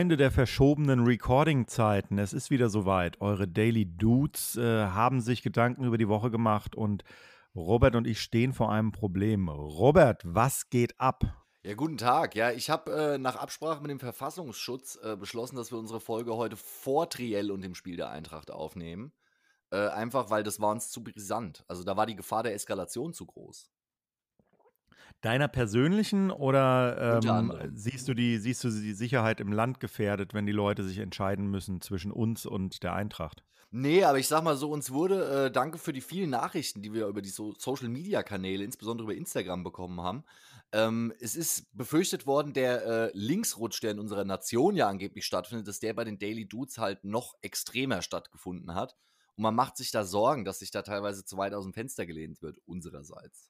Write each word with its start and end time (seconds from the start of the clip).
Freunde 0.00 0.16
der 0.16 0.30
verschobenen 0.30 1.04
Recording-Zeiten, 1.04 2.18
es 2.18 2.32
ist 2.32 2.48
wieder 2.48 2.70
soweit. 2.70 3.20
Eure 3.20 3.46
Daily 3.46 3.84
Dudes 3.84 4.56
äh, 4.56 4.86
haben 4.86 5.20
sich 5.20 5.42
Gedanken 5.42 5.84
über 5.84 5.98
die 5.98 6.08
Woche 6.08 6.30
gemacht 6.30 6.74
und 6.74 7.04
Robert 7.54 7.94
und 7.94 8.06
ich 8.06 8.22
stehen 8.22 8.54
vor 8.54 8.72
einem 8.72 8.92
Problem. 8.92 9.50
Robert, 9.50 10.22
was 10.24 10.70
geht 10.70 10.98
ab? 10.98 11.24
Ja, 11.64 11.74
guten 11.74 11.98
Tag. 11.98 12.34
Ja, 12.34 12.50
ich 12.50 12.70
habe 12.70 12.90
äh, 12.90 13.18
nach 13.18 13.36
Absprache 13.36 13.82
mit 13.82 13.90
dem 13.90 14.00
Verfassungsschutz 14.00 14.98
äh, 15.02 15.16
beschlossen, 15.16 15.56
dass 15.56 15.70
wir 15.70 15.78
unsere 15.78 16.00
Folge 16.00 16.34
heute 16.34 16.56
vor 16.56 17.10
Triell 17.10 17.50
und 17.50 17.60
dem 17.60 17.74
Spiel 17.74 17.98
der 17.98 18.08
Eintracht 18.08 18.50
aufnehmen. 18.50 19.12
Äh, 19.70 19.88
einfach, 19.88 20.30
weil 20.30 20.42
das 20.42 20.60
war 20.60 20.70
uns 20.70 20.88
zu 20.88 21.04
brisant. 21.04 21.62
Also 21.68 21.84
da 21.84 21.98
war 21.98 22.06
die 22.06 22.16
Gefahr 22.16 22.42
der 22.42 22.54
Eskalation 22.54 23.12
zu 23.12 23.26
groß. 23.26 23.70
Deiner 25.20 25.48
persönlichen 25.48 26.30
oder 26.30 27.20
ähm, 27.22 27.70
siehst, 27.74 28.08
du 28.08 28.14
die, 28.14 28.38
siehst 28.38 28.64
du 28.64 28.70
die 28.70 28.94
Sicherheit 28.94 29.40
im 29.40 29.52
Land 29.52 29.80
gefährdet, 29.80 30.32
wenn 30.32 30.46
die 30.46 30.52
Leute 30.52 30.82
sich 30.82 30.98
entscheiden 30.98 31.50
müssen 31.50 31.80
zwischen 31.80 32.10
uns 32.10 32.46
und 32.46 32.82
der 32.82 32.94
Eintracht? 32.94 33.44
Nee, 33.72 34.02
aber 34.02 34.18
ich 34.18 34.26
sag 34.26 34.42
mal 34.42 34.56
so, 34.56 34.70
uns 34.70 34.90
wurde, 34.90 35.46
äh, 35.46 35.50
danke 35.50 35.78
für 35.78 35.92
die 35.92 36.00
vielen 36.00 36.30
Nachrichten, 36.30 36.82
die 36.82 36.92
wir 36.92 37.06
über 37.06 37.22
die 37.22 37.28
so 37.28 37.54
Social 37.56 37.88
Media 37.88 38.24
Kanäle, 38.24 38.64
insbesondere 38.64 39.04
über 39.04 39.14
Instagram 39.14 39.62
bekommen 39.62 40.00
haben. 40.00 40.24
Ähm, 40.72 41.12
es 41.20 41.36
ist 41.36 41.66
befürchtet 41.76 42.26
worden, 42.26 42.52
der 42.52 42.84
äh, 42.84 43.10
Linksrutsch, 43.14 43.80
der 43.82 43.92
in 43.92 44.00
unserer 44.00 44.24
Nation 44.24 44.74
ja 44.74 44.88
angeblich 44.88 45.24
stattfindet, 45.24 45.68
dass 45.68 45.78
der 45.78 45.94
bei 45.94 46.04
den 46.04 46.18
Daily 46.18 46.46
Dudes 46.46 46.78
halt 46.78 47.04
noch 47.04 47.34
extremer 47.42 48.02
stattgefunden 48.02 48.74
hat. 48.74 48.96
Und 49.36 49.42
man 49.42 49.54
macht 49.54 49.76
sich 49.76 49.92
da 49.92 50.04
Sorgen, 50.04 50.44
dass 50.44 50.58
sich 50.58 50.72
da 50.72 50.82
teilweise 50.82 51.24
zu 51.24 51.36
weit 51.36 51.54
aus 51.54 51.64
dem 51.64 51.72
Fenster 51.72 52.06
gelehnt 52.06 52.42
wird, 52.42 52.58
unsererseits. 52.66 53.49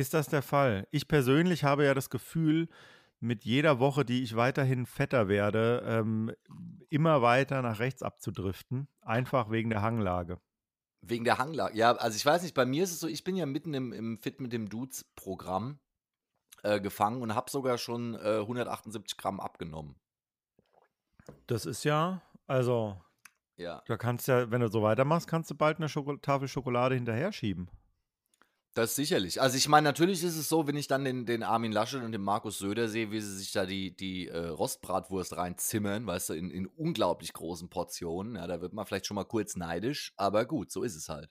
Ist 0.00 0.14
das 0.14 0.28
der 0.28 0.40
Fall? 0.40 0.88
Ich 0.92 1.08
persönlich 1.08 1.62
habe 1.62 1.84
ja 1.84 1.92
das 1.92 2.08
Gefühl, 2.08 2.68
mit 3.20 3.44
jeder 3.44 3.80
Woche, 3.80 4.02
die 4.02 4.22
ich 4.22 4.34
weiterhin 4.34 4.86
fetter 4.86 5.28
werde, 5.28 5.82
ähm, 5.84 6.32
immer 6.88 7.20
weiter 7.20 7.60
nach 7.60 7.80
rechts 7.80 8.02
abzudriften, 8.02 8.88
einfach 9.02 9.50
wegen 9.50 9.68
der 9.68 9.82
Hanglage. 9.82 10.40
Wegen 11.02 11.24
der 11.24 11.36
Hanglage, 11.36 11.76
ja, 11.76 11.92
also 11.92 12.16
ich 12.16 12.24
weiß 12.24 12.44
nicht, 12.44 12.54
bei 12.54 12.64
mir 12.64 12.82
ist 12.82 12.92
es 12.92 13.00
so, 13.00 13.08
ich 13.08 13.24
bin 13.24 13.36
ja 13.36 13.44
mitten 13.44 13.74
im, 13.74 13.92
im 13.92 14.16
Fit 14.16 14.40
mit 14.40 14.54
dem 14.54 14.70
Dudes-Programm 14.70 15.78
äh, 16.62 16.80
gefangen 16.80 17.20
und 17.20 17.34
habe 17.34 17.50
sogar 17.50 17.76
schon 17.76 18.14
äh, 18.14 18.38
178 18.38 19.18
Gramm 19.18 19.38
abgenommen. 19.38 19.96
Das 21.46 21.66
ist 21.66 21.84
ja, 21.84 22.22
also, 22.46 22.96
ja. 23.58 23.82
da 23.86 23.98
kannst 23.98 24.28
ja, 24.28 24.50
wenn 24.50 24.62
du 24.62 24.68
so 24.68 24.82
weitermachst, 24.82 25.28
kannst 25.28 25.50
du 25.50 25.54
bald 25.54 25.76
eine 25.76 25.90
Schoko 25.90 26.16
Tafel 26.16 26.48
Schokolade 26.48 26.94
hinterher 26.94 27.34
schieben. 27.34 27.68
Das 28.74 28.94
sicherlich. 28.94 29.40
Also 29.40 29.56
ich 29.56 29.68
meine, 29.68 29.84
natürlich 29.84 30.22
ist 30.22 30.36
es 30.36 30.48
so, 30.48 30.68
wenn 30.68 30.76
ich 30.76 30.86
dann 30.86 31.04
den, 31.04 31.26
den 31.26 31.42
Armin 31.42 31.72
Laschet 31.72 32.04
und 32.04 32.12
den 32.12 32.22
Markus 32.22 32.58
Söder 32.58 32.88
sehe, 32.88 33.10
wie 33.10 33.20
sie 33.20 33.36
sich 33.36 33.50
da 33.50 33.66
die, 33.66 33.96
die 33.96 34.28
äh, 34.28 34.46
Rostbratwurst 34.46 35.36
reinzimmern, 35.36 36.06
weißt 36.06 36.30
du, 36.30 36.34
in, 36.34 36.50
in 36.50 36.66
unglaublich 36.66 37.32
großen 37.32 37.68
Portionen. 37.68 38.36
Ja, 38.36 38.46
da 38.46 38.60
wird 38.60 38.72
man 38.72 38.86
vielleicht 38.86 39.06
schon 39.06 39.16
mal 39.16 39.24
kurz 39.24 39.56
neidisch, 39.56 40.12
aber 40.16 40.44
gut, 40.44 40.70
so 40.70 40.84
ist 40.84 40.94
es 40.94 41.08
halt. 41.08 41.30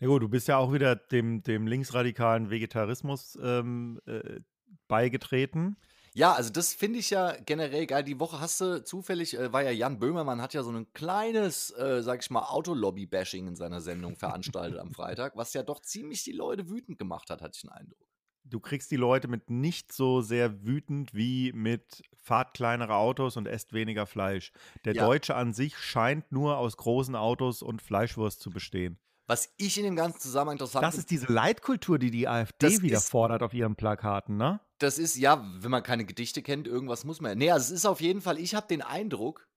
Ja 0.00 0.08
gut, 0.08 0.22
du 0.22 0.28
bist 0.28 0.48
ja 0.48 0.56
auch 0.56 0.72
wieder 0.72 0.96
dem, 0.96 1.42
dem 1.42 1.66
linksradikalen 1.66 2.50
Vegetarismus 2.50 3.38
ähm, 3.40 4.00
äh, 4.06 4.40
beigetreten. 4.88 5.76
Ja, 6.14 6.32
also 6.32 6.50
das 6.50 6.74
finde 6.74 6.98
ich 6.98 7.10
ja 7.10 7.34
generell 7.46 7.86
geil. 7.86 8.04
Die 8.04 8.20
Woche 8.20 8.38
hast 8.38 8.60
du 8.60 8.84
zufällig, 8.84 9.38
äh, 9.38 9.52
war 9.52 9.62
ja 9.62 9.70
Jan 9.70 9.98
Böhmermann, 9.98 10.42
hat 10.42 10.52
ja 10.52 10.62
so 10.62 10.70
ein 10.70 10.92
kleines, 10.92 11.70
äh, 11.70 12.02
sag 12.02 12.22
ich 12.22 12.30
mal, 12.30 12.42
Autolobby-Bashing 12.42 13.48
in 13.48 13.56
seiner 13.56 13.80
Sendung 13.80 14.16
veranstaltet 14.16 14.78
am 14.78 14.92
Freitag, 14.92 15.36
was 15.36 15.54
ja 15.54 15.62
doch 15.62 15.80
ziemlich 15.80 16.22
die 16.24 16.32
Leute 16.32 16.68
wütend 16.68 16.98
gemacht 16.98 17.30
hat, 17.30 17.40
hatte 17.40 17.56
ich 17.56 17.62
den 17.62 17.70
Eindruck. 17.70 17.98
Du 18.44 18.60
kriegst 18.60 18.90
die 18.90 18.96
Leute 18.96 19.28
mit 19.28 19.48
nicht 19.50 19.92
so 19.92 20.20
sehr 20.20 20.66
wütend 20.66 21.14
wie 21.14 21.52
mit 21.52 22.02
fahrt 22.12 22.54
kleinere 22.54 22.96
Autos 22.96 23.36
und 23.36 23.46
esst 23.46 23.72
weniger 23.72 24.04
Fleisch. 24.04 24.52
Der 24.84 24.94
ja. 24.94 25.06
Deutsche 25.06 25.36
an 25.36 25.54
sich 25.54 25.78
scheint 25.78 26.30
nur 26.32 26.58
aus 26.58 26.76
großen 26.76 27.14
Autos 27.14 27.62
und 27.62 27.80
Fleischwurst 27.80 28.40
zu 28.40 28.50
bestehen. 28.50 28.98
Was 29.26 29.52
ich 29.56 29.78
in 29.78 29.84
dem 29.84 29.96
ganzen 29.96 30.20
Zusammenhang 30.20 30.54
interessant 30.54 30.84
Das 30.84 30.96
ist 30.96 31.10
diese 31.10 31.32
Leitkultur, 31.32 31.98
die 31.98 32.10
die 32.10 32.28
AfD 32.28 32.82
wieder 32.82 32.98
ist, 32.98 33.10
fordert 33.10 33.42
auf 33.42 33.54
ihren 33.54 33.76
Plakaten, 33.76 34.36
ne? 34.36 34.60
Das 34.78 34.98
ist, 34.98 35.16
ja, 35.16 35.44
wenn 35.60 35.70
man 35.70 35.82
keine 35.82 36.04
Gedichte 36.04 36.42
kennt, 36.42 36.66
irgendwas 36.66 37.04
muss 37.04 37.20
man. 37.20 37.38
Nee, 37.38 37.50
also 37.50 37.72
es 37.72 37.78
ist 37.80 37.86
auf 37.86 38.00
jeden 38.00 38.20
Fall, 38.20 38.38
ich 38.38 38.54
habe 38.54 38.66
den 38.66 38.82
Eindruck, 38.82 39.48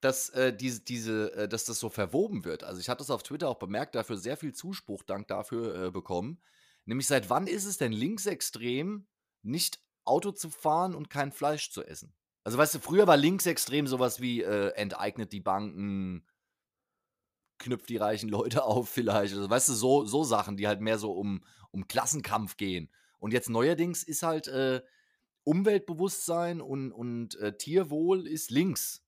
dass, 0.00 0.30
äh, 0.30 0.56
diese, 0.56 0.80
diese, 0.80 1.32
äh, 1.34 1.48
dass 1.48 1.64
das 1.64 1.80
so 1.80 1.90
verwoben 1.90 2.44
wird. 2.44 2.64
Also 2.64 2.80
ich 2.80 2.88
hatte 2.88 2.98
das 2.98 3.10
auf 3.10 3.22
Twitter 3.22 3.48
auch 3.48 3.58
bemerkt, 3.58 3.94
dafür 3.94 4.16
sehr 4.16 4.36
viel 4.36 4.54
Zuspruch, 4.54 5.02
dank 5.02 5.28
dafür 5.28 5.86
äh, 5.86 5.90
bekommen. 5.90 6.40
Nämlich 6.86 7.06
seit 7.06 7.28
wann 7.28 7.46
ist 7.46 7.66
es 7.66 7.76
denn 7.76 7.92
linksextrem, 7.92 9.06
nicht 9.42 9.80
Auto 10.04 10.32
zu 10.32 10.48
fahren 10.48 10.94
und 10.94 11.10
kein 11.10 11.32
Fleisch 11.32 11.70
zu 11.70 11.84
essen? 11.84 12.14
Also 12.44 12.56
weißt 12.56 12.76
du, 12.76 12.78
früher 12.78 13.06
war 13.06 13.18
linksextrem 13.18 13.86
sowas 13.86 14.20
wie 14.20 14.42
äh, 14.42 14.70
enteignet 14.70 15.32
die 15.32 15.40
Banken, 15.40 16.24
knüpft 17.58 17.88
die 17.88 17.96
reichen 17.96 18.28
Leute 18.28 18.64
auf 18.64 18.88
vielleicht. 18.88 19.34
Also, 19.34 19.48
weißt 19.48 19.68
du, 19.68 19.74
so, 19.74 20.04
so 20.04 20.24
Sachen, 20.24 20.56
die 20.56 20.66
halt 20.66 20.80
mehr 20.80 20.98
so 20.98 21.12
um, 21.12 21.44
um 21.70 21.86
Klassenkampf 21.86 22.56
gehen. 22.56 22.90
Und 23.18 23.32
jetzt 23.32 23.50
neuerdings 23.50 24.02
ist 24.02 24.22
halt 24.22 24.48
äh, 24.48 24.82
Umweltbewusstsein 25.44 26.60
und, 26.60 26.92
und 26.92 27.36
äh, 27.36 27.56
Tierwohl 27.56 28.26
ist 28.26 28.50
links. 28.50 29.04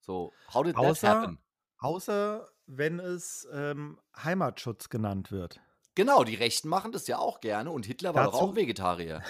So, 0.00 0.32
how 0.52 0.64
did 0.64 0.76
außer, 0.76 1.06
that 1.06 1.16
happen? 1.16 1.38
Außer 1.78 2.48
wenn 2.66 3.00
es 3.00 3.46
ähm, 3.52 3.98
Heimatschutz 4.16 4.88
genannt 4.88 5.30
wird. 5.30 5.60
Genau, 5.94 6.24
die 6.24 6.34
Rechten 6.34 6.68
machen 6.68 6.92
das 6.92 7.06
ja 7.06 7.18
auch 7.18 7.40
gerne 7.40 7.70
und 7.70 7.84
Hitler 7.84 8.14
war 8.14 8.24
Dazu? 8.24 8.38
doch 8.38 8.42
auch 8.48 8.56
Vegetarier. 8.56 9.22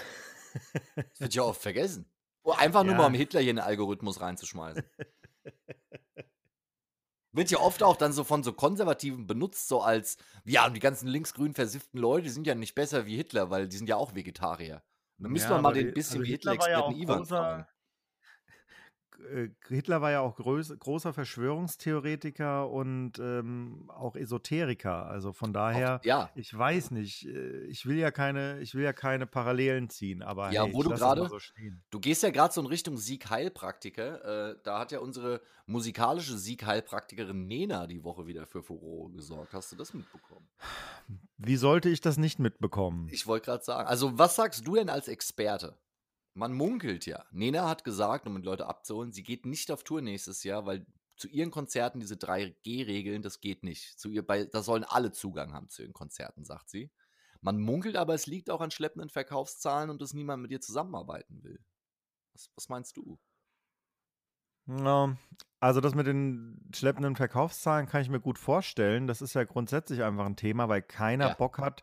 das 0.95 1.21
wird 1.21 1.35
ja 1.35 1.43
oft 1.43 1.61
vergessen. 1.61 2.09
Oh, 2.45 2.53
einfach 2.53 2.85
nur 2.85 2.93
ja. 2.93 2.99
mal 2.99 3.07
um 3.07 3.15
Hitler 3.15 3.41
hier 3.41 3.51
in 3.51 3.57
den 3.57 3.65
Algorithmus 3.65 4.21
reinzuschmeißen. 4.21 4.83
Wird 7.33 7.51
ja 7.51 7.59
oft 7.59 7.83
auch 7.83 7.97
dann 7.97 8.13
so 8.13 8.25
von 8.25 8.43
so 8.43 8.53
Konservativen 8.53 9.27
benutzt, 9.27 9.69
so 9.69 9.81
als, 9.81 10.19
ja, 10.45 10.67
und 10.67 10.75
die 10.75 10.81
ganzen 10.81 11.09
linksgrün 11.09 11.55
versifften 11.55 11.99
Leute, 11.99 12.29
sind 12.29 12.47
ja 12.47 12.55
nicht 12.55 12.75
besser 12.75 13.07
wie 13.07 13.17
Hitler, 13.17 13.51
weil 13.51 13.69
die 13.69 13.77
sind 13.77 13.89
ja 13.89 13.97
auch 13.97 14.15
Vegetarier. 14.15 14.83
dann 15.19 15.33
müssen 15.33 15.51
ja, 15.51 15.57
wir 15.57 15.63
mal 15.63 15.73
den 15.73 15.95
bisschen 15.95 16.19
also 16.19 16.27
wie 16.27 16.33
Hitler-Experten 16.33 16.93
ja 16.93 17.03
Ivan 17.03 17.25
fragen. 17.25 17.67
Äh, 19.23 19.51
Hitler 19.69 20.01
war 20.01 20.11
ja 20.11 20.21
auch 20.21 20.37
groß, 20.37 20.79
großer 20.79 21.13
Verschwörungstheoretiker 21.13 22.71
und 22.71 23.19
ähm, 23.19 23.91
auch 23.91 24.17
Esoteriker. 24.17 25.07
Also 25.07 25.33
von 25.33 25.53
daher, 25.53 26.01
auch, 26.01 26.05
ja. 26.05 26.31
ich 26.35 26.57
weiß 26.57 26.91
nicht, 26.93 27.27
äh, 27.27 27.65
ich 27.65 27.87
will 27.87 27.97
ja 27.97 28.11
keine, 28.11 28.61
ich 28.61 28.75
will 28.75 28.85
ja 28.85 28.93
keine 28.93 29.27
Parallelen 29.27 29.89
ziehen, 29.91 30.23
aber 30.23 30.53
ja, 30.53 30.65
hey, 30.65 30.75
wo 30.75 30.83
du 30.83 30.91
gerade, 30.91 31.29
so 31.29 31.39
du 31.91 32.01
gehst 32.01 32.23
ja 32.23 32.31
gerade 32.31 32.53
so 32.53 32.61
in 32.61 32.67
Richtung 32.67 32.97
Sieg-Heilpraktiker. 32.97 34.51
Äh, 34.51 34.57
da 34.63 34.81
hat 34.81 34.93
ja 34.93 35.01
unsere 35.01 35.41
musikalische 35.67 36.37
Sieg-Heilpraktikerin 36.37 37.47
Nena 37.47 37.87
die 37.87 38.05
Woche 38.05 38.27
wieder 38.27 38.47
für 38.47 38.63
Furore 38.63 39.13
gesorgt. 39.13 39.53
Hast 39.53 39.73
du 39.73 39.77
das 39.77 39.95
mitbekommen? 39.95 40.49
Wie 41.39 41.57
sollte 41.57 41.89
ich 41.89 42.01
das 42.01 42.19
nicht 42.19 42.39
mitbekommen? 42.39 43.09
Ich 43.11 43.27
wollte 43.27 43.47
gerade 43.47 43.65
sagen, 43.65 43.89
also 43.89 44.19
was 44.19 44.37
sagst 44.37 44.67
du 44.67 44.75
denn 44.75 44.89
als 44.89 45.09
Experte? 45.09 45.77
Man 46.35 46.53
munkelt 46.53 47.07
ja. 47.07 47.25
Nena 47.31 47.69
hat 47.69 47.85
gesagt, 47.85 48.27
um 48.27 48.37
die 48.37 48.47
Leute 48.47 48.67
abzuholen, 48.67 49.13
sie 49.13 49.23
geht 49.23 49.45
nicht 49.45 49.71
auf 49.71 49.85
Tour 49.85 50.01
nächstes 50.01 50.45
Jahr, 50.45 50.65
weil 50.65 50.87
zu 51.17 51.29
ihren 51.29 51.51
Konzerten 51.51 52.01
diese 52.01 52.15
3G-Regeln, 52.15 53.23
das 53.23 53.41
geht 53.41 53.65
nicht. 53.65 53.99
Zu 53.99 54.09
ihr, 54.09 54.27
bei, 54.27 54.45
da 54.45 54.63
sollen 54.63 54.85
alle 54.85 55.13
Zugang 55.13 55.53
haben 55.53 55.69
zu 55.69 55.83
ihren 55.83 55.93
Konzerten, 55.93 56.45
sagt 56.45 56.71
sie. 56.71 56.91
Man 57.41 57.61
munkelt 57.61 57.97
aber, 57.97 58.15
es 58.15 58.27
liegt 58.27 58.51
auch 58.51 58.61
an 58.61 58.71
schleppenden 58.71 59.11
Verkaufszahlen 59.11 59.91
und 59.91 60.01
dass 60.01 60.15
niemand 60.15 60.43
mit 60.43 60.51
ihr 60.53 60.61
zusammenarbeiten 60.61 61.43
will. 61.43 61.61
Was, 62.33 62.51
was 62.55 62.69
meinst 62.69 62.97
du? 62.97 63.19
Ja, 64.67 65.17
also 65.61 65.81
das 65.81 65.95
mit 65.95 66.07
den 66.07 66.61
schleppenden 66.75 67.17
Verkaufszahlen 67.17 67.87
kann 67.87 68.03
ich 68.03 68.09
mir 68.09 68.21
gut 68.21 68.39
vorstellen. 68.39 69.07
Das 69.07 69.21
ist 69.21 69.35
ja 69.35 69.45
grundsätzlich 69.45 70.03
einfach 70.03 70.25
ein 70.25 70.37
Thema, 70.37 70.69
weil 70.69 70.83
keiner 70.83 71.29
ja. 71.29 71.35
Bock 71.35 71.59
hat, 71.59 71.83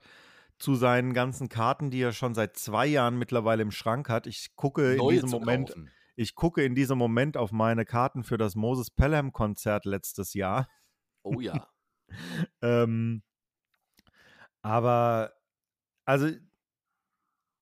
zu 0.60 0.76
seinen 0.76 1.14
ganzen 1.14 1.50
Karten, 1.50 1.90
die 1.90 2.02
er 2.02 2.12
schon 2.12 2.36
seit 2.36 2.58
zwei 2.58 2.86
Jahren 2.86 3.18
mittlerweile 3.18 3.62
im 3.62 3.72
Schrank 3.72 4.10
hat. 4.10 4.28
Ich 4.28 4.56
gucke 4.56 4.96
Neue 4.98 5.16
in 5.16 5.22
diesem 5.22 5.30
Moment, 5.30 5.70
kaufen. 5.70 5.90
ich 6.16 6.36
gucke 6.36 6.64
in 6.64 6.76
diesem 6.76 6.98
Moment 6.98 7.38
auf 7.38 7.52
meine 7.52 7.86
Karten 7.86 8.24
für 8.24 8.38
das 8.38 8.56
Moses 8.56 8.92
Pelham 8.92 9.32
Konzert 9.32 9.86
letztes 9.86 10.34
Jahr. 10.34 10.68
Oh 11.24 11.40
ja. 11.40 11.68
ähm, 12.62 13.24
aber 14.62 15.34
also 16.06 16.30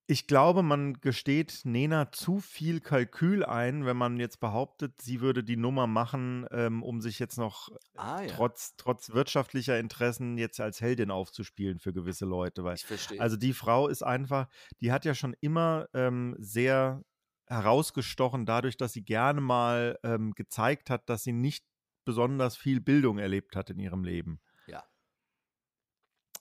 ich 0.09 0.25
glaube, 0.25 0.63
man 0.63 1.01
gesteht 1.01 1.61
Nena 1.65 2.13
zu 2.13 2.39
viel 2.39 2.79
Kalkül 2.79 3.43
ein, 3.43 3.85
wenn 3.85 3.97
man 3.97 4.19
jetzt 4.19 4.39
behauptet, 4.39 5.01
sie 5.01 5.19
würde 5.19 5.43
die 5.43 5.57
Nummer 5.57 5.85
machen, 5.85 6.47
ähm, 6.51 6.81
um 6.81 7.01
sich 7.01 7.19
jetzt 7.19 7.37
noch 7.37 7.69
ah, 7.97 8.21
ja. 8.21 8.27
trotz, 8.33 8.77
trotz 8.77 9.09
wirtschaftlicher 9.09 9.77
Interessen 9.77 10.37
jetzt 10.37 10.61
als 10.61 10.79
Heldin 10.79 11.11
aufzuspielen 11.11 11.79
für 11.79 11.91
gewisse 11.91 12.25
Leute. 12.25 12.63
Weil, 12.63 12.75
ich 12.75 12.85
verstehe. 12.85 13.19
Also 13.19 13.35
die 13.35 13.51
Frau 13.51 13.89
ist 13.89 14.01
einfach, 14.01 14.47
die 14.79 14.93
hat 14.93 15.03
ja 15.03 15.13
schon 15.13 15.35
immer 15.41 15.87
ähm, 15.93 16.35
sehr 16.39 17.03
herausgestochen 17.47 18.45
dadurch, 18.45 18.77
dass 18.77 18.93
sie 18.93 19.03
gerne 19.03 19.41
mal 19.41 19.99
ähm, 20.03 20.31
gezeigt 20.35 20.89
hat, 20.89 21.09
dass 21.09 21.23
sie 21.23 21.33
nicht 21.33 21.65
besonders 22.05 22.55
viel 22.55 22.79
Bildung 22.79 23.17
erlebt 23.17 23.57
hat 23.57 23.69
in 23.69 23.79
ihrem 23.79 24.05
Leben. 24.05 24.39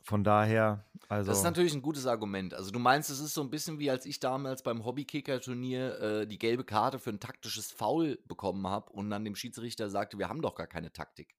Von 0.06 0.22
daher, 0.22 0.84
also. 1.08 1.32
Das 1.32 1.38
ist 1.38 1.44
natürlich 1.44 1.74
ein 1.74 1.82
gutes 1.82 2.06
Argument. 2.06 2.54
Also 2.54 2.70
du 2.70 2.78
meinst, 2.78 3.10
es 3.10 3.18
ist 3.18 3.34
so 3.34 3.40
ein 3.40 3.50
bisschen 3.50 3.80
wie 3.80 3.90
als 3.90 4.06
ich 4.06 4.20
damals 4.20 4.62
beim 4.62 4.84
Hobbykicker-Turnier 4.84 6.00
äh, 6.00 6.26
die 6.28 6.38
gelbe 6.38 6.62
Karte 6.62 7.00
für 7.00 7.10
ein 7.10 7.18
taktisches 7.18 7.72
Foul 7.72 8.16
bekommen 8.28 8.68
habe 8.68 8.92
und 8.92 9.10
dann 9.10 9.24
dem 9.24 9.34
Schiedsrichter 9.34 9.90
sagte, 9.90 10.16
wir 10.16 10.28
haben 10.28 10.42
doch 10.42 10.54
gar 10.54 10.68
keine 10.68 10.92
Taktik. 10.92 11.34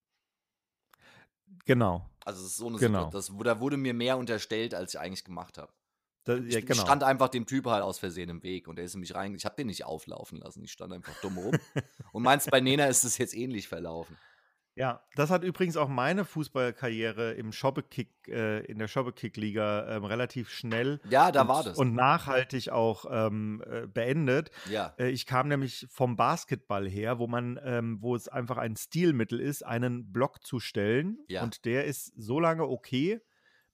Genau. 1.64 2.10
Also 2.26 2.42
es 2.44 2.52
ist 2.52 2.58
so 2.58 2.68
eine 2.68 2.78
Genau. 2.78 3.06
Situation, 3.06 3.40
da 3.40 3.62
wurde 3.62 3.78
mir 3.78 3.94
mehr 3.94 4.18
unterstellt, 4.18 4.74
als 4.74 4.94
ich 4.94 5.00
eigentlich 5.00 5.24
gemacht 5.24 5.58
habe. 5.58 5.72
Da, 6.26 6.36
Ich, 6.36 6.52
ja, 6.52 6.60
ich 6.60 6.66
genau. 6.66 6.82
stand 6.82 7.04
einfach 7.04 7.30
dem 7.30 7.46
Typ 7.46 7.68
halt 7.68 7.84
aus 7.84 8.00
Versehen 8.00 8.30
im 8.30 8.44
Weg 8.44 8.68
und 8.68 8.76
der 8.76 8.84
ist 8.84 8.96
in 8.96 9.00
mich 9.00 9.16
rein. 9.16 9.34
Ich 9.34 9.46
habe 9.46 9.56
den 9.56 9.68
nicht 9.68 9.86
auflaufen 9.86 10.40
lassen. 10.40 10.62
Ich 10.66 10.74
stand 10.74 10.92
einfach 10.92 11.16
dumm 11.22 11.38
rum. 11.38 11.54
und 12.12 12.24
meinst, 12.24 12.52
bei 12.52 12.60
Nena 12.60 12.88
ist 12.88 13.06
es 13.06 13.18
jetzt 13.18 13.34
ähnlich 13.34 13.70
verlaufen. 13.70 14.18
Ja, 14.78 15.02
das 15.16 15.32
hat 15.32 15.44
übrigens 15.44 15.76
auch 15.76 15.88
meine 15.88 16.24
Fußballkarriere 16.24 17.34
im 17.34 17.52
Shoppekick, 17.52 18.12
äh, 18.28 18.60
in 18.66 18.78
der 18.78 18.88
Shoppekick-Liga 18.88 19.96
ähm, 19.98 20.06
relativ 20.06 20.50
schnell 20.52 21.00
Ja, 21.10 21.32
da 21.32 21.42
und, 21.42 21.48
war 21.48 21.64
das. 21.64 21.78
und 21.78 21.96
nachhaltig 21.96 22.70
auch 22.70 23.06
ähm, 23.10 23.64
äh, 23.66 23.88
beendet. 23.88 24.52
ja. 24.70 24.94
Äh, 25.00 25.10
ich 25.10 25.26
kam 25.26 25.48
nämlich 25.48 25.88
vom 25.90 26.16
Basketball 26.16 26.88
her, 26.88 27.18
wo 27.18 27.26
man, 27.28 27.60
ähm, 27.64 27.98
wo 28.02 28.16
es 28.16 28.28
einfach 28.28 28.58
ein 28.58 28.76
Stilmittel 28.76 29.40
ist, 29.40 29.66
einen 29.66 30.12
Block 30.12 30.44
zu 30.44 30.60
stellen. 30.60 31.18
Ja. 31.28 31.42
Und 31.42 31.66
der 31.66 31.86
ist 31.86 32.14
so 32.16 32.40
lange 32.40 32.68
okay, 32.68 33.20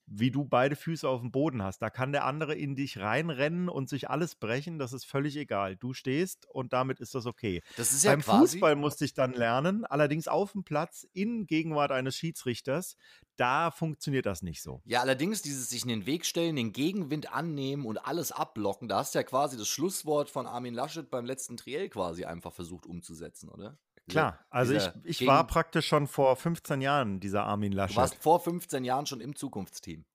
wie 0.05 0.31
du 0.31 0.45
beide 0.45 0.75
Füße 0.75 1.07
auf 1.07 1.21
dem 1.21 1.31
Boden 1.31 1.63
hast. 1.63 1.81
Da 1.81 1.89
kann 1.89 2.11
der 2.11 2.25
andere 2.25 2.55
in 2.55 2.75
dich 2.75 3.00
reinrennen 3.00 3.69
und 3.69 3.89
sich 3.89 4.09
alles 4.09 4.35
brechen. 4.35 4.79
Das 4.79 4.94
ist 4.94 5.05
völlig 5.05 5.38
egal. 5.38 5.75
Du 5.75 5.94
stehst 5.94 6.45
und 6.50 6.73
damit 6.73 7.00
ist 7.00 7.15
das 7.15 7.25
okay. 7.25 7.61
Das 7.77 7.94
ist 7.94 8.03
ja 8.03 8.11
Beim. 8.11 8.21
Fußball 8.21 8.75
musste 8.75 9.05
ich 9.05 9.13
dann 9.13 9.33
lernen, 9.33 9.85
allerdings 9.85 10.27
auf 10.27 10.51
dem 10.51 10.63
Platz 10.63 11.07
in 11.13 11.47
Gegenwart 11.47 11.91
eines 11.91 12.15
Schiedsrichters, 12.15 12.97
da 13.38 13.71
funktioniert 13.71 14.25
das 14.25 14.41
nicht 14.41 14.61
so. 14.61 14.81
Ja, 14.85 15.01
allerdings 15.01 15.41
dieses 15.41 15.69
sich 15.69 15.83
in 15.83 15.89
den 15.89 16.05
Weg 16.05 16.25
stellen, 16.25 16.55
den 16.55 16.71
Gegenwind 16.73 17.33
annehmen 17.33 17.85
und 17.85 18.05
alles 18.05 18.31
abblocken, 18.31 18.88
da 18.88 18.97
hast 18.97 19.15
du 19.15 19.19
ja 19.19 19.23
quasi 19.23 19.57
das 19.57 19.67
Schlusswort 19.67 20.29
von 20.29 20.45
Armin 20.45 20.73
Laschet 20.73 21.09
beim 21.09 21.25
letzten 21.25 21.57
Triell 21.57 21.89
quasi 21.89 22.25
einfach 22.25 22.53
versucht 22.53 22.85
umzusetzen, 22.85 23.50
oder? 23.50 23.77
Klar, 24.09 24.39
also 24.50 24.73
ich, 24.73 24.89
ich 25.03 25.19
Gegen- 25.19 25.31
war 25.31 25.47
praktisch 25.47 25.88
schon 25.88 26.07
vor 26.07 26.35
15 26.35 26.81
Jahren 26.81 27.19
dieser 27.19 27.45
Armin 27.45 27.71
Du 27.71 27.77
Laschet. 27.77 27.95
warst 27.97 28.15
vor 28.15 28.39
15 28.39 28.83
Jahren 28.83 29.05
schon 29.05 29.21
im 29.21 29.35
Zukunftsteam. 29.35 30.05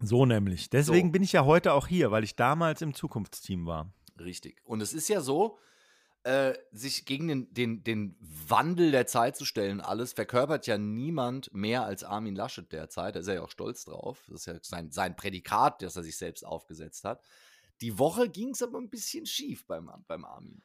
So 0.00 0.26
nämlich. 0.26 0.70
Deswegen 0.70 1.08
So. 1.08 1.12
bin 1.12 1.22
ich 1.22 1.32
ja 1.32 1.44
heute 1.44 1.72
auch 1.74 1.86
hier, 1.86 2.10
weil 2.10 2.24
ich 2.24 2.34
damals 2.34 2.82
im 2.82 2.94
Zukunftsteam 2.94 3.66
war. 3.66 3.92
Richtig. 4.18 4.60
Und 4.64 4.80
es 4.80 4.92
ist 4.92 5.08
ja 5.08 5.20
so, 5.20 5.58
äh, 6.24 6.54
sich 6.72 7.04
gegen 7.04 7.28
den, 7.28 7.52
den, 7.52 7.84
den 7.84 8.16
Wandel 8.20 8.92
der 8.92 9.06
Zeit 9.06 9.36
zu 9.36 9.44
stellen, 9.44 9.80
alles 9.80 10.12
verkörpert 10.12 10.66
ja 10.66 10.78
niemand 10.78 11.52
mehr 11.52 11.84
als 11.84 12.02
Armin 12.04 12.34
Laschet 12.34 12.70
derzeit. 12.72 13.14
Da 13.16 13.20
ist 13.20 13.26
er 13.28 13.34
ja 13.34 13.42
auch 13.42 13.50
stolz 13.50 13.84
drauf. 13.84 14.22
Das 14.28 14.40
ist 14.40 14.46
ja 14.46 14.54
sein, 14.62 14.90
sein 14.90 15.16
Prädikat, 15.16 15.82
das 15.82 15.96
er 15.96 16.02
sich 16.02 16.16
selbst 16.16 16.44
aufgesetzt 16.44 17.04
hat. 17.04 17.22
Die 17.80 17.98
Woche 17.98 18.28
ging 18.28 18.50
es 18.50 18.62
aber 18.62 18.78
ein 18.78 18.88
bisschen 18.90 19.26
schief 19.26 19.66
beim, 19.66 19.90
beim 20.06 20.24
Armin. 20.24 20.62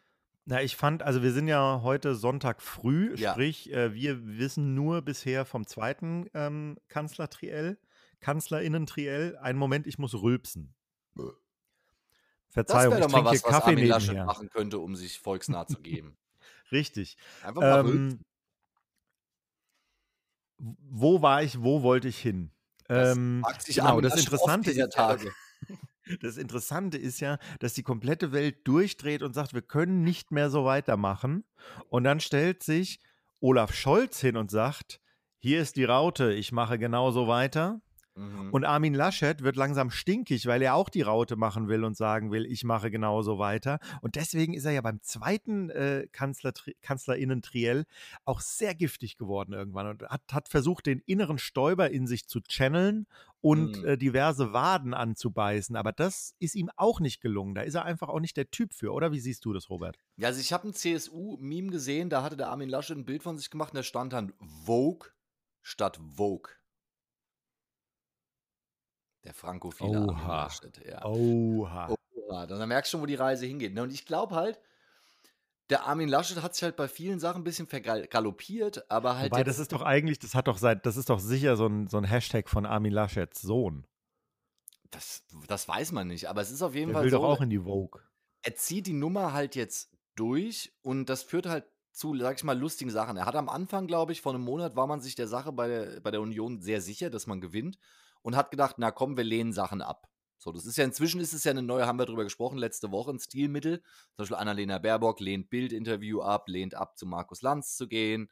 Na, 0.49 0.61
ich 0.61 0.77
fand, 0.77 1.03
also 1.03 1.23
wir 1.23 1.33
sind 1.33 1.49
ja 1.49 1.81
heute 1.83 2.15
Sonntag 2.15 2.61
früh, 2.61 3.17
Ja. 3.17 3.33
sprich, 3.33 3.69
äh, 3.73 3.93
wir 3.93 4.25
wissen 4.37 4.75
nur 4.75 5.01
bisher 5.01 5.43
vom 5.43 5.67
zweiten 5.67 6.29
ähm, 6.33 6.77
Kanzler-Triell, 6.87 7.77
Kanzlerinnen-Triell. 8.21 9.35
Einen 9.37 9.59
Moment, 9.59 9.87
ich 9.87 9.97
muss 9.99 10.13
rülpsen. 10.13 10.73
Das 12.53 12.53
Verzeihung, 12.53 12.93
ich 12.97 13.01
doch 13.01 13.09
mal 13.09 13.17
trinke 13.17 13.29
was, 13.31 13.39
hier 13.39 13.43
was 13.43 13.51
Kaffee 13.51 13.69
Armin 13.71 13.85
Laschet 13.87 14.13
nebenher. 14.13 14.25
machen 14.25 14.49
könnte, 14.49 14.79
um 14.79 14.95
sich 14.95 15.19
volksnah 15.19 15.67
zu 15.67 15.81
geben. 15.81 16.17
Richtig. 16.71 17.17
Einfach 17.41 17.61
mal 17.63 17.81
rülpsen. 17.81 18.19
Ähm, 18.19 18.25
wo 20.59 21.21
war 21.21 21.43
ich, 21.43 21.61
wo 21.61 21.83
wollte 21.83 22.07
ich 22.07 22.19
hin? 22.19 22.51
Das 22.87 23.11
Ähm, 23.11 23.43
genau, 23.65 24.01
das 24.01 24.15
Interessante 24.17 24.71
dieser 24.71 24.89
Tage. 24.89 25.31
Das 26.21 26.37
Interessante 26.37 26.97
ist 26.97 27.19
ja, 27.19 27.37
dass 27.59 27.73
die 27.73 27.83
komplette 27.83 28.31
Welt 28.31 28.67
durchdreht 28.67 29.21
und 29.21 29.33
sagt, 29.33 29.53
wir 29.53 29.61
können 29.61 30.03
nicht 30.03 30.31
mehr 30.31 30.49
so 30.49 30.65
weitermachen. 30.65 31.43
Und 31.89 32.03
dann 32.03 32.19
stellt 32.19 32.63
sich 32.63 32.99
Olaf 33.39 33.73
Scholz 33.73 34.19
hin 34.19 34.37
und 34.37 34.51
sagt, 34.51 34.99
hier 35.39 35.61
ist 35.61 35.75
die 35.75 35.83
Raute, 35.83 36.33
ich 36.33 36.51
mache 36.51 36.79
genauso 36.79 37.27
weiter. 37.27 37.81
Mhm. 38.17 38.49
Und 38.51 38.65
Armin 38.65 38.93
Laschet 38.93 39.43
wird 39.43 39.55
langsam 39.55 39.91
stinkig, 39.91 40.45
weil 40.47 40.61
er 40.61 40.75
auch 40.75 40.89
die 40.89 41.03
Raute 41.03 41.35
machen 41.35 41.67
will 41.67 41.83
und 41.83 41.95
sagen 41.95 42.31
will, 42.31 42.45
ich 42.45 42.63
mache 42.63 42.89
genauso 42.89 43.37
weiter. 43.37 43.79
Und 44.01 44.15
deswegen 44.15 44.53
ist 44.53 44.65
er 44.65 44.71
ja 44.71 44.81
beim 44.81 45.01
zweiten 45.01 45.69
äh, 45.69 46.07
Kanzler, 46.11 46.51
Kanzlerinnen-Triell 46.81 47.85
auch 48.25 48.41
sehr 48.41 48.73
giftig 48.75 49.17
geworden 49.17 49.53
irgendwann 49.53 49.87
und 49.87 50.03
hat, 50.03 50.21
hat 50.31 50.49
versucht, 50.49 50.87
den 50.87 50.99
inneren 51.05 51.37
Stäuber 51.37 51.91
in 51.91 52.07
sich 52.07 52.27
zu 52.27 52.41
channeln 52.41 53.05
und 53.39 53.77
Mhm. 53.77 53.85
äh, 53.85 53.97
diverse 53.97 54.51
Waden 54.51 54.93
anzubeißen. 54.95 55.75
Aber 55.75 55.91
das 55.91 56.33
ist 56.39 56.55
ihm 56.55 56.71
auch 56.75 56.99
nicht 56.99 57.21
gelungen. 57.21 57.53
Da 57.53 57.61
ist 57.61 57.75
er 57.75 57.85
einfach 57.85 58.09
auch 58.09 58.19
nicht 58.19 58.35
der 58.35 58.49
Typ 58.49 58.73
für, 58.73 58.91
oder? 58.93 59.11
Wie 59.11 59.19
siehst 59.19 59.45
du 59.45 59.53
das, 59.53 59.69
Robert? 59.69 59.99
Ja, 60.17 60.29
also 60.29 60.39
ich 60.41 60.51
habe 60.51 60.67
ein 60.67 60.73
CSU-Meme 60.73 61.69
gesehen, 61.69 62.09
da 62.09 62.23
hatte 62.23 62.35
der 62.35 62.49
Armin 62.49 62.69
Laschet 62.69 62.97
ein 62.97 63.05
Bild 63.05 63.21
von 63.23 63.37
sich 63.37 63.51
gemacht 63.51 63.73
und 63.73 63.77
da 63.77 63.83
stand 63.83 64.13
dann 64.13 64.33
Vogue 64.65 65.09
statt 65.61 65.99
Vogue. 66.15 66.51
Der 69.27 69.33
frankophile 69.33 69.97
Armin 69.97 70.09
Oha. 70.15 70.43
Laschet, 70.43 70.85
ja. 70.85 71.03
Oha. 71.03 71.93
Oha, 72.15 72.47
dann 72.47 72.67
merkst 72.69 72.89
du 72.91 72.95
schon, 72.95 73.01
wo 73.01 73.05
die 73.05 73.15
Reise 73.15 73.45
hingeht. 73.45 73.73
ne? 73.73 73.83
Und 73.83 73.91
ich 73.93 74.05
glaube 74.05 74.33
halt, 74.35 74.57
der 75.69 75.85
Armin 75.85 76.07
Laschet 76.07 76.41
hat 76.41 76.55
sich 76.55 76.63
halt 76.63 76.77
bei 76.77 76.87
vielen 76.87 77.19
Sachen 77.19 77.41
ein 77.41 77.43
bisschen 77.43 77.67
vergaloppiert, 77.67 78.89
aber 78.89 79.17
halt 79.17 79.31
Wobei, 79.31 79.39
jetzt, 79.39 79.47
das 79.49 79.59
ist 79.59 79.73
doch 79.73 79.81
eigentlich, 79.81 80.17
das 80.19 80.33
hat 80.33 80.47
doch 80.47 80.57
seit, 80.57 80.85
das 80.85 80.95
ist 80.95 81.09
doch 81.09 81.19
sicher 81.19 81.57
so 81.57 81.67
ein, 81.67 81.87
so 81.87 81.97
ein 81.97 82.05
Hashtag 82.05 82.47
von 82.49 82.65
Armin 82.65 82.93
Laschets 82.93 83.41
Sohn. 83.41 83.85
das, 84.91 85.23
das 85.47 85.67
weiß 85.67 85.91
man 85.91 86.07
nicht, 86.07 86.29
aber 86.29 86.41
es 86.41 86.51
ist 86.51 86.61
auf 86.61 86.73
jeden 86.73 86.87
Der 86.87 86.95
Fall 86.95 87.03
will 87.03 87.11
so, 87.11 87.17
doch 87.17 87.25
auch 87.25 87.41
in 87.41 87.49
die 87.49 87.59
Vogue. 87.59 88.01
er 88.43 88.55
zieht 88.55 88.87
die 88.87 88.93
Nummer 88.93 89.33
halt 89.33 89.55
jetzt 89.55 89.91
durch 90.15 90.73
und 90.83 91.07
das 91.09 91.23
führt 91.23 91.45
halt 91.47 91.65
zu, 91.91 92.15
sag 92.17 92.37
ich 92.37 92.43
mal, 92.45 92.57
lustigen 92.57 92.91
Sachen. 92.91 93.17
Er 93.17 93.25
hat 93.25 93.35
am 93.35 93.49
Anfang, 93.49 93.87
glaube 93.87 94.13
ich, 94.13 94.21
vor 94.21 94.33
einem 94.33 94.43
Monat 94.43 94.75
war 94.77 94.87
man 94.87 95.01
sich 95.01 95.15
der 95.15 95.27
Sache 95.27 95.51
bei 95.51 95.67
der, 95.67 95.99
bei 95.99 96.11
der 96.11 96.21
Union 96.21 96.61
sehr 96.61 96.79
sicher, 96.79 97.09
dass 97.09 97.27
man 97.27 97.41
gewinnt 97.41 97.77
und 98.27 98.35
hat 98.35 98.51
gedacht, 98.51 98.75
na 98.77 98.91
komm, 98.91 99.15
wir 99.15 99.23
lehnen 99.23 99.53
Sachen 99.53 99.81
ab. 99.81 100.09
So, 100.37 100.51
das 100.51 100.65
ist 100.65 100.75
ja 100.75 100.83
inzwischen 100.83 101.21
ist 101.21 101.31
es 101.31 101.45
ja 101.45 101.51
eine 101.51 101.61
neue, 101.61 101.87
haben 101.87 101.97
wir 101.97 102.05
drüber 102.05 102.25
gesprochen, 102.25 102.57
letzte 102.57 102.91
Woche 102.91 103.11
ein 103.11 103.19
Stilmittel. 103.19 103.77
Zum 103.77 104.17
Beispiel 104.17 104.35
Annalena 104.35 104.79
Baerbock 104.79 105.21
lehnt 105.21 105.49
Bildinterview 105.49 106.19
ab, 106.19 106.49
lehnt 106.49 106.75
ab, 106.75 106.97
zu 106.97 107.05
Markus 107.05 107.41
Lanz 107.41 107.77
zu 107.77 107.87
gehen. 107.87 108.29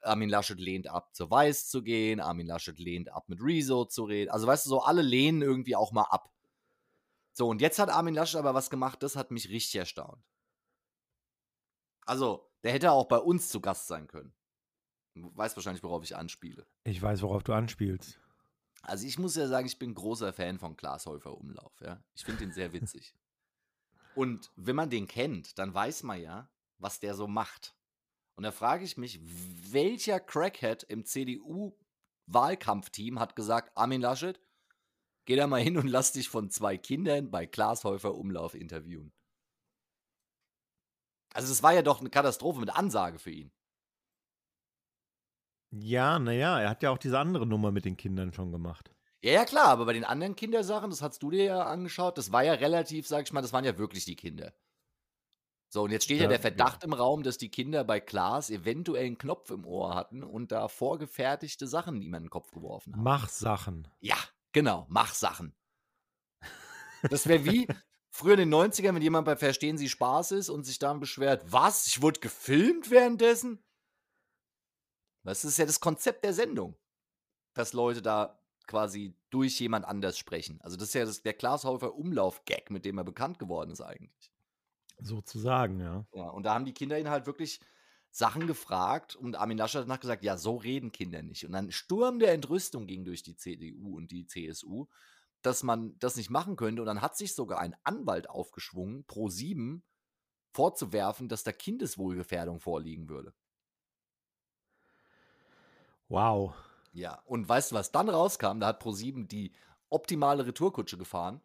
Armin 0.00 0.30
Laschet 0.30 0.58
lehnt 0.58 0.88
ab, 0.88 1.14
zu 1.14 1.30
Weiß 1.30 1.68
zu 1.68 1.82
gehen. 1.82 2.20
Armin 2.20 2.46
Laschet 2.46 2.78
lehnt 2.78 3.10
ab, 3.10 3.28
mit 3.28 3.38
Rezo 3.42 3.84
zu 3.84 4.04
reden. 4.04 4.30
Also, 4.30 4.46
weißt 4.46 4.64
du, 4.64 4.70
so 4.70 4.80
alle 4.80 5.02
lehnen 5.02 5.42
irgendwie 5.42 5.76
auch 5.76 5.92
mal 5.92 6.04
ab. 6.04 6.32
So, 7.34 7.46
und 7.46 7.60
jetzt 7.60 7.78
hat 7.78 7.90
Armin 7.90 8.14
Laschet 8.14 8.38
aber 8.38 8.54
was 8.54 8.70
gemacht, 8.70 9.02
das 9.02 9.14
hat 9.14 9.30
mich 9.30 9.50
richtig 9.50 9.74
erstaunt. 9.74 10.24
Also, 12.06 12.50
der 12.62 12.72
hätte 12.72 12.92
auch 12.92 13.08
bei 13.08 13.18
uns 13.18 13.50
zu 13.50 13.60
Gast 13.60 13.88
sein 13.88 14.06
können. 14.06 14.32
Du 15.14 15.30
weißt 15.36 15.54
wahrscheinlich, 15.54 15.82
worauf 15.82 16.02
ich 16.02 16.16
anspiele. 16.16 16.66
Ich 16.84 17.02
weiß, 17.02 17.20
worauf 17.20 17.42
du 17.42 17.52
anspielst. 17.52 18.18
Also, 18.86 19.06
ich 19.06 19.18
muss 19.18 19.36
ja 19.36 19.48
sagen, 19.48 19.66
ich 19.66 19.78
bin 19.78 19.94
großer 19.94 20.32
Fan 20.32 20.58
von 20.58 20.76
Klaas 20.76 21.04
Häufer 21.06 21.36
Umlauf. 21.36 21.80
Ja? 21.80 22.02
Ich 22.14 22.24
finde 22.24 22.44
ihn 22.44 22.52
sehr 22.52 22.72
witzig. 22.72 23.14
Und 24.14 24.50
wenn 24.56 24.76
man 24.76 24.90
den 24.90 25.08
kennt, 25.08 25.58
dann 25.58 25.74
weiß 25.74 26.04
man 26.04 26.20
ja, 26.20 26.48
was 26.78 27.00
der 27.00 27.14
so 27.14 27.26
macht. 27.26 27.74
Und 28.36 28.44
da 28.44 28.52
frage 28.52 28.84
ich 28.84 28.96
mich, 28.96 29.20
welcher 29.22 30.20
Crackhead 30.20 30.84
im 30.84 31.04
CDU-Wahlkampfteam 31.04 33.20
hat 33.20 33.36
gesagt, 33.36 33.76
Armin 33.76 34.00
Laschet, 34.00 34.40
geh 35.24 35.36
da 35.36 35.46
mal 35.46 35.62
hin 35.62 35.78
und 35.78 35.86
lass 35.86 36.10
dich 36.12 36.28
von 36.28 36.50
zwei 36.50 36.76
Kindern 36.76 37.30
bei 37.30 37.46
Klaas 37.46 37.84
Häufer 37.84 38.14
Umlauf 38.14 38.54
interviewen. 38.54 39.12
Also 41.32 41.52
es 41.52 41.62
war 41.62 41.74
ja 41.74 41.82
doch 41.82 42.00
eine 42.00 42.10
Katastrophe 42.10 42.58
mit 42.60 42.70
Ansage 42.70 43.18
für 43.18 43.30
ihn. 43.30 43.52
Ja, 45.78 46.18
naja, 46.18 46.58
er 46.60 46.70
hat 46.70 46.82
ja 46.82 46.88
auch 46.90 46.96
diese 46.96 47.18
andere 47.18 47.46
Nummer 47.46 47.70
mit 47.70 47.84
den 47.84 47.98
Kindern 47.98 48.32
schon 48.32 48.50
gemacht. 48.50 48.94
Ja, 49.22 49.32
ja, 49.32 49.44
klar, 49.44 49.66
aber 49.68 49.86
bei 49.86 49.92
den 49.92 50.04
anderen 50.04 50.36
Kindersachen, 50.36 50.90
das 50.90 51.02
hast 51.02 51.20
du 51.22 51.30
dir 51.30 51.42
ja 51.44 51.62
angeschaut, 51.64 52.16
das 52.18 52.30
war 52.32 52.44
ja 52.44 52.52
relativ, 52.52 53.06
sag 53.08 53.24
ich 53.26 53.32
mal, 53.32 53.42
das 53.42 53.52
waren 53.52 53.64
ja 53.64 53.76
wirklich 53.78 54.04
die 54.04 54.14
Kinder. 54.16 54.54
So, 55.68 55.82
und 55.82 55.90
jetzt 55.90 56.04
steht 56.04 56.20
ja, 56.20 56.26
Ja, 56.26 56.28
der 56.28 56.40
Verdacht 56.40 56.84
im 56.84 56.92
Raum, 56.94 57.22
dass 57.22 57.36
die 57.36 57.50
Kinder 57.50 57.84
bei 57.84 58.00
Klaas 58.00 58.48
eventuell 58.50 59.04
einen 59.06 59.18
Knopf 59.18 59.50
im 59.50 59.66
Ohr 59.66 59.94
hatten 59.94 60.22
und 60.22 60.52
da 60.52 60.68
vorgefertigte 60.68 61.66
Sachen 61.66 62.00
ihm 62.00 62.14
in 62.14 62.24
den 62.24 62.30
Kopf 62.30 62.50
geworfen 62.52 62.96
haben. 62.96 63.04
Mach 63.04 63.28
Sachen. 63.28 63.88
Ja, 64.00 64.18
genau, 64.52 64.86
mach 64.90 65.14
Sachen. 65.14 65.56
Das 67.08 67.26
wäre 67.26 67.44
wie 67.44 67.72
früher 68.10 68.34
in 68.34 68.40
den 68.40 68.50
90ern, 68.50 68.94
wenn 68.94 69.02
jemand 69.02 69.24
bei 69.26 69.36
Verstehen 69.36 69.78
Sie 69.78 69.88
Spaß 69.88 70.32
ist 70.32 70.48
und 70.50 70.64
sich 70.64 70.78
dann 70.78 71.00
beschwert, 71.00 71.44
was, 71.52 71.86
ich 71.86 72.02
wurde 72.02 72.20
gefilmt 72.20 72.90
währenddessen? 72.90 73.63
Das 75.24 75.44
ist 75.44 75.58
ja 75.58 75.66
das 75.66 75.80
Konzept 75.80 76.24
der 76.24 76.34
Sendung, 76.34 76.76
dass 77.54 77.72
Leute 77.72 78.02
da 78.02 78.40
quasi 78.66 79.18
durch 79.30 79.60
jemand 79.60 79.86
anders 79.86 80.18
sprechen. 80.18 80.60
Also 80.62 80.76
das 80.76 80.88
ist 80.88 80.94
ja 80.94 81.04
das, 81.04 81.22
der 81.22 81.34
Glashäufer 81.34 81.94
Umlauf-Gag, 81.96 82.70
mit 82.70 82.84
dem 82.84 82.98
er 82.98 83.04
bekannt 83.04 83.38
geworden 83.38 83.70
ist 83.70 83.80
eigentlich. 83.82 84.32
Sozusagen, 85.00 85.78
ja. 85.80 86.04
Ja, 86.12 86.28
und 86.28 86.44
da 86.44 86.54
haben 86.54 86.64
die 86.64 86.72
Kinder 86.74 86.98
ihn 86.98 87.10
halt 87.10 87.26
wirklich 87.26 87.60
Sachen 88.10 88.46
gefragt 88.46 89.16
und 89.16 89.34
Armin 89.36 89.58
Laschet 89.58 89.80
hat 89.80 89.88
danach 89.88 90.00
gesagt, 90.00 90.22
ja, 90.22 90.36
so 90.36 90.56
reden 90.56 90.92
Kinder 90.92 91.22
nicht. 91.22 91.44
Und 91.44 91.52
dann 91.52 91.72
Sturm 91.72 92.20
der 92.20 92.32
Entrüstung 92.32 92.86
ging 92.86 93.04
durch 93.04 93.22
die 93.22 93.36
CDU 93.36 93.96
und 93.96 94.12
die 94.12 94.26
CSU, 94.26 94.86
dass 95.42 95.62
man 95.64 95.98
das 95.98 96.16
nicht 96.16 96.30
machen 96.30 96.56
könnte. 96.56 96.82
Und 96.82 96.86
dann 96.86 97.02
hat 97.02 97.16
sich 97.16 97.34
sogar 97.34 97.58
ein 97.58 97.74
Anwalt 97.82 98.30
aufgeschwungen, 98.30 99.04
pro 99.06 99.28
sieben, 99.28 99.84
vorzuwerfen, 100.52 101.28
dass 101.28 101.44
da 101.44 101.52
Kindeswohlgefährdung 101.52 102.60
vorliegen 102.60 103.08
würde. 103.08 103.34
Wow. 106.08 106.54
Ja, 106.92 107.20
und 107.26 107.48
weißt 107.48 107.72
du, 107.72 107.76
was 107.76 107.92
dann 107.92 108.08
rauskam? 108.08 108.60
Da 108.60 108.68
hat 108.68 108.82
Pro7 108.82 109.26
die 109.26 109.52
optimale 109.90 110.46
Retourkutsche 110.46 110.96
gefahren. 110.96 111.40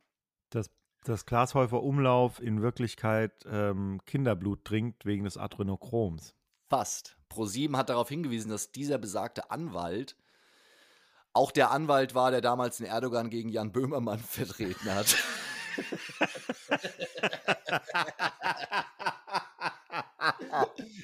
Das, 0.49 0.69
das 1.03 1.25
Glashäufer 1.25 1.81
Umlauf 1.81 2.41
in 2.41 2.61
Wirklichkeit 2.61 3.31
ähm, 3.49 3.99
Kinderblut 4.05 4.65
trinkt 4.65 5.05
wegen 5.05 5.23
des 5.23 5.37
Adrenochroms. 5.37 6.35
Fast. 6.67 7.17
Pro7 7.31 7.75
hat 7.77 7.89
darauf 7.89 8.09
hingewiesen, 8.09 8.51
dass 8.51 8.71
dieser 8.71 8.97
besagte 8.97 9.49
Anwalt 9.51 10.15
auch 11.33 11.51
der 11.51 11.71
Anwalt 11.71 12.15
war, 12.15 12.31
der 12.31 12.41
damals 12.41 12.77
den 12.77 12.87
Erdogan 12.87 13.29
gegen 13.29 13.49
Jan 13.49 13.71
Böhmermann 13.71 14.19
vertreten 14.27 14.93
hat. 14.93 15.15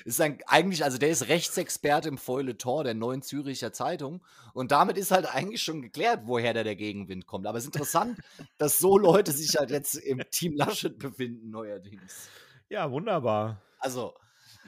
ist 0.06 0.22
ein, 0.22 0.40
eigentlich, 0.48 0.84
also 0.84 0.98
der 0.98 1.10
ist 1.10 1.28
Rechtsexperte 1.28 2.10
im 2.10 2.18
Feuilleton 2.18 2.84
der 2.84 2.94
Neuen 2.94 3.22
Züricher 3.22 3.74
Zeitung 3.74 4.24
und 4.54 4.72
damit 4.72 4.98
ist 4.98 5.12
halt 5.12 5.26
eigentlich 5.34 5.62
schon 5.62 5.82
geklärt, 5.82 6.22
woher 6.26 6.54
da 6.54 6.64
der 6.64 6.76
Gegenwind 6.76 7.26
kommt. 7.26 7.48
Aber 7.48 7.58
es 7.58 7.66
ist 7.66 7.74
interessant, 7.76 8.20
dass 8.58 8.80
so 8.80 8.98
Leute 8.98 9.32
sich 9.32 9.56
halt 9.58 9.72
jetzt 9.72 9.96
im 9.96 10.22
Team 10.32 10.56
Laschet 10.56 10.98
befinden 10.98 11.50
neuerdings. 11.50 12.30
Ja, 12.70 12.92
wunderbar. 12.92 13.62
Also, 13.80 14.14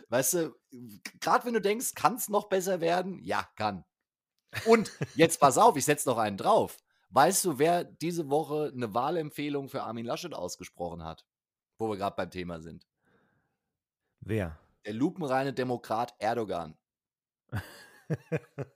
weißt 0.09 0.33
du, 0.35 0.55
gerade 1.19 1.45
wenn 1.45 1.53
du 1.53 1.61
denkst, 1.61 1.93
kann 1.95 2.15
es 2.15 2.29
noch 2.29 2.49
besser 2.49 2.81
werden? 2.81 3.19
Ja, 3.23 3.47
kann. 3.55 3.83
Und 4.65 4.91
jetzt 5.15 5.39
pass 5.39 5.57
auf, 5.57 5.75
ich 5.75 5.85
setze 5.85 6.09
noch 6.09 6.17
einen 6.17 6.37
drauf. 6.37 6.77
Weißt 7.09 7.45
du, 7.45 7.59
wer 7.59 7.83
diese 7.83 8.29
Woche 8.29 8.71
eine 8.73 8.93
Wahlempfehlung 8.93 9.69
für 9.69 9.83
Armin 9.83 10.05
Laschet 10.05 10.33
ausgesprochen 10.33 11.03
hat? 11.03 11.25
Wo 11.77 11.89
wir 11.89 11.97
gerade 11.97 12.15
beim 12.15 12.31
Thema 12.31 12.59
sind. 12.59 12.86
Wer? 14.27 14.59
Der 14.85 14.93
lupenreine 14.93 15.53
Demokrat 15.53 16.13
Erdogan. 16.19 16.77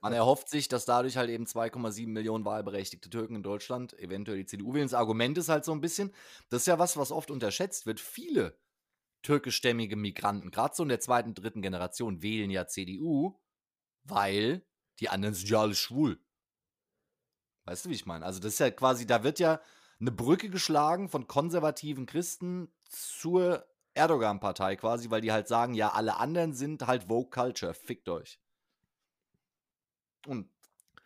Man 0.00 0.12
erhofft 0.12 0.48
sich, 0.48 0.68
dass 0.68 0.84
dadurch 0.84 1.16
halt 1.16 1.30
eben 1.30 1.44
2,7 1.44 2.08
Millionen 2.08 2.44
wahlberechtigte 2.44 3.10
Türken 3.10 3.36
in 3.36 3.42
Deutschland 3.42 3.98
eventuell 3.98 4.38
die 4.38 4.46
CDU 4.46 4.74
wählen. 4.74 4.86
Das 4.86 4.94
Argument 4.94 5.36
ist 5.36 5.48
halt 5.48 5.64
so 5.64 5.72
ein 5.72 5.80
bisschen, 5.80 6.12
das 6.48 6.62
ist 6.62 6.66
ja 6.66 6.78
was, 6.78 6.96
was 6.96 7.12
oft 7.12 7.30
unterschätzt 7.30 7.86
wird. 7.86 8.00
Viele 8.00 8.58
türkischstämmige 9.22 9.96
Migranten, 9.96 10.50
gerade 10.50 10.74
so 10.74 10.82
in 10.82 10.88
der 10.88 11.00
zweiten, 11.00 11.34
dritten 11.34 11.62
Generation, 11.62 12.22
wählen 12.22 12.50
ja 12.50 12.66
CDU, 12.66 13.38
weil 14.04 14.66
die 15.00 15.08
anderen 15.08 15.34
sind 15.34 15.48
ja 15.48 15.60
alle 15.60 15.74
schwul. 15.74 16.18
Weißt 17.64 17.84
du, 17.84 17.90
wie 17.90 17.94
ich 17.94 18.06
meine? 18.06 18.24
Also, 18.24 18.40
das 18.40 18.54
ist 18.54 18.58
ja 18.58 18.70
quasi, 18.70 19.06
da 19.06 19.22
wird 19.22 19.38
ja 19.38 19.60
eine 20.00 20.10
Brücke 20.10 20.50
geschlagen 20.50 21.08
von 21.08 21.28
konservativen 21.28 22.06
Christen 22.06 22.72
zur 22.88 23.64
Erdogan-Partei 23.94 24.76
quasi, 24.76 25.10
weil 25.10 25.20
die 25.20 25.32
halt 25.32 25.48
sagen, 25.48 25.74
ja, 25.74 25.90
alle 25.90 26.16
anderen 26.16 26.54
sind 26.54 26.86
halt 26.86 27.04
Vogue 27.04 27.30
Culture, 27.30 27.74
fickt 27.74 28.08
euch. 28.08 28.38
Und 30.26 30.48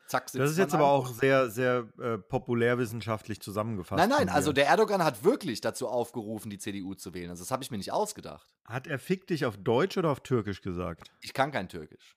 zack, 0.07 0.31
Das 0.33 0.50
ist 0.50 0.59
jetzt 0.59 0.75
aber 0.75 0.87
auch 0.87 1.09
sehr, 1.09 1.50
sehr 1.50 1.88
äh, 1.99 2.19
populärwissenschaftlich 2.19 3.40
zusammengefasst. 3.40 3.99
Nein, 3.99 4.09
nein, 4.09 4.28
also 4.28 4.52
der 4.52 4.66
Erdogan 4.66 5.02
hat 5.02 5.25
wirklich 5.25 5.61
dazu 5.61 5.88
aufgerufen, 5.88 6.50
die 6.50 6.59
CDU 6.59 6.95
zu 6.95 7.14
wählen. 7.14 7.31
Also 7.31 7.43
das 7.43 7.50
habe 7.50 7.62
ich 7.62 7.71
mir 7.71 7.78
nicht 7.78 7.93
ausgedacht. 7.93 8.47
Hat 8.64 8.87
er 8.87 8.99
fick 8.99 9.26
dich 9.26 9.45
auf 9.47 9.57
Deutsch 9.57 9.97
oder 9.97 10.11
auf 10.11 10.21
Türkisch 10.21 10.62
gesagt? 10.62 11.11
Ich 11.21 11.33
kann 11.33 11.50
kein 11.50 11.69
Türkisch. 11.69 12.16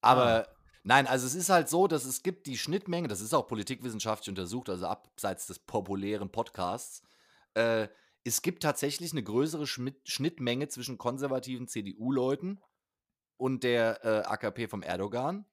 Aber 0.00 0.48
ah. 0.48 0.52
nein, 0.84 1.06
also 1.06 1.26
es 1.26 1.34
ist 1.34 1.48
halt 1.48 1.68
so, 1.68 1.86
dass 1.88 2.04
es 2.04 2.22
gibt 2.22 2.46
die 2.46 2.58
Schnittmenge, 2.58 3.08
das 3.08 3.20
ist 3.20 3.34
auch 3.34 3.48
politikwissenschaftlich 3.48 4.28
untersucht, 4.28 4.68
also 4.68 4.86
abseits 4.86 5.46
des 5.46 5.58
populären 5.58 6.30
Podcasts. 6.30 7.02
Äh, 7.54 7.88
es 8.24 8.42
gibt 8.42 8.62
tatsächlich 8.62 9.12
eine 9.12 9.22
größere 9.22 9.66
Schnittmenge 9.66 10.68
zwischen 10.68 10.98
konservativen 10.98 11.68
CDU-Leuten 11.68 12.60
und 13.38 13.64
der 13.64 14.04
äh, 14.04 14.26
AKP 14.26 14.68
vom 14.68 14.82
Erdogan, 14.82 15.46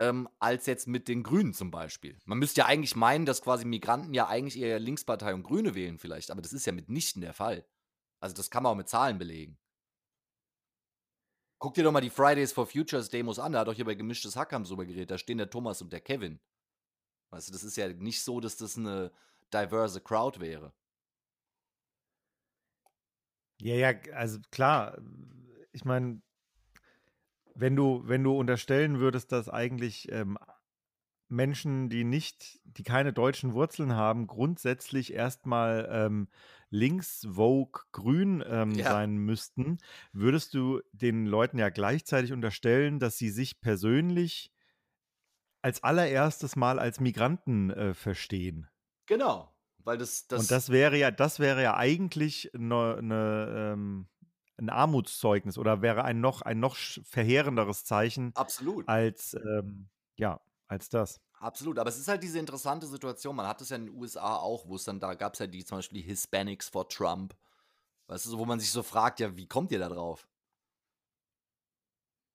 ähm, 0.00 0.28
als 0.38 0.66
jetzt 0.66 0.88
mit 0.88 1.08
den 1.08 1.22
Grünen 1.22 1.54
zum 1.54 1.70
Beispiel. 1.70 2.18
Man 2.24 2.38
müsste 2.38 2.62
ja 2.62 2.66
eigentlich 2.66 2.96
meinen, 2.96 3.26
dass 3.26 3.42
quasi 3.42 3.64
Migranten 3.64 4.14
ja 4.14 4.26
eigentlich 4.28 4.58
eher 4.58 4.78
Linkspartei 4.78 5.34
und 5.34 5.42
Grüne 5.42 5.74
wählen 5.74 5.98
vielleicht, 5.98 6.30
aber 6.30 6.42
das 6.42 6.52
ist 6.52 6.66
ja 6.66 6.72
mitnichten 6.72 7.20
der 7.20 7.34
Fall. 7.34 7.66
Also 8.18 8.34
das 8.34 8.50
kann 8.50 8.62
man 8.62 8.72
auch 8.72 8.76
mit 8.76 8.88
Zahlen 8.88 9.18
belegen. 9.18 9.58
Guck 11.58 11.74
dir 11.74 11.84
doch 11.84 11.92
mal 11.92 12.00
die 12.00 12.10
Fridays 12.10 12.52
for 12.52 12.66
Futures 12.66 13.10
Demos 13.10 13.38
an, 13.38 13.52
da 13.52 13.60
hat 13.60 13.68
doch 13.68 13.74
hier 13.74 13.84
bei 13.84 13.94
gemischtes 13.94 14.36
Hack 14.36 14.52
haben 14.52 14.64
drüber 14.64 14.86
geredet, 14.86 15.10
da 15.10 15.18
stehen 15.18 15.38
der 15.38 15.50
Thomas 15.50 15.82
und 15.82 15.92
der 15.92 16.00
Kevin. 16.00 16.40
Weißt 17.30 17.48
du, 17.48 17.52
das 17.52 17.62
ist 17.62 17.76
ja 17.76 17.88
nicht 17.88 18.22
so, 18.22 18.40
dass 18.40 18.56
das 18.56 18.78
eine 18.78 19.12
diverse 19.52 20.00
Crowd 20.00 20.40
wäre. 20.40 20.72
Ja, 23.60 23.74
ja, 23.74 23.92
also 24.14 24.38
klar, 24.50 24.98
ich 25.72 25.84
meine, 25.84 26.22
wenn 27.54 27.76
du, 27.76 28.02
wenn 28.06 28.24
du 28.24 28.36
unterstellen 28.38 29.00
würdest, 29.00 29.32
dass 29.32 29.48
eigentlich 29.48 30.10
ähm, 30.10 30.38
Menschen, 31.28 31.88
die 31.88 32.04
nicht, 32.04 32.60
die 32.64 32.82
keine 32.82 33.12
deutschen 33.12 33.52
Wurzeln 33.52 33.94
haben, 33.94 34.26
grundsätzlich 34.26 35.12
erstmal 35.12 35.88
ähm, 35.90 36.28
links, 36.70 37.26
Vogue, 37.30 37.82
grün 37.92 38.42
ähm, 38.46 38.72
ja. 38.72 38.90
sein 38.90 39.16
müssten, 39.16 39.78
würdest 40.12 40.54
du 40.54 40.80
den 40.92 41.26
Leuten 41.26 41.58
ja 41.58 41.68
gleichzeitig 41.68 42.32
unterstellen, 42.32 42.98
dass 42.98 43.16
sie 43.16 43.30
sich 43.30 43.60
persönlich 43.60 44.52
als 45.62 45.82
allererstes 45.84 46.56
Mal 46.56 46.78
als 46.78 47.00
Migranten 47.00 47.70
äh, 47.70 47.94
verstehen. 47.94 48.68
Genau. 49.06 49.54
Weil 49.90 49.98
das, 49.98 50.28
das 50.28 50.42
Und 50.42 50.50
das 50.52 50.68
wäre 50.68 50.96
ja, 50.96 51.10
das 51.10 51.40
wäre 51.40 51.64
ja 51.64 51.76
eigentlich 51.76 52.48
ne, 52.52 53.00
ne, 53.02 53.72
ähm, 53.72 54.06
ein 54.56 54.70
Armutszeugnis 54.70 55.58
oder 55.58 55.82
wäre 55.82 56.04
ein 56.04 56.20
noch, 56.20 56.42
ein 56.42 56.60
noch 56.60 56.76
verheerenderes 56.76 57.84
Zeichen 57.84 58.30
Absolut. 58.36 58.86
als 58.86 59.34
ähm, 59.34 59.88
ja, 60.16 60.40
als 60.68 60.90
das. 60.90 61.20
Absolut, 61.32 61.76
aber 61.80 61.88
es 61.88 61.98
ist 61.98 62.06
halt 62.06 62.22
diese 62.22 62.38
interessante 62.38 62.86
Situation. 62.86 63.34
Man 63.34 63.48
hat 63.48 63.60
es 63.62 63.70
ja 63.70 63.76
in 63.78 63.86
den 63.86 63.96
USA 63.96 64.36
auch, 64.36 64.68
wo 64.68 64.76
es 64.76 64.84
dann, 64.84 65.00
da 65.00 65.14
gab 65.14 65.32
es 65.32 65.40
ja 65.40 65.48
die 65.48 65.64
zum 65.64 65.78
Beispiel 65.78 66.00
die 66.02 66.06
Hispanics 66.06 66.68
for 66.68 66.88
Trump. 66.88 67.34
Weißt 68.06 68.26
du, 68.26 68.38
wo 68.38 68.44
man 68.44 68.60
sich 68.60 68.70
so 68.70 68.84
fragt, 68.84 69.18
ja, 69.18 69.36
wie 69.36 69.48
kommt 69.48 69.72
ihr 69.72 69.80
da 69.80 69.88
drauf? 69.88 70.28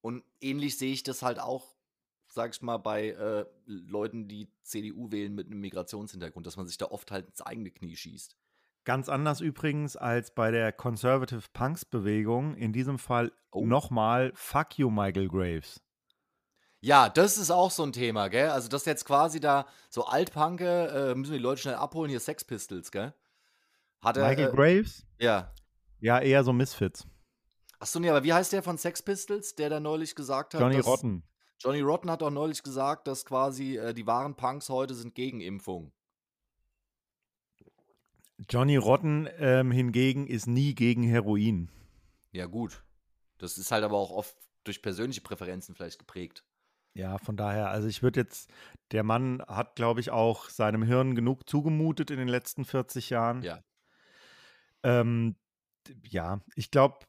Und 0.02 0.26
ähnlich 0.42 0.78
sehe 0.78 0.92
ich 0.92 1.04
das 1.04 1.22
halt 1.22 1.40
auch 1.40 1.75
sag 2.36 2.54
ich 2.54 2.62
mal, 2.62 2.78
bei 2.78 3.10
äh, 3.12 3.46
Leuten, 3.66 4.28
die 4.28 4.50
CDU 4.62 5.12
wählen 5.12 5.34
mit 5.34 5.48
einem 5.48 5.62
Migrationshintergrund, 5.62 6.46
dass 6.46 6.58
man 6.58 6.68
sich 6.68 6.78
da 6.78 6.88
oft 6.88 7.10
halt 7.10 7.28
ins 7.28 7.42
eigene 7.42 7.72
Knie 7.72 7.96
schießt. 7.96 8.36
Ganz 8.84 9.10
anders 9.10 9.42
übrigens 9.42 9.96
als 9.96 10.36
bei 10.36 10.52
der 10.52 10.72
Conservative 10.72 11.44
Punks 11.54 11.86
Bewegung. 11.86 12.54
In 12.56 12.74
diesem 12.74 13.00
Fall 13.00 13.32
oh. 13.52 13.66
nochmal 13.66 14.32
Fuck 14.36 14.78
you, 14.78 14.92
Michael 14.92 15.30
Graves. 15.30 15.82
Ja, 16.82 17.10
das 17.10 17.38
ist 17.38 17.50
auch 17.50 17.72
so 17.72 17.84
ein 17.84 17.94
Thema, 17.94 18.28
gell? 18.28 18.50
Also, 18.50 18.68
das 18.68 18.86
jetzt 18.86 19.06
quasi 19.06 19.40
da 19.40 19.66
so 19.90 20.06
Altpunke, 20.06 20.88
äh, 20.90 21.16
müssen 21.16 21.32
wir 21.32 21.40
die 21.40 21.44
Leute 21.44 21.62
schnell 21.62 21.76
abholen, 21.76 22.12
hier 22.12 22.20
Sex 22.20 22.44
Pistols, 22.44 22.92
gell? 22.92 23.14
Hat 24.02 24.18
er, 24.18 24.28
Michael 24.28 24.50
äh, 24.50 24.52
Graves? 24.52 25.04
Ja. 25.20 25.52
Ja, 26.00 26.20
eher 26.20 26.44
so 26.44 26.54
Misfits. 26.54 27.08
Achso, 27.80 28.00
nee, 28.00 28.10
aber 28.10 28.24
wie 28.24 28.34
heißt 28.34 28.54
der 28.54 28.62
von 28.62 28.78
Sex 28.78 29.02
Pistols, 29.02 29.56
der 29.56 29.70
da 29.70 29.80
neulich 29.80 30.14
gesagt 30.14 30.54
hat? 30.54 30.62
Johnny 30.62 30.80
Rotten. 30.80 31.24
Johnny 31.60 31.82
Rotten 31.82 32.12
hat 32.12 32.22
auch 32.22 32.32
neulich 32.32 32.64
gesagt, 32.64 33.08
dass 33.08 33.26
quasi 33.26 33.78
äh, 33.78 33.94
die 33.94 34.06
wahren 34.06 34.36
Punks 34.36 34.70
heute 34.70 34.94
sind 34.94 35.16
gegen 35.16 35.42
Impfung. 35.42 35.92
Johnny 38.50 38.76
Rotten 38.76 39.30
ähm, 39.38 39.72
hingegen 39.72 40.28
ist 40.28 40.48
nie 40.48 40.76
gegen 40.76 41.04
Heroin. 41.04 41.70
Ja, 42.32 42.46
gut. 42.48 42.84
Das 43.38 43.58
ist 43.58 43.72
halt 43.72 43.84
aber 43.84 43.98
auch 43.98 44.12
oft 44.12 44.36
durch 44.66 44.82
persönliche 44.82 45.22
Präferenzen 45.22 45.76
vielleicht 45.76 46.00
geprägt. 46.00 46.44
Ja, 46.94 47.18
von 47.18 47.36
daher, 47.36 47.70
also 47.70 47.88
ich 47.88 48.04
würde 48.04 48.22
jetzt, 48.22 48.50
der 48.92 49.04
Mann 49.04 49.42
hat, 49.48 49.76
glaube 49.76 50.00
ich, 50.00 50.12
auch 50.12 50.50
seinem 50.50 50.84
Hirn 50.84 51.16
genug 51.16 51.48
zugemutet 51.50 52.10
in 52.10 52.18
den 52.18 52.30
letzten 52.30 52.64
40 52.64 53.10
Jahren. 53.10 53.42
Ja. 53.42 53.64
Ähm, 54.84 55.36
ja, 56.04 56.42
ich 56.56 56.72
glaube, 56.72 57.00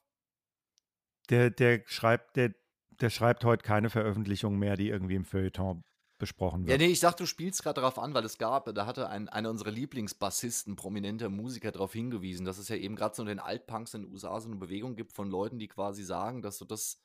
der, 1.30 1.50
der 1.50 1.82
schreibt, 1.86 2.36
der, 2.36 2.54
der 3.00 3.10
schreibt 3.10 3.44
heute 3.44 3.64
keine 3.64 3.90
Veröffentlichung 3.90 4.58
mehr, 4.58 4.76
die 4.76 4.88
irgendwie 4.88 5.14
im 5.14 5.24
Feuilleton 5.24 5.84
besprochen 6.18 6.66
wird. 6.66 6.80
Ja, 6.80 6.86
nee, 6.86 6.92
ich 6.92 7.00
dachte, 7.00 7.24
du 7.24 7.26
spielst 7.26 7.62
gerade 7.62 7.80
darauf 7.80 7.98
an, 7.98 8.14
weil 8.14 8.24
es 8.24 8.38
gab, 8.38 8.72
da 8.74 8.86
hatte 8.86 9.08
ein, 9.08 9.28
einer 9.28 9.50
unserer 9.50 9.70
Lieblingsbassisten, 9.70 10.76
prominenter 10.76 11.28
Musiker, 11.28 11.72
darauf 11.72 11.92
hingewiesen, 11.92 12.46
dass 12.46 12.58
es 12.58 12.68
ja 12.68 12.76
eben 12.76 12.96
gerade 12.96 13.14
so 13.14 13.22
in 13.22 13.28
den 13.28 13.38
Altpunks 13.38 13.94
in 13.94 14.02
den 14.02 14.12
USA 14.12 14.40
so 14.40 14.48
eine 14.48 14.56
Bewegung 14.56 14.96
gibt 14.96 15.12
von 15.12 15.30
Leuten, 15.30 15.58
die 15.58 15.68
quasi 15.68 16.02
sagen, 16.02 16.42
dass 16.42 16.58
so 16.58 16.64
das, 16.64 17.02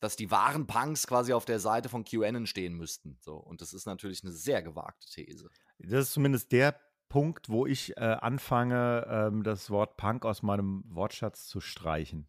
dass 0.00 0.16
die 0.16 0.30
wahren 0.30 0.66
Punks 0.66 1.06
quasi 1.06 1.32
auf 1.32 1.44
der 1.44 1.60
Seite 1.60 1.88
von 1.88 2.04
QAnon 2.04 2.46
stehen 2.46 2.74
müssten. 2.74 3.18
So, 3.20 3.36
und 3.36 3.60
das 3.60 3.74
ist 3.74 3.86
natürlich 3.86 4.22
eine 4.22 4.32
sehr 4.32 4.62
gewagte 4.62 5.06
These. 5.06 5.50
Das 5.78 6.06
ist 6.06 6.12
zumindest 6.12 6.52
der 6.52 6.80
Punkt, 7.08 7.48
wo 7.48 7.66
ich 7.66 7.96
äh, 7.96 8.00
anfange, 8.00 9.06
ähm, 9.08 9.42
das 9.42 9.70
Wort 9.70 9.96
Punk 9.96 10.24
aus 10.24 10.42
meinem 10.42 10.82
Wortschatz 10.88 11.46
zu 11.46 11.60
streichen. 11.60 12.28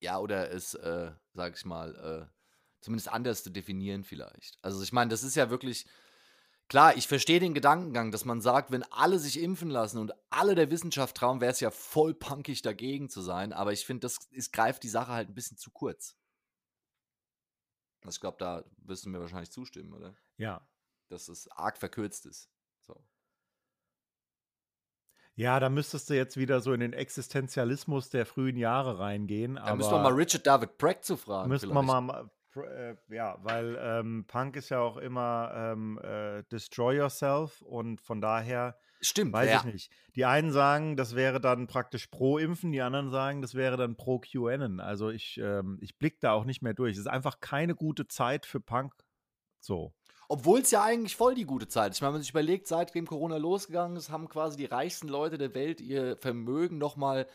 Ja, 0.00 0.18
oder 0.18 0.50
es, 0.50 0.74
äh, 0.74 1.12
sag 1.32 1.56
ich 1.56 1.64
mal, 1.64 2.28
äh, 2.28 2.37
zumindest 2.80 3.08
anders 3.08 3.42
zu 3.42 3.50
definieren 3.50 4.04
vielleicht. 4.04 4.58
Also 4.62 4.82
ich 4.82 4.92
meine, 4.92 5.10
das 5.10 5.22
ist 5.22 5.34
ja 5.34 5.50
wirklich, 5.50 5.86
klar, 6.68 6.96
ich 6.96 7.08
verstehe 7.08 7.40
den 7.40 7.54
Gedankengang, 7.54 8.10
dass 8.10 8.24
man 8.24 8.40
sagt, 8.40 8.70
wenn 8.70 8.84
alle 8.84 9.18
sich 9.18 9.40
impfen 9.40 9.70
lassen 9.70 9.98
und 9.98 10.12
alle 10.30 10.54
der 10.54 10.70
Wissenschaft 10.70 11.16
trauen, 11.16 11.40
wäre 11.40 11.52
es 11.52 11.60
ja 11.60 11.70
voll 11.70 12.14
punkig 12.14 12.62
dagegen 12.62 13.08
zu 13.08 13.20
sein, 13.20 13.52
aber 13.52 13.72
ich 13.72 13.84
finde, 13.84 14.00
das 14.00 14.18
ist, 14.30 14.52
greift 14.52 14.82
die 14.82 14.88
Sache 14.88 15.12
halt 15.12 15.28
ein 15.28 15.34
bisschen 15.34 15.56
zu 15.56 15.70
kurz. 15.70 16.16
Also 18.04 18.16
ich 18.16 18.20
glaube, 18.20 18.38
da 18.38 18.64
wirst 18.78 19.04
du 19.04 19.08
mir 19.10 19.20
wahrscheinlich 19.20 19.50
zustimmen, 19.50 19.92
oder? 19.92 20.14
Ja. 20.36 20.66
Dass 21.08 21.28
es 21.28 21.48
arg 21.48 21.78
verkürzt 21.78 22.26
ist. 22.26 22.48
So. 22.80 23.04
Ja, 25.34 25.60
da 25.60 25.68
müsstest 25.68 26.10
du 26.10 26.14
jetzt 26.14 26.36
wieder 26.36 26.60
so 26.60 26.72
in 26.72 26.80
den 26.80 26.92
Existenzialismus 26.92 28.10
der 28.10 28.26
frühen 28.26 28.56
Jahre 28.56 28.98
reingehen. 28.98 29.56
Da 29.56 29.74
müssen 29.74 29.92
wir 29.92 30.02
mal 30.02 30.12
Richard 30.12 30.46
David 30.46 30.78
Breck 30.78 31.04
zu 31.04 31.16
fragen. 31.16 31.48
Müssen 31.48 31.72
wir 31.72 31.82
mal, 31.82 32.30
äh, 32.64 32.96
ja, 33.08 33.38
weil 33.42 33.78
ähm, 33.80 34.24
Punk 34.26 34.56
ist 34.56 34.68
ja 34.68 34.80
auch 34.80 34.96
immer 34.96 35.52
ähm, 35.54 35.98
äh, 36.02 36.42
Destroy 36.50 36.96
Yourself 36.96 37.62
und 37.62 38.00
von 38.00 38.20
daher 38.20 38.78
Stimmt, 39.00 39.32
weiß 39.32 39.48
ja. 39.48 39.58
ich 39.58 39.64
nicht. 39.72 39.92
Die 40.16 40.24
einen 40.24 40.50
sagen, 40.50 40.96
das 40.96 41.14
wäre 41.14 41.40
dann 41.40 41.66
praktisch 41.66 42.08
pro 42.08 42.38
Impfen, 42.38 42.72
die 42.72 42.80
anderen 42.80 43.10
sagen, 43.10 43.42
das 43.42 43.54
wäre 43.54 43.76
dann 43.76 43.96
pro 43.96 44.18
QAnon. 44.18 44.80
Also 44.80 45.10
ich, 45.10 45.38
ähm, 45.38 45.78
ich 45.80 45.98
blicke 45.98 46.18
da 46.20 46.32
auch 46.32 46.44
nicht 46.44 46.62
mehr 46.62 46.74
durch. 46.74 46.92
Es 46.92 47.00
ist 47.00 47.06
einfach 47.06 47.40
keine 47.40 47.74
gute 47.74 48.08
Zeit 48.08 48.44
für 48.44 48.60
Punk. 48.60 48.94
So. 49.60 49.94
Obwohl 50.28 50.60
es 50.60 50.70
ja 50.70 50.82
eigentlich 50.82 51.16
voll 51.16 51.34
die 51.34 51.46
gute 51.46 51.68
Zeit 51.68 51.92
ist. 51.92 51.98
Ich 51.98 52.02
meine, 52.02 52.10
wenn 52.10 52.16
man 52.16 52.22
sich 52.22 52.30
überlegt, 52.30 52.66
seitdem 52.66 53.06
Corona 53.06 53.36
losgegangen 53.36 53.96
ist, 53.96 54.10
haben 54.10 54.28
quasi 54.28 54.56
die 54.56 54.66
reichsten 54.66 55.08
Leute 55.08 55.38
der 55.38 55.54
Welt 55.54 55.80
ihr 55.80 56.16
Vermögen 56.16 56.78
nochmal 56.78 57.26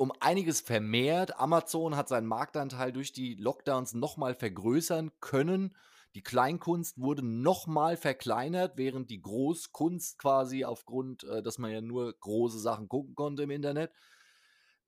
um 0.00 0.12
einiges 0.20 0.62
vermehrt. 0.62 1.38
Amazon 1.38 1.94
hat 1.94 2.08
seinen 2.08 2.26
Marktanteil 2.26 2.90
durch 2.90 3.12
die 3.12 3.34
Lockdowns 3.34 3.92
nochmal 3.92 4.34
vergrößern 4.34 5.10
können. 5.20 5.76
Die 6.14 6.22
Kleinkunst 6.22 6.98
wurde 6.98 7.22
nochmal 7.22 7.98
verkleinert, 7.98 8.78
während 8.78 9.10
die 9.10 9.20
Großkunst 9.20 10.18
quasi 10.18 10.64
aufgrund, 10.64 11.24
äh, 11.24 11.42
dass 11.42 11.58
man 11.58 11.70
ja 11.70 11.82
nur 11.82 12.14
große 12.18 12.58
Sachen 12.58 12.88
gucken 12.88 13.14
konnte 13.14 13.42
im 13.42 13.50
Internet, 13.50 13.92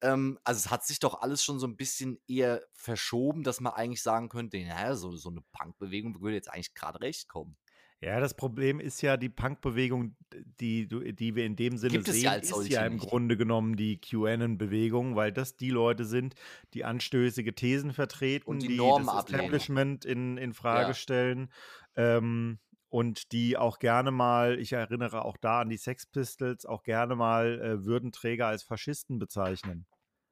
ähm, 0.01 0.39
also 0.45 0.59
es 0.59 0.71
hat 0.71 0.85
sich 0.85 0.99
doch 0.99 1.21
alles 1.21 1.45
schon 1.45 1.61
so 1.61 1.67
ein 1.67 1.77
bisschen 1.77 2.19
eher 2.27 2.63
verschoben, 2.73 3.45
dass 3.45 3.61
man 3.61 3.75
eigentlich 3.75 4.03
sagen 4.03 4.31
könnte, 4.31 4.59
naja, 4.59 4.97
so, 4.97 5.15
so 5.15 5.29
eine 5.29 5.43
Punkbewegung 5.53 6.21
würde 6.23 6.37
jetzt 6.37 6.51
eigentlich 6.51 6.75
gerade 6.75 7.01
recht 7.01 7.29
kommen. 7.29 7.57
Ja, 8.03 8.19
das 8.19 8.35
Problem 8.35 8.81
ist 8.81 9.01
ja, 9.01 9.17
die 9.17 9.29
Punkbewegung, 9.29 10.17
die, 10.61 10.89
die 10.89 11.37
wir 11.37 11.47
in 11.47 11.55
dem 11.55 11.77
Sinne 11.77 11.93
Gibt 11.99 12.09
sehen, 12.09 12.23
ja 12.23 12.33
ist 12.33 12.69
ja 12.69 12.85
im 12.85 12.95
nicht. 12.95 13.07
Grunde 13.07 13.37
genommen 13.37 13.77
die 13.77 14.01
QAnon-Bewegung, 14.01 15.15
weil 15.15 15.31
das 15.31 15.57
die 15.57 15.71
Leute 15.71 16.05
sind, 16.05 16.35
die 16.75 16.85
anstößige 16.85 17.55
Thesen 17.55 17.93
vertreten, 17.93 18.51
Und 18.51 18.63
die 18.63 18.69
die 18.69 18.77
Normen 18.77 19.07
das 19.07 19.15
ablehnen. 19.15 19.41
Establishment 19.45 20.05
in, 20.05 20.37
in 20.37 20.53
Frage 20.53 20.89
Ja. 20.89 20.95
stellen 20.95 21.53
ähm, 21.95 22.59
und 22.89 23.31
die 23.31 23.57
auch 23.57 23.79
gerne 23.79 24.11
mal, 24.11 24.59
ich 24.59 24.73
erinnere 24.73 25.25
auch 25.25 25.37
da 25.37 25.61
an 25.61 25.69
die 25.69 25.77
Sex 25.77 26.05
Pistols, 26.07 26.67
auch 26.67 26.83
gerne 26.83 27.15
mal 27.15 27.61
äh, 27.61 27.85
Würdenträger 27.85 28.49
als 28.49 28.65
Faschisten 28.65 29.21
bezeichnen. 29.21 29.87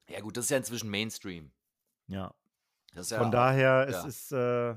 Ja 0.08 0.18
gut, 0.20 0.36
das 0.36 0.46
ist 0.46 0.50
ja 0.50 0.56
inzwischen 0.56 0.90
Mainstream. 0.90 1.52
Ja. 2.08 2.34
Ja 2.94 3.02
Von 3.04 3.30
daher, 3.30 3.86
ja. 3.88 4.00
es 4.00 4.04
ist 4.04 4.32
äh, 4.32 4.74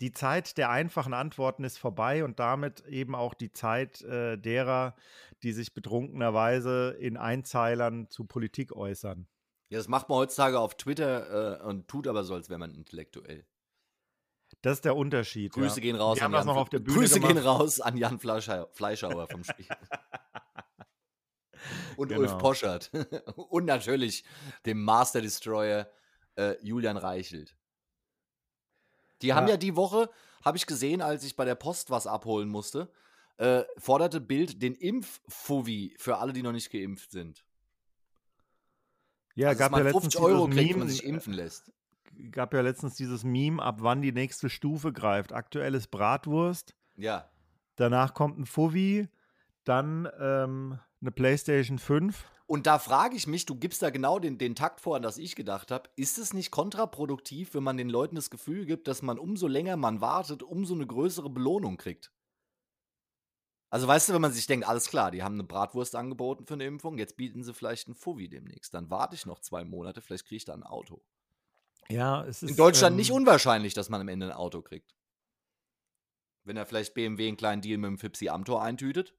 die 0.00 0.12
Zeit 0.12 0.56
der 0.56 0.70
einfachen 0.70 1.14
Antworten 1.14 1.64
ist 1.64 1.78
vorbei 1.78 2.24
und 2.24 2.40
damit 2.40 2.84
eben 2.86 3.14
auch 3.14 3.34
die 3.34 3.52
Zeit 3.52 4.00
äh, 4.02 4.38
derer, 4.38 4.94
die 5.42 5.52
sich 5.52 5.74
betrunkenerweise 5.74 6.96
in 6.98 7.16
Einzeilern 7.16 8.08
zu 8.10 8.24
Politik 8.24 8.72
äußern. 8.72 9.26
Ja, 9.68 9.78
das 9.78 9.88
macht 9.88 10.08
man 10.08 10.18
heutzutage 10.18 10.58
auf 10.58 10.76
Twitter 10.76 11.60
äh, 11.60 11.64
und 11.64 11.88
tut 11.88 12.08
aber 12.08 12.24
so, 12.24 12.34
als 12.34 12.48
wäre 12.48 12.58
man 12.58 12.74
intellektuell. 12.74 13.46
Das 14.62 14.78
ist 14.78 14.84
der 14.84 14.96
Unterschied. 14.96 15.52
Grüße 15.52 15.76
ja. 15.76 15.82
gehen 15.82 15.96
raus 15.96 16.18
Wir 16.18 16.26
an 16.26 16.32
Jan 16.32 16.46
noch 16.46 16.56
auf 16.56 16.68
der 16.68 16.80
Bühne 16.80 16.98
Grüße 16.98 17.20
gehen 17.20 17.36
gemacht. 17.36 17.46
raus 17.46 17.80
an 17.80 17.96
Jan 17.96 18.18
Fleischhauer, 18.18 18.68
Fleischhauer 18.72 19.28
vom 19.28 19.44
Spiel. 19.44 19.66
und 21.96 22.10
Ulf 22.10 22.32
Genau. 22.32 22.38
Poschert. 22.38 22.90
und 23.36 23.66
natürlich 23.66 24.24
dem 24.66 24.82
Master 24.82 25.20
Destroyer 25.20 25.88
äh, 26.36 26.56
Julian 26.62 26.96
Reichelt. 26.96 27.56
Die 29.22 29.32
haben 29.34 29.48
Ja. 29.48 29.56
die 29.56 29.76
Woche, 29.76 30.08
habe 30.44 30.56
ich 30.56 30.66
gesehen, 30.66 31.02
als 31.02 31.24
ich 31.24 31.36
bei 31.36 31.44
der 31.44 31.54
Post 31.54 31.90
was 31.90 32.06
abholen 32.06 32.48
musste, 32.48 32.90
äh, 33.38 33.64
forderte 33.78 34.20
Bild 34.20 34.62
den 34.62 34.74
Impffuvi 34.74 35.94
für 35.98 36.18
alle, 36.18 36.32
die 36.32 36.42
noch 36.42 36.52
nicht 36.52 36.70
geimpft 36.70 37.10
sind. 37.10 37.44
Ja, 39.34 39.48
also, 39.48 39.58
gab 39.58 39.72
ja 39.72 39.78
letztens 39.78 40.02
50 40.14 40.20
Euro 40.20 40.46
dieses 40.46 40.56
kriegt, 40.58 40.70
wenn 40.74 40.78
man 40.80 40.86
Meme, 40.88 40.90
sich 40.90 41.04
impfen 41.04 41.32
lässt. 41.32 41.72
gab 42.32 42.52
ja 42.52 42.60
letztens 42.60 42.96
dieses 42.96 43.24
Meme, 43.24 43.62
ab 43.62 43.76
wann 43.80 44.02
die 44.02 44.12
nächste 44.12 44.50
Stufe 44.50 44.92
greift. 44.92 45.32
Aktuell 45.32 45.74
ist 45.74 45.88
Bratwurst, 45.90 46.74
Ja. 46.96 47.30
danach 47.76 48.12
kommt 48.14 48.38
ein 48.38 48.46
Fuvi, 48.46 49.08
dann 49.64 50.08
ähm, 50.18 50.78
eine 51.00 51.10
PlayStation 51.12 51.78
5. 51.78 52.24
Und 52.50 52.66
da 52.66 52.80
frage 52.80 53.14
ich 53.14 53.28
mich, 53.28 53.46
du 53.46 53.54
gibst 53.54 53.80
da 53.80 53.90
genau 53.90 54.18
den, 54.18 54.36
den 54.36 54.56
Takt 54.56 54.80
vor, 54.80 54.96
an 54.96 55.02
das 55.02 55.18
ich 55.18 55.36
gedacht 55.36 55.70
habe. 55.70 55.88
Ist 55.94 56.18
es 56.18 56.34
nicht 56.34 56.50
kontraproduktiv, 56.50 57.54
wenn 57.54 57.62
man 57.62 57.76
den 57.76 57.88
Leuten 57.88 58.16
das 58.16 58.28
Gefühl 58.28 58.66
gibt, 58.66 58.88
dass 58.88 59.02
man 59.02 59.20
umso 59.20 59.46
länger 59.46 59.76
man 59.76 60.00
wartet, 60.00 60.42
umso 60.42 60.74
eine 60.74 60.84
größere 60.84 61.30
Belohnung 61.30 61.76
kriegt? 61.76 62.10
Also 63.68 63.86
weißt 63.86 64.08
du, 64.08 64.14
wenn 64.14 64.20
man 64.20 64.32
sich 64.32 64.48
denkt, 64.48 64.66
alles 64.66 64.88
klar, 64.88 65.12
die 65.12 65.22
haben 65.22 65.34
eine 65.34 65.44
Bratwurst 65.44 65.94
angeboten 65.94 66.44
für 66.44 66.54
eine 66.54 66.66
Impfung, 66.66 66.98
jetzt 66.98 67.16
bieten 67.16 67.44
sie 67.44 67.54
vielleicht 67.54 67.86
einen 67.86 67.94
Fuffi 67.94 68.28
demnächst. 68.28 68.74
Dann 68.74 68.90
warte 68.90 69.14
ich 69.14 69.26
noch 69.26 69.38
zwei 69.38 69.64
Monate, 69.64 70.00
vielleicht 70.00 70.26
kriege 70.26 70.38
ich 70.38 70.44
da 70.44 70.52
ein 70.52 70.64
Auto. 70.64 71.04
Ja, 71.88 72.24
es 72.24 72.42
ist 72.42 72.50
In 72.50 72.56
Deutschland 72.56 72.94
ähm, 72.94 72.96
nicht 72.96 73.12
unwahrscheinlich, 73.12 73.74
dass 73.74 73.90
man 73.90 74.00
am 74.00 74.08
Ende 74.08 74.26
ein 74.26 74.32
Auto 74.32 74.60
kriegt. 74.60 74.96
Wenn 76.42 76.56
er 76.56 76.66
vielleicht 76.66 76.94
BMW 76.94 77.28
einen 77.28 77.36
kleinen 77.36 77.62
Deal 77.62 77.78
mit 77.78 77.90
dem 77.90 77.98
Fipsi 77.98 78.28
Amtor 78.28 78.60
eintütet. 78.60 79.14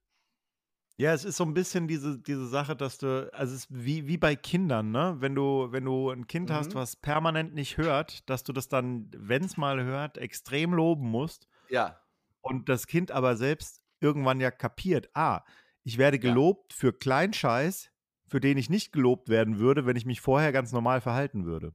Ja, 1.01 1.13
es 1.13 1.25
ist 1.25 1.37
so 1.37 1.43
ein 1.45 1.55
bisschen 1.55 1.87
diese, 1.87 2.19
diese 2.19 2.47
Sache, 2.47 2.75
dass 2.75 2.99
du, 2.99 3.27
also 3.33 3.55
es 3.55 3.61
ist 3.65 3.67
wie, 3.71 4.05
wie 4.07 4.17
bei 4.17 4.35
Kindern, 4.35 4.91
ne? 4.91 5.15
Wenn 5.17 5.33
du, 5.33 5.71
wenn 5.71 5.83
du 5.85 6.11
ein 6.11 6.27
Kind 6.27 6.51
hast, 6.51 6.75
Mhm. 6.75 6.75
was 6.75 6.95
permanent 6.95 7.55
nicht 7.55 7.77
hört, 7.77 8.29
dass 8.29 8.43
du 8.43 8.53
das 8.53 8.67
dann, 8.69 9.09
wenn 9.17 9.43
es 9.43 9.57
mal 9.57 9.83
hört, 9.83 10.19
extrem 10.19 10.73
loben 10.75 11.09
musst 11.09 11.47
Ja, 11.69 11.99
und 12.41 12.69
das 12.69 12.87
Kind 12.87 13.11
aber 13.11 13.35
selbst 13.37 13.81
irgendwann 13.99 14.39
ja 14.41 14.51
kapiert, 14.51 15.09
ah, 15.15 15.43
ich 15.83 15.97
werde 15.97 16.19
Ja. 16.19 16.19
gelobt 16.19 16.73
für 16.73 16.93
Kleinscheiß, 16.93 17.91
für 18.27 18.39
den 18.39 18.57
ich 18.57 18.69
nicht 18.69 18.91
gelobt 18.93 19.29
werden 19.29 19.59
würde, 19.59 19.85
wenn 19.87 19.97
ich 19.97 20.05
mich 20.05 20.21
vorher 20.21 20.51
ganz 20.51 20.71
normal 20.71 21.01
verhalten 21.01 21.45
würde. 21.45 21.73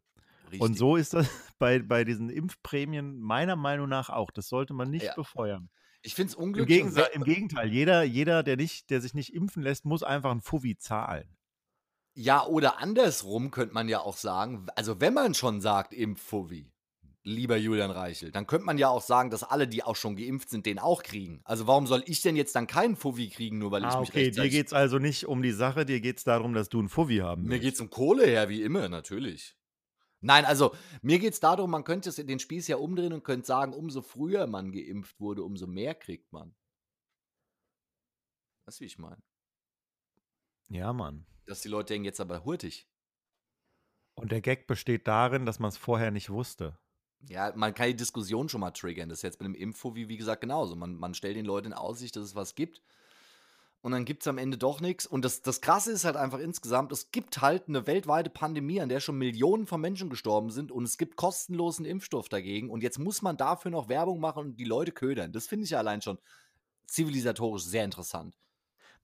richtig. 0.50 0.60
Und 0.60 0.76
so 0.78 0.96
ist 0.96 1.14
das 1.14 1.28
bei, 1.58 1.80
bei 1.80 2.04
diesen 2.04 2.30
Impfprämien 2.30 3.20
meiner 3.20 3.56
Meinung 3.56 3.88
nach 3.88 4.10
auch. 4.10 4.30
Das 4.32 4.48
sollte 4.48 4.74
man 4.74 4.90
nicht 4.90 5.04
Ja. 5.04 5.14
befeuern. 5.14 5.70
Ich 6.06 6.14
finde 6.14 6.30
es 6.30 6.34
Im, 6.54 6.66
unglücklich. 6.66 6.94
wer- 6.96 7.14
Im 7.14 7.24
Gegenteil, 7.24 7.72
jeder, 7.72 8.02
jeder 8.02 8.42
der, 8.42 8.56
nicht, 8.56 8.90
der 8.90 9.00
sich 9.00 9.14
nicht 9.14 9.32
impfen 9.34 9.62
lässt, 9.62 9.84
muss 9.84 10.02
einfach 10.02 10.30
ein 10.32 10.40
Fuffi 10.40 10.76
zahlen. 10.78 11.36
Ja, 12.18 12.46
oder 12.46 12.78
andersrum 12.78 13.50
könnte 13.50 13.74
man 13.74 13.88
ja 13.88 14.00
auch 14.00 14.16
sagen, 14.16 14.66
also 14.74 15.00
wenn 15.00 15.12
man 15.12 15.34
schon 15.34 15.60
sagt 15.60 15.92
Impffuvi, 15.92 16.72
lieber 17.24 17.56
Julian 17.58 17.90
Reichel, 17.90 18.30
dann 18.32 18.46
könnte 18.46 18.64
man 18.64 18.78
ja 18.78 18.88
auch 18.88 19.02
sagen, 19.02 19.30
dass 19.30 19.42
alle, 19.44 19.68
die 19.68 19.82
auch 19.82 19.96
schon 19.96 20.16
geimpft 20.16 20.48
sind, 20.48 20.64
den 20.66 20.78
auch 20.78 21.02
kriegen. 21.02 21.42
Also 21.44 21.66
warum 21.66 21.86
soll 21.86 22.02
ich 22.06 22.22
denn 22.22 22.36
jetzt 22.36 22.54
dann 22.54 22.66
keinen 22.66 22.96
Fuffi 22.96 23.28
kriegen, 23.28 23.58
nur 23.58 23.70
weil 23.70 23.84
ich 23.84 23.98
Ah, 23.98 23.98
mich 23.98 24.12
okay, 24.12 24.30
dir 24.32 24.50
geht 24.50 24.66
es 24.68 24.72
also 24.74 24.98
nicht 24.98 25.26
um 25.26 25.40
die 25.42 25.52
Sache, 25.52 25.84
dir 25.86 26.00
geht 26.02 26.18
es 26.18 26.24
darum, 26.24 26.52
dass 26.54 26.68
du 26.68 26.80
ein 26.82 26.88
Fuffi 26.90 27.18
haben 27.18 27.48
Mir 27.48 27.58
willst. 27.58 27.60
geht's 27.60 27.80
um 27.80 27.88
Kohle 27.88 28.26
her, 28.26 28.50
wie 28.50 28.60
immer, 28.62 28.90
natürlich. 28.90 29.56
Nein, 30.20 30.44
also 30.44 30.74
mir 31.02 31.18
geht's 31.18 31.40
darum, 31.40 31.70
man 31.70 31.84
könnte 31.84 32.08
es- 32.08 32.16
den 32.16 32.38
Spieß 32.38 32.68
ja 32.68 32.76
umdrehen 32.76 33.12
und 33.12 33.22
könnte 33.24 33.46
sagen, 33.46 33.72
umso 33.72 34.02
früher 34.02 34.46
man 34.46 34.72
geimpft 34.72 35.20
wurde, 35.20 35.42
umso 35.44 35.66
mehr 35.66 35.94
kriegt 35.94 36.32
man. 36.32 36.54
Weißt 38.64 38.80
du, 38.80 38.82
wie 38.82 38.86
ich 38.86 38.98
meine? 38.98 39.22
Ja, 40.68 40.92
Mann. 40.92 41.26
Dass 41.46 41.60
die 41.60 41.68
Leute 41.68 41.94
denken, 41.94 42.06
jetzt 42.06 42.20
aber 42.20 42.44
hurtig. 42.44 42.88
Und 44.14 44.32
der 44.32 44.40
Gag 44.40 44.66
besteht 44.66 45.06
darin, 45.06 45.46
dass 45.46 45.58
man 45.60 45.68
es 45.68 45.76
vorher 45.76 46.10
nicht 46.10 46.30
wusste. 46.30 46.78
Ja, 47.28 47.52
man 47.54 47.74
kann 47.74 47.88
die 47.88 47.96
Diskussion 47.96 48.48
schon 48.48 48.60
mal 48.60 48.70
triggern. 48.72 49.08
Das 49.08 49.18
ist 49.18 49.22
jetzt 49.22 49.40
mit 49.40 49.46
dem 49.46 49.54
Info, 49.54 49.94
wie, 49.94 50.08
wie 50.08 50.16
gesagt, 50.16 50.40
genauso. 50.40 50.74
Man, 50.74 50.96
man 50.96 51.14
stellt 51.14 51.36
den 51.36 51.46
Leuten 51.46 51.68
in 51.68 51.72
Aussicht, 51.72 52.16
dass 52.16 52.24
es 52.24 52.34
was 52.34 52.54
gibt. 52.54 52.82
Und 53.86 53.92
dann 53.92 54.04
gibt 54.04 54.24
es 54.24 54.26
am 54.26 54.36
Ende 54.36 54.58
doch 54.58 54.80
nichts. 54.80 55.06
Und 55.06 55.24
das, 55.24 55.42
das 55.42 55.60
Krasse 55.60 55.92
ist 55.92 56.04
halt 56.04 56.16
einfach 56.16 56.40
insgesamt, 56.40 56.90
es 56.90 57.12
gibt 57.12 57.40
halt 57.40 57.68
eine 57.68 57.86
weltweite 57.86 58.30
Pandemie, 58.30 58.80
an 58.80 58.88
der 58.88 58.98
schon 58.98 59.16
Millionen 59.16 59.68
von 59.68 59.80
Menschen 59.80 60.10
gestorben 60.10 60.50
sind. 60.50 60.72
Und 60.72 60.82
es 60.82 60.98
gibt 60.98 61.14
kostenlosen 61.14 61.84
Impfstoff 61.84 62.28
dagegen. 62.28 62.68
Und 62.68 62.82
jetzt 62.82 62.98
muss 62.98 63.22
man 63.22 63.36
dafür 63.36 63.70
noch 63.70 63.88
Werbung 63.88 64.18
machen 64.18 64.40
und 64.40 64.56
die 64.56 64.64
Leute 64.64 64.90
ködern. 64.90 65.30
Das 65.30 65.46
finde 65.46 65.66
ich 65.66 65.70
ja 65.70 65.78
allein 65.78 66.02
schon 66.02 66.18
zivilisatorisch 66.88 67.62
sehr 67.62 67.84
interessant. 67.84 68.36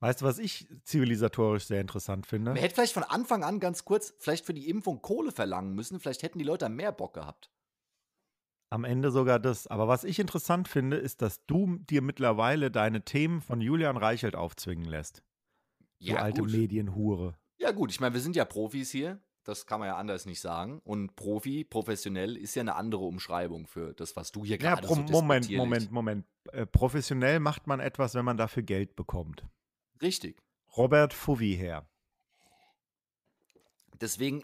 Weißt 0.01 0.21
du, 0.21 0.25
was 0.25 0.41
ich 0.41 0.67
zivilisatorisch 0.83 1.67
sehr 1.67 1.81
interessant 1.81 2.27
finde? 2.27 2.51
Man 2.51 2.59
hätte 2.59 2.75
vielleicht 2.75 2.95
von 2.95 3.05
Anfang 3.05 3.45
an 3.45 3.61
ganz 3.61 3.85
kurz, 3.85 4.15
vielleicht 4.19 4.45
für 4.45 4.53
die 4.53 4.69
Impfung 4.69 5.01
Kohle 5.01 5.31
verlangen 5.31 5.77
müssen. 5.77 6.01
Vielleicht 6.01 6.25
hätten 6.25 6.41
die 6.41 6.45
Leute 6.45 6.69
mehr 6.69 6.91
Bock 6.91 7.15
gehabt. 7.15 7.53
Am 8.73 8.85
Ende 8.85 9.11
sogar 9.11 9.39
das. 9.39 9.67
Aber 9.67 9.87
was 9.87 10.03
ich 10.03 10.19
interessant 10.19 10.67
finde, 10.67 10.97
ist, 10.97 11.21
dass 11.21 11.45
du 11.45 11.77
dir 11.91 12.01
mittlerweile 12.01 12.71
deine 12.71 13.05
Themen 13.05 13.43
von 13.43 13.61
Julian 13.61 13.99
Reichelt 13.99 14.35
aufzwingen 14.35 14.87
lässt. 14.87 15.23
Du 16.01 16.17
alte 16.17 16.41
gut. 16.41 16.53
Medienhure. 16.53 17.35
Ja, 17.59 17.73
gut, 17.73 17.91
ich 17.91 18.01
meine, 18.01 18.15
wir 18.15 18.23
sind 18.23 18.35
ja 18.35 18.47
Profis 18.47 18.91
hier. 18.91 19.21
Das 19.45 19.67
kann 19.67 19.79
man 19.79 19.89
ja 19.89 19.97
anders 19.97 20.25
nicht 20.25 20.41
sagen. 20.41 20.81
Und 20.85 21.17
Profi, 21.17 21.65
professionell 21.65 22.35
ist 22.39 22.55
ja 22.55 22.63
eine 22.63 22.77
andere 22.77 23.05
Umschreibung 23.05 23.67
für 23.67 23.93
das, 23.93 24.17
was 24.17 24.33
du 24.33 24.43
hier 24.43 24.57
ja, 24.57 24.75
gerade 24.75 24.89
so 24.89 24.95
Moment, 24.95 25.51
Moment, 25.51 25.93
Moment. 25.93 26.27
Äh, 26.53 26.65
professionell 26.65 27.41
macht 27.41 27.67
man 27.67 27.79
etwas, 27.79 28.15
wenn 28.15 28.25
man 28.25 28.39
dafür 28.39 28.63
Geld 28.63 28.97
bekommt. 28.97 29.45
Richtig. 30.01 30.41
Robert 30.79 31.13
Fuvi 31.13 31.57
her. 31.57 31.87
Deswegen 34.01 34.43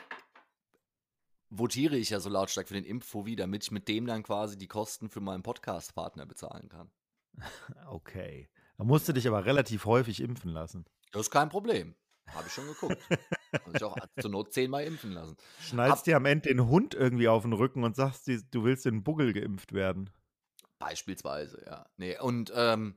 votiere 1.51 1.97
ich 1.97 2.11
ja 2.11 2.21
so 2.21 2.29
lautstark 2.29 2.69
für 2.69 2.75
den 2.75 2.85
Impffovi, 2.85 3.37
damit 3.37 3.65
ich 3.65 3.71
mit 3.71 3.89
dem 3.89 4.07
dann 4.07 4.23
quasi 4.23 4.59
die 4.59 4.69
Kosten 4.69 5.09
für 5.09 5.21
meinen 5.21 5.43
Podcast-Partner 5.43 6.27
bezahlen 6.27 6.69
kann. 6.69 6.91
Okay. 7.89 8.49
Da 8.77 8.85
musst 8.85 9.09
du 9.09 9.13
dich 9.13 9.27
aber 9.27 9.45
relativ 9.45 9.87
häufig 9.87 10.21
impfen 10.21 10.53
lassen. 10.53 10.85
Das 11.11 11.23
ist 11.23 11.31
kein 11.31 11.49
Problem. 11.49 11.97
Habe 12.35 12.47
ich 12.47 12.53
schon 12.53 12.67
geguckt. 12.67 12.99
Habe 13.53 13.77
ich 13.77 13.83
auch 13.83 13.97
zur 14.21 14.31
Not 14.31 14.53
zehnmal 14.53 14.85
impfen 14.85 15.13
lassen. 15.13 15.37
Schneidest 15.61 16.07
dir 16.07 16.17
am 16.17 16.27
Ende 16.27 16.49
den 16.49 16.69
Hund 16.69 16.95
irgendwie 16.95 17.29
auf 17.29 17.43
den 17.43 17.53
Rücken 17.53 17.83
und 17.85 17.97
sagst, 17.97 18.29
du 18.29 18.65
willst 18.65 18.85
den 18.85 19.03
Buggel 19.03 19.33
geimpft 19.33 19.73
werden. 19.73 20.11
Beispielsweise, 20.79 21.63
ja. 21.67 21.87
Nee, 21.97 22.19
und 22.19 22.53
ähm, 22.55 22.97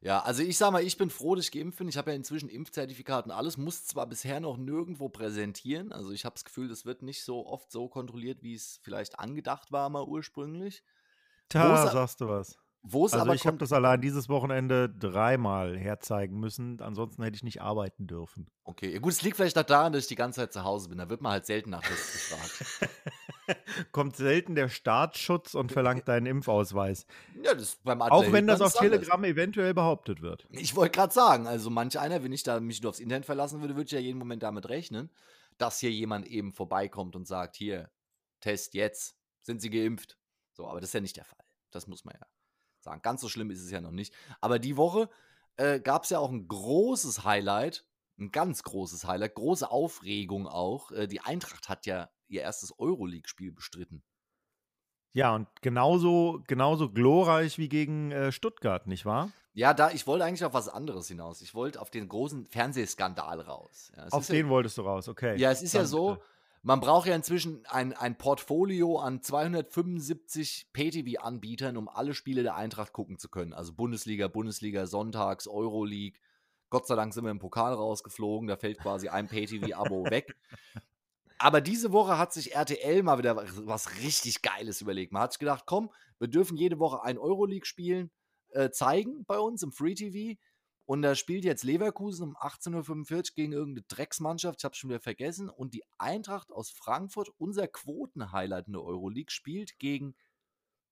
ja, 0.00 0.20
also 0.20 0.42
ich 0.42 0.58
sag 0.58 0.72
mal, 0.72 0.82
ich 0.82 0.98
bin 0.98 1.10
froh, 1.10 1.34
dass 1.34 1.46
ich 1.46 1.52
geimpft 1.52 1.78
bin. 1.78 1.88
Ich 1.88 1.96
habe 1.96 2.10
ja 2.10 2.16
inzwischen 2.16 2.48
Impfzertifikat 2.48 3.26
und 3.26 3.32
alles, 3.32 3.56
muss 3.56 3.86
zwar 3.86 4.06
bisher 4.06 4.40
noch 4.40 4.56
nirgendwo 4.56 5.08
präsentieren. 5.08 5.92
Also 5.92 6.12
ich 6.12 6.24
habe 6.24 6.34
das 6.34 6.44
Gefühl, 6.44 6.68
das 6.68 6.84
wird 6.84 7.02
nicht 7.02 7.24
so 7.24 7.46
oft 7.46 7.70
so 7.70 7.88
kontrolliert, 7.88 8.42
wie 8.42 8.54
es 8.54 8.78
vielleicht 8.82 9.18
angedacht 9.18 9.72
war 9.72 9.88
mal 9.88 10.04
ursprünglich. 10.04 10.82
Da 11.48 11.86
sagst 11.86 12.20
du 12.20 12.28
was. 12.28 12.56
Wo 12.88 13.06
es 13.06 13.14
also 13.14 13.24
aber 13.24 13.34
ich 13.34 13.44
habe 13.46 13.56
das 13.56 13.72
allein 13.72 14.00
dieses 14.00 14.28
Wochenende 14.28 14.88
dreimal 14.88 15.76
herzeigen 15.76 16.38
müssen. 16.38 16.80
Ansonsten 16.80 17.22
hätte 17.24 17.34
ich 17.34 17.42
nicht 17.42 17.60
arbeiten 17.60 18.06
dürfen. 18.06 18.48
Okay, 18.62 18.92
ja, 18.92 19.00
gut, 19.00 19.12
es 19.12 19.22
liegt 19.22 19.36
vielleicht 19.36 19.58
auch 19.58 19.64
daran, 19.64 19.92
dass 19.92 20.02
ich 20.02 20.08
die 20.08 20.14
ganze 20.14 20.40
Zeit 20.40 20.52
zu 20.52 20.62
Hause 20.62 20.88
bin. 20.88 20.98
Da 20.98 21.10
wird 21.10 21.20
man 21.20 21.32
halt 21.32 21.46
selten 21.46 21.70
nach 21.70 21.82
Tests 21.82 22.30
gefragt. 22.30 22.90
Kommt 23.92 24.16
selten 24.16 24.54
der 24.54 24.68
Staatsschutz 24.68 25.54
und 25.54 25.72
verlangt 25.72 26.08
deinen 26.08 26.26
Impfausweis. 26.26 27.06
Ja, 27.42 27.54
das 27.54 27.76
beim 27.76 28.02
Auch 28.02 28.32
wenn 28.32 28.46
das 28.46 28.60
auf 28.60 28.74
Telegram 28.74 29.16
anders. 29.16 29.30
eventuell 29.30 29.74
behauptet 29.74 30.22
wird. 30.22 30.46
Ich 30.50 30.74
wollte 30.76 30.98
gerade 30.98 31.12
sagen, 31.12 31.46
also 31.46 31.70
manch 31.70 31.98
einer, 31.98 32.22
wenn 32.22 32.32
ich 32.32 32.42
da 32.42 32.60
mich 32.60 32.82
nur 32.82 32.90
aufs 32.90 33.00
Internet 33.00 33.26
verlassen 33.26 33.60
würde, 33.60 33.76
würde 33.76 33.86
ich 33.86 33.92
ja 33.92 34.00
jeden 34.00 34.18
Moment 34.18 34.42
damit 34.42 34.68
rechnen, 34.68 35.10
dass 35.58 35.80
hier 35.80 35.90
jemand 35.90 36.26
eben 36.26 36.52
vorbeikommt 36.52 37.16
und 37.16 37.26
sagt, 37.26 37.56
hier, 37.56 37.90
Test 38.40 38.74
jetzt, 38.74 39.16
sind 39.42 39.60
Sie 39.60 39.70
geimpft? 39.70 40.18
So, 40.52 40.66
aber 40.68 40.80
das 40.80 40.90
ist 40.90 40.94
ja 40.94 41.00
nicht 41.00 41.16
der 41.16 41.24
Fall. 41.24 41.44
Das 41.70 41.86
muss 41.86 42.04
man 42.04 42.14
ja 42.18 42.26
sagen. 42.86 43.02
Ganz 43.02 43.20
so 43.20 43.28
schlimm 43.28 43.50
ist 43.50 43.62
es 43.62 43.70
ja 43.70 43.80
noch 43.80 43.90
nicht. 43.90 44.14
Aber 44.40 44.58
die 44.58 44.76
Woche 44.76 45.10
äh, 45.56 45.80
gab 45.80 46.04
es 46.04 46.10
ja 46.10 46.18
auch 46.18 46.30
ein 46.30 46.48
großes 46.48 47.24
Highlight, 47.24 47.84
ein 48.18 48.30
ganz 48.30 48.62
großes 48.62 49.06
Highlight, 49.06 49.34
große 49.34 49.70
Aufregung 49.70 50.46
auch. 50.46 50.90
Äh, 50.92 51.06
die 51.06 51.20
Eintracht 51.20 51.68
hat 51.68 51.84
ja 51.84 52.08
ihr 52.28 52.42
erstes 52.42 52.78
Euroleague-Spiel 52.78 53.52
bestritten. 53.52 54.02
Ja, 55.12 55.34
und 55.34 55.48
genauso, 55.62 56.42
genauso 56.46 56.90
glorreich 56.90 57.56
wie 57.56 57.70
gegen 57.70 58.12
äh, 58.12 58.32
Stuttgart, 58.32 58.86
nicht 58.86 59.06
wahr? 59.06 59.32
Ja, 59.54 59.72
da, 59.72 59.90
ich 59.90 60.06
wollte 60.06 60.26
eigentlich 60.26 60.44
auf 60.44 60.52
was 60.52 60.68
anderes 60.68 61.08
hinaus. 61.08 61.40
Ich 61.40 61.54
wollte 61.54 61.80
auf 61.80 61.88
den 61.88 62.06
großen 62.06 62.44
Fernsehskandal 62.44 63.40
raus. 63.40 63.90
Ja, 63.96 64.08
auf 64.08 64.26
den 64.26 64.46
ja, 64.46 64.50
wolltest 64.50 64.76
du 64.76 64.82
raus, 64.82 65.08
okay. 65.08 65.38
Ja, 65.38 65.50
es 65.50 65.62
ist 65.62 65.74
Dann, 65.74 65.82
ja 65.82 65.86
so, 65.86 66.18
man 66.60 66.80
braucht 66.80 67.06
ja 67.06 67.14
inzwischen 67.14 67.64
ein, 67.64 67.94
ein 67.94 68.18
Portfolio 68.18 68.98
an 68.98 69.22
275 69.22 70.72
PTV-Anbietern, 70.74 71.78
um 71.78 71.88
alle 71.88 72.12
Spiele 72.12 72.42
der 72.42 72.56
Eintracht 72.56 72.92
gucken 72.92 73.18
zu 73.18 73.30
können. 73.30 73.54
Also 73.54 73.72
Bundesliga, 73.72 74.28
Bundesliga, 74.28 74.86
Sonntags, 74.86 75.48
Euroleague. 75.48 76.18
Gott 76.68 76.86
sei 76.86 76.96
Dank 76.96 77.14
sind 77.14 77.24
wir 77.24 77.30
im 77.30 77.38
Pokal 77.38 77.72
rausgeflogen, 77.72 78.48
da 78.48 78.56
fällt 78.56 78.78
quasi 78.78 79.08
ein 79.08 79.28
PTV-Abo 79.28 80.04
weg. 80.10 80.36
Aber 81.38 81.60
diese 81.60 81.92
Woche 81.92 82.18
hat 82.18 82.32
sich 82.32 82.54
RTL 82.54 83.02
mal 83.02 83.18
wieder 83.18 83.36
was 83.66 83.98
richtig 83.98 84.42
Geiles 84.42 84.80
überlegt. 84.80 85.12
Man 85.12 85.22
hat 85.22 85.32
sich 85.32 85.38
gedacht, 85.38 85.64
komm, 85.66 85.90
wir 86.18 86.28
dürfen 86.28 86.56
jede 86.56 86.78
Woche 86.78 87.02
ein 87.02 87.18
Euroleague-Spiel 87.18 88.10
äh, 88.50 88.70
zeigen 88.70 89.24
bei 89.26 89.38
uns 89.38 89.62
im 89.62 89.72
Free 89.72 89.94
TV. 89.94 90.38
Und 90.86 91.02
da 91.02 91.14
spielt 91.14 91.44
jetzt 91.44 91.64
Leverkusen 91.64 92.28
um 92.28 92.36
18.45 92.36 93.12
Uhr 93.12 93.22
gegen 93.34 93.52
irgendeine 93.52 93.86
Drecksmannschaft, 93.88 94.60
ich 94.60 94.64
habe 94.64 94.72
es 94.72 94.78
schon 94.78 94.90
wieder 94.90 95.00
vergessen. 95.00 95.50
Und 95.50 95.74
die 95.74 95.82
Eintracht 95.98 96.52
aus 96.52 96.70
Frankfurt, 96.70 97.28
unser 97.38 97.66
Quoten-Highlight 97.66 98.68
in 98.68 98.74
der 98.74 98.84
Euroleague, 98.84 99.32
spielt 99.32 99.78
gegen 99.78 100.14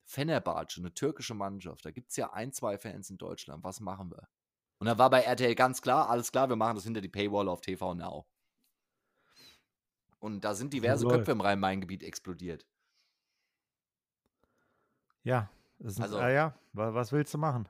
Fenerbahce, 0.05 0.81
eine 0.81 0.93
türkische 0.93 1.35
Mannschaft. 1.35 1.85
Da 1.85 1.93
gibt 1.93 2.11
es 2.11 2.17
ja 2.17 2.33
ein, 2.33 2.53
zwei 2.53 2.77
Fans 2.77 3.09
in 3.09 3.19
Deutschland. 3.19 3.63
Was 3.65 3.81
machen 3.81 4.11
wir? 4.11 4.29
Und 4.79 4.89
da 4.89 4.99
war 4.99 5.11
bei 5.11 5.21
RTL 5.21 5.55
ganz 5.55 5.81
klar, 5.81 6.11
alles 6.11 6.33
klar, 6.33 6.49
wir 6.49 6.57
machen 6.57 6.75
das 6.75 6.85
hinter 6.85 7.01
die 7.01 7.09
Paywall 7.09 7.49
auf 7.49 7.61
TV 7.61 7.95
Now. 7.95 8.27
Und 10.25 10.43
da 10.43 10.55
sind 10.55 10.73
diverse 10.73 11.07
Köpfe 11.07 11.33
im 11.33 11.43
Rhein-Main-Gebiet 11.43 12.03
explodiert. 12.03 12.65
Ja, 15.23 15.51
ist, 15.81 16.01
also, 16.01 16.19
äh, 16.19 16.35
ja, 16.35 16.59
was 16.73 17.13
willst 17.13 17.35
du 17.35 17.37
machen? 17.37 17.69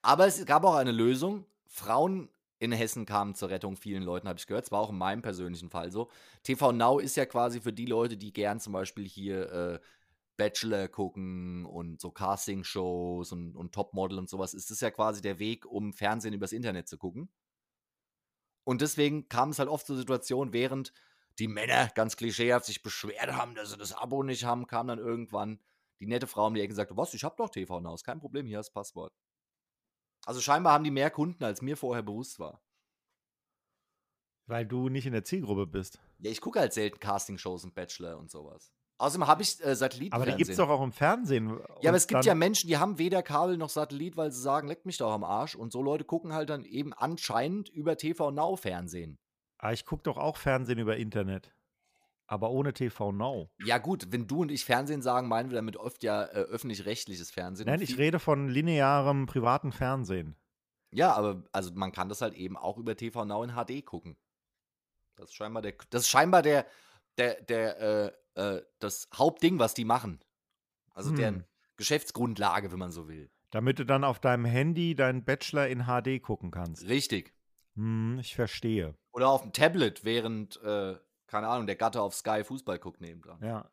Aber 0.00 0.26
es 0.26 0.42
gab 0.46 0.64
auch 0.64 0.76
eine 0.76 0.92
Lösung. 0.92 1.44
Frauen 1.66 2.30
in 2.58 2.72
Hessen 2.72 3.04
kamen 3.04 3.34
zur 3.34 3.50
Rettung 3.50 3.76
vielen 3.76 4.02
Leuten, 4.02 4.28
habe 4.28 4.38
ich 4.38 4.46
gehört. 4.46 4.64
Es 4.64 4.72
war 4.72 4.80
auch 4.80 4.88
in 4.88 4.96
meinem 4.96 5.20
persönlichen 5.20 5.68
Fall 5.68 5.92
so. 5.92 6.08
TV 6.42 6.72
Now 6.72 7.00
ist 7.00 7.18
ja 7.18 7.26
quasi 7.26 7.60
für 7.60 7.74
die 7.74 7.84
Leute, 7.84 8.16
die 8.16 8.32
gern 8.32 8.60
zum 8.60 8.72
Beispiel 8.72 9.06
hier 9.06 9.52
äh, 9.52 9.80
Bachelor 10.38 10.88
gucken 10.88 11.66
und 11.66 12.00
so 12.00 12.10
Casting-Shows 12.10 13.30
und, 13.30 13.56
und 13.56 13.74
Topmodel 13.74 14.18
und 14.18 14.30
sowas, 14.30 14.54
ist 14.54 14.70
das 14.70 14.80
ja 14.80 14.90
quasi 14.90 15.20
der 15.20 15.38
Weg, 15.38 15.66
um 15.66 15.92
Fernsehen 15.92 16.32
übers 16.32 16.52
Internet 16.52 16.88
zu 16.88 16.96
gucken. 16.96 17.28
Und 18.64 18.80
deswegen 18.80 19.28
kam 19.28 19.50
es 19.50 19.58
halt 19.58 19.68
oft 19.68 19.86
zur 19.86 19.98
Situation, 19.98 20.54
während 20.54 20.94
die 21.40 21.48
Männer 21.48 21.88
ganz 21.94 22.16
klischeehaft 22.16 22.66
sich 22.66 22.82
beschwert 22.82 23.32
haben, 23.32 23.54
dass 23.54 23.70
sie 23.70 23.78
das 23.78 23.92
Abo 23.92 24.22
nicht 24.22 24.44
haben, 24.44 24.66
kam 24.66 24.86
dann 24.86 24.98
irgendwann 24.98 25.58
die 25.98 26.06
nette 26.06 26.26
Frau 26.26 26.46
um 26.46 26.54
die 26.54 26.60
Ecke 26.60 26.72
und 26.72 26.76
sagte, 26.76 26.96
was, 26.96 27.14
ich 27.14 27.24
hab 27.24 27.36
doch 27.36 27.50
TV 27.50 27.80
Now, 27.80 27.96
kein 28.04 28.20
Problem, 28.20 28.46
hier 28.46 28.60
ist 28.60 28.66
das 28.66 28.72
Passwort. 28.72 29.12
Also 30.26 30.40
scheinbar 30.40 30.74
haben 30.74 30.84
die 30.84 30.90
mehr 30.90 31.10
Kunden, 31.10 31.42
als 31.42 31.62
mir 31.62 31.76
vorher 31.76 32.02
bewusst 32.02 32.38
war. 32.38 32.62
Weil 34.46 34.66
du 34.66 34.88
nicht 34.88 35.06
in 35.06 35.12
der 35.12 35.24
Zielgruppe 35.24 35.66
bist. 35.66 36.00
Ja, 36.18 36.30
ich 36.30 36.40
gucke 36.40 36.60
halt 36.60 36.72
selten 36.72 36.98
Castingshows 37.00 37.64
und 37.64 37.74
Bachelor 37.74 38.18
und 38.18 38.30
sowas. 38.30 38.72
Außerdem 38.98 39.26
habe 39.26 39.42
ich 39.42 39.64
äh, 39.64 39.74
Satellit. 39.74 40.12
Aber 40.12 40.26
die 40.26 40.34
gibt 40.34 40.50
es 40.50 40.56
doch 40.56 40.68
auch 40.68 40.82
im 40.82 40.92
Fernsehen. 40.92 41.58
Ja, 41.80 41.88
aber 41.88 41.96
es 41.96 42.06
gibt 42.06 42.24
ja 42.26 42.34
Menschen, 42.34 42.68
die 42.68 42.76
haben 42.76 42.98
weder 42.98 43.22
Kabel 43.22 43.56
noch 43.56 43.70
Satellit, 43.70 44.18
weil 44.18 44.30
sie 44.30 44.42
sagen, 44.42 44.68
leckt 44.68 44.84
mich 44.84 44.98
doch 44.98 45.12
am 45.12 45.24
Arsch. 45.24 45.54
Und 45.54 45.72
so 45.72 45.82
Leute 45.82 46.04
gucken 46.04 46.34
halt 46.34 46.50
dann 46.50 46.64
eben 46.64 46.92
anscheinend 46.92 47.70
über 47.70 47.96
TV 47.96 48.30
Now 48.30 48.56
Fernsehen. 48.56 49.18
Ah, 49.62 49.72
ich 49.72 49.84
gucke 49.84 50.02
doch 50.04 50.16
auch 50.16 50.38
Fernsehen 50.38 50.78
über 50.78 50.96
Internet. 50.96 51.52
Aber 52.26 52.50
ohne 52.50 52.72
TV 52.72 53.12
Now. 53.12 53.50
Ja, 53.58 53.76
gut, 53.76 54.06
wenn 54.10 54.26
du 54.26 54.40
und 54.42 54.50
ich 54.50 54.64
Fernsehen 54.64 55.02
sagen, 55.02 55.28
meinen 55.28 55.50
wir 55.50 55.56
damit 55.56 55.76
oft 55.76 56.02
ja 56.02 56.22
äh, 56.24 56.44
öffentlich-rechtliches 56.44 57.30
Fernsehen. 57.30 57.66
Nein, 57.66 57.82
ich 57.82 57.98
rede 57.98 58.18
von 58.18 58.48
linearem 58.48 59.26
privaten 59.26 59.72
Fernsehen. 59.72 60.36
Ja, 60.92 61.12
aber 61.12 61.44
also 61.52 61.72
man 61.74 61.92
kann 61.92 62.08
das 62.08 62.22
halt 62.22 62.34
eben 62.34 62.56
auch 62.56 62.78
über 62.78 62.96
TV 62.96 63.24
Now 63.26 63.44
in 63.44 63.50
HD 63.50 63.84
gucken. 63.84 64.16
Das 65.16 65.30
ist 65.30 65.36
scheinbar 65.36 65.60
der, 65.60 65.74
das 65.90 66.02
ist 66.02 66.08
scheinbar 66.08 66.40
der, 66.40 66.66
der, 67.18 67.42
der, 67.42 68.14
äh, 68.36 68.56
äh, 68.56 68.62
das 68.78 69.08
Hauptding, 69.14 69.58
was 69.58 69.74
die 69.74 69.84
machen. 69.84 70.20
Also 70.94 71.10
hm. 71.10 71.16
deren 71.16 71.44
Geschäftsgrundlage, 71.76 72.72
wenn 72.72 72.78
man 72.78 72.92
so 72.92 73.08
will. 73.08 73.30
Damit 73.50 73.78
du 73.78 73.84
dann 73.84 74.04
auf 74.04 74.20
deinem 74.20 74.46
Handy 74.46 74.94
deinen 74.94 75.24
Bachelor 75.24 75.66
in 75.66 75.84
HD 75.84 76.22
gucken 76.22 76.50
kannst. 76.50 76.88
Richtig. 76.88 77.34
Hm, 77.74 78.18
ich 78.20 78.34
verstehe. 78.34 78.94
Oder 79.12 79.28
auf 79.28 79.42
dem 79.42 79.52
Tablet, 79.52 80.04
während 80.04 80.62
äh, 80.62 80.96
keine 81.30 81.48
Ahnung, 81.48 81.66
der 81.66 81.76
Gatte 81.76 82.02
auf 82.02 82.14
Sky 82.14 82.42
Fußball 82.42 82.78
guckt 82.78 83.00
nebendran. 83.00 83.38
Ja. 83.42 83.70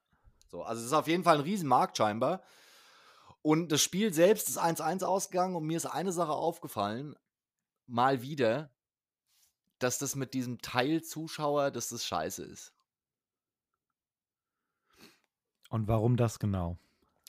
So, 0.48 0.64
also 0.64 0.80
es 0.80 0.88
ist 0.88 0.94
auf 0.94 1.08
jeden 1.08 1.24
Fall 1.24 1.38
ein 1.38 1.42
Riesenmarkt 1.42 1.98
scheinbar. 1.98 2.44
Und 3.42 3.72
das 3.72 3.82
Spiel 3.82 4.14
selbst 4.14 4.48
ist 4.48 4.60
1-1 4.60 5.04
ausgegangen 5.04 5.56
und 5.56 5.66
mir 5.66 5.78
ist 5.78 5.86
eine 5.86 6.12
Sache 6.12 6.34
aufgefallen, 6.34 7.16
mal 7.88 8.22
wieder, 8.22 8.70
dass 9.80 9.98
das 9.98 10.16
mit 10.16 10.34
diesem 10.34 10.62
Teil 10.62 11.02
Zuschauer, 11.02 11.72
dass 11.72 11.90
das 11.90 12.06
scheiße 12.06 12.44
ist. 12.44 12.74
Und 15.70 15.88
warum 15.88 16.16
das 16.16 16.40
genau? 16.40 16.78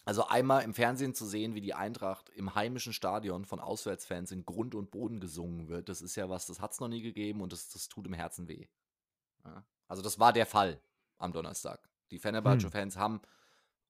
Also 0.09 0.27
einmal 0.27 0.62
im 0.62 0.73
Fernsehen 0.73 1.14
zu 1.14 1.27
sehen, 1.27 1.55
wie 1.55 1.61
die 1.61 1.75
Eintracht 1.75 2.31
im 2.31 2.55
heimischen 2.55 2.94
Stadion 2.94 3.44
von 3.44 3.61
Auswärtsfans 3.61 4.33
in 4.33 4.47
Grund 4.47 4.75
und 4.75 4.90
Boden 4.90 5.21
gesungen 5.21 5.68
wird, 5.68 5.90
das 5.90 6.01
ist 6.01 6.16
ja 6.16 6.31
was, 6.31 6.47
das 6.47 6.61
hat 6.61 6.73
es 6.73 6.81
noch 6.81 6.88
nie 6.88 7.03
gegeben 7.03 7.42
und 7.42 7.53
das, 7.53 7.68
das 7.68 7.90
tut 7.90 8.07
im 8.07 8.14
Herzen 8.14 8.49
weh. 8.49 8.68
Ja. 9.44 9.66
Also 9.87 10.01
das 10.01 10.18
war 10.18 10.33
der 10.33 10.47
Fall 10.47 10.81
am 11.18 11.33
Donnerstag. 11.33 11.90
Die 12.11 12.18
Fenerbahce-Fans 12.18 12.94
hm. 12.94 13.03
haben 13.03 13.21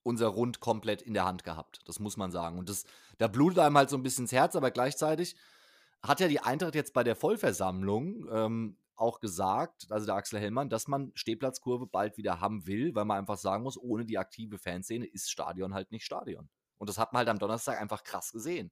unser 0.03 0.27
Rund 0.27 0.59
komplett 0.59 1.03
in 1.03 1.15
der 1.15 1.25
Hand 1.25 1.45
gehabt. 1.45 1.83
Das 1.85 2.01
muss 2.01 2.17
man 2.17 2.33
sagen. 2.33 2.59
Und 2.59 2.69
das, 2.69 2.83
da 3.19 3.29
blutet 3.29 3.61
einem 3.61 3.79
halt 3.79 3.89
so 3.89 3.97
ein 3.97 4.03
bisschen 4.03 4.25
ins 4.25 4.33
Herz, 4.33 4.57
aber 4.57 4.73
gleichzeitig 4.73 5.37
hat 6.03 6.19
ja 6.19 6.27
die 6.27 6.41
Eintracht 6.41 6.75
jetzt 6.75 6.95
bei 6.95 7.05
der 7.05 7.15
Vollversammlung 7.15 8.27
ähm, 8.33 8.77
auch 8.99 9.21
gesagt, 9.21 9.87
also 9.91 10.07
der 10.07 10.17
Axel 10.17 10.41
Hellmann, 10.41 10.69
dass 10.69 10.89
man 10.89 11.13
Stehplatzkurve 11.15 11.87
bald 11.87 12.17
wieder 12.17 12.41
haben 12.41 12.67
will, 12.67 12.95
weil 12.95 13.05
man 13.05 13.19
einfach 13.19 13.39
sagen 13.39 13.63
muss, 13.63 13.79
ohne 13.79 14.05
die 14.05 14.19
aktive 14.19 14.59
Fanszene 14.59 15.07
ist 15.07 15.31
Stadion 15.31 15.75
halt 15.75 15.91
nicht 15.93 16.05
Stadion. 16.05 16.49
Und 16.79 16.89
das 16.89 16.99
hat 16.99 17.13
man 17.13 17.19
halt 17.19 17.29
am 17.29 17.39
Donnerstag 17.39 17.81
einfach 17.81 18.05
krass 18.05 18.33
gesehen. 18.33 18.71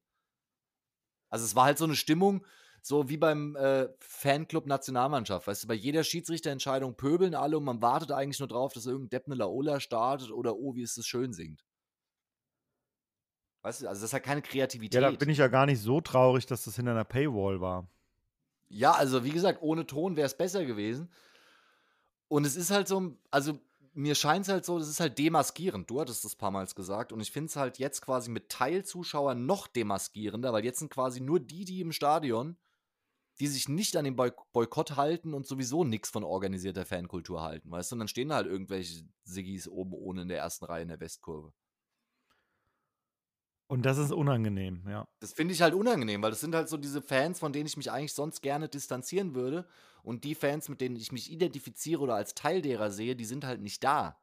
Also 1.29 1.45
es 1.45 1.55
war 1.55 1.65
halt 1.65 1.79
so 1.79 1.85
eine 1.85 1.97
Stimmung, 1.97 2.45
so 2.83 3.09
wie 3.09 3.17
beim 3.17 3.57
äh, 3.57 3.89
Fanclub 3.99 4.67
Nationalmannschaft. 4.67 5.47
Weißt 5.47 5.65
du, 5.65 5.69
bei 5.69 5.75
jeder 5.75 6.05
Schiedsrichterentscheidung 6.05 6.97
pöbeln 6.97 7.35
alle 7.35 7.57
und 7.57 7.65
man 7.65 7.83
wartet 7.83 8.13
eigentlich 8.13 8.39
nur 8.39 8.49
drauf, 8.49 8.73
dass 8.73 8.87
irgendein 8.87 9.11
Depp 9.11 9.27
eine 9.27 9.35
Laola 9.37 9.81
startet 9.81 10.31
oder 10.31 10.57
oh, 10.57 10.75
wie 10.77 10.83
es 10.83 10.95
das 10.95 11.07
schön 11.07 11.33
singt. 11.33 11.65
Weißt 13.63 13.83
du, 13.83 13.89
also 13.89 14.01
das 14.01 14.11
ist 14.11 14.13
halt 14.13 14.23
keine 14.23 14.43
Kreativität. 14.43 15.03
Ja, 15.03 15.11
da 15.11 15.17
bin 15.17 15.29
ich 15.29 15.39
ja 15.39 15.49
gar 15.49 15.67
nicht 15.67 15.81
so 15.81 16.01
traurig, 16.01 16.47
dass 16.47 16.65
das 16.65 16.77
hinter 16.77 16.93
einer 16.93 17.05
Paywall 17.05 17.61
war. 17.61 17.89
Ja, 18.69 18.93
also 18.93 19.25
wie 19.25 19.31
gesagt, 19.31 19.63
ohne 19.63 19.87
Ton 19.87 20.17
wäre 20.17 20.27
es 20.27 20.37
besser 20.37 20.65
gewesen. 20.65 21.11
Und 22.29 22.45
es 22.47 22.57
ist 22.57 22.71
halt 22.71 22.89
so, 22.89 23.17
also 23.31 23.59
mir 23.95 24.15
scheint 24.15 24.45
es 24.45 24.53
halt 24.53 24.65
so, 24.65 24.79
das 24.79 24.89
ist 24.89 25.01
halt 25.01 25.19
demaskierend. 25.19 25.89
Du 25.89 26.01
hattest 26.01 26.25
das 26.25 26.37
paar 26.37 26.51
Mal 26.51 26.67
gesagt. 26.67 27.13
Und 27.13 27.21
ich 27.21 27.33
finde 27.33 27.49
es 27.49 27.57
halt 27.57 27.79
jetzt 27.79 28.03
quasi 28.03 28.31
mit 28.31 28.51
Teilzuschauern 28.51 29.47
noch 29.47 29.67
demaskierender, 29.69 30.53
weil 30.53 30.65
jetzt 30.65 30.81
sind 30.81 30.93
quasi 30.93 31.21
nur 31.21 31.41
die, 31.41 31.65
die 31.65 31.81
im 31.81 31.93
Stadion, 31.93 32.57
die 33.39 33.47
sich 33.47 33.69
nicht 33.69 33.97
an 33.97 34.05
den 34.05 34.17
Boykott 34.17 34.97
halten 34.97 35.35
und 35.35 35.47
sowieso 35.47 35.85
nichts 35.85 36.11
von 36.11 36.25
organisierter 36.25 36.85
Fankultur 36.87 37.43
halten, 37.43 37.71
weißt 37.71 37.91
du? 37.91 37.95
Und 37.95 38.01
dann 38.01 38.09
stehen 38.09 38.33
halt 38.33 38.47
irgendwelche 38.47 39.05
Siggis 39.25 39.69
oben 39.69 39.93
ohne 39.93 40.23
in 40.23 40.29
der 40.29 40.39
ersten 40.39 40.65
Reihe 40.65 40.83
in 40.83 40.89
der 40.89 41.01
Westkurve. 41.01 41.53
Und 43.69 43.85
das 43.85 43.99
ist 43.99 44.13
unangenehm, 44.13 44.85
ja. 44.89 45.09
Das 45.19 45.33
finde 45.33 45.53
ich 45.53 45.61
halt 45.61 45.75
unangenehm, 45.75 46.23
weil 46.23 46.31
das 46.31 46.41
sind 46.41 46.55
halt 46.55 46.69
so 46.69 46.77
diese 46.77 47.03
Fans, 47.03 47.41
von 47.41 47.53
denen 47.53 47.67
ich 47.67 47.77
mich 47.77 47.91
eigentlich 47.91 48.13
sonst 48.13 48.41
gerne 48.41 48.69
distanzieren 48.69 49.35
würde. 49.35 49.67
Und 50.05 50.23
die 50.23 50.37
Fans, 50.37 50.69
mit 50.69 50.81
denen 50.81 50.95
ich 50.95 51.11
mich 51.11 51.33
identifiziere 51.33 52.01
oder 52.01 52.15
als 52.15 52.35
Teil 52.35 52.63
derer 52.63 52.93
sehe, 52.93 53.17
die 53.17 53.25
sind 53.25 53.45
halt 53.45 53.61
nicht 53.61 53.83
da. 53.83 54.17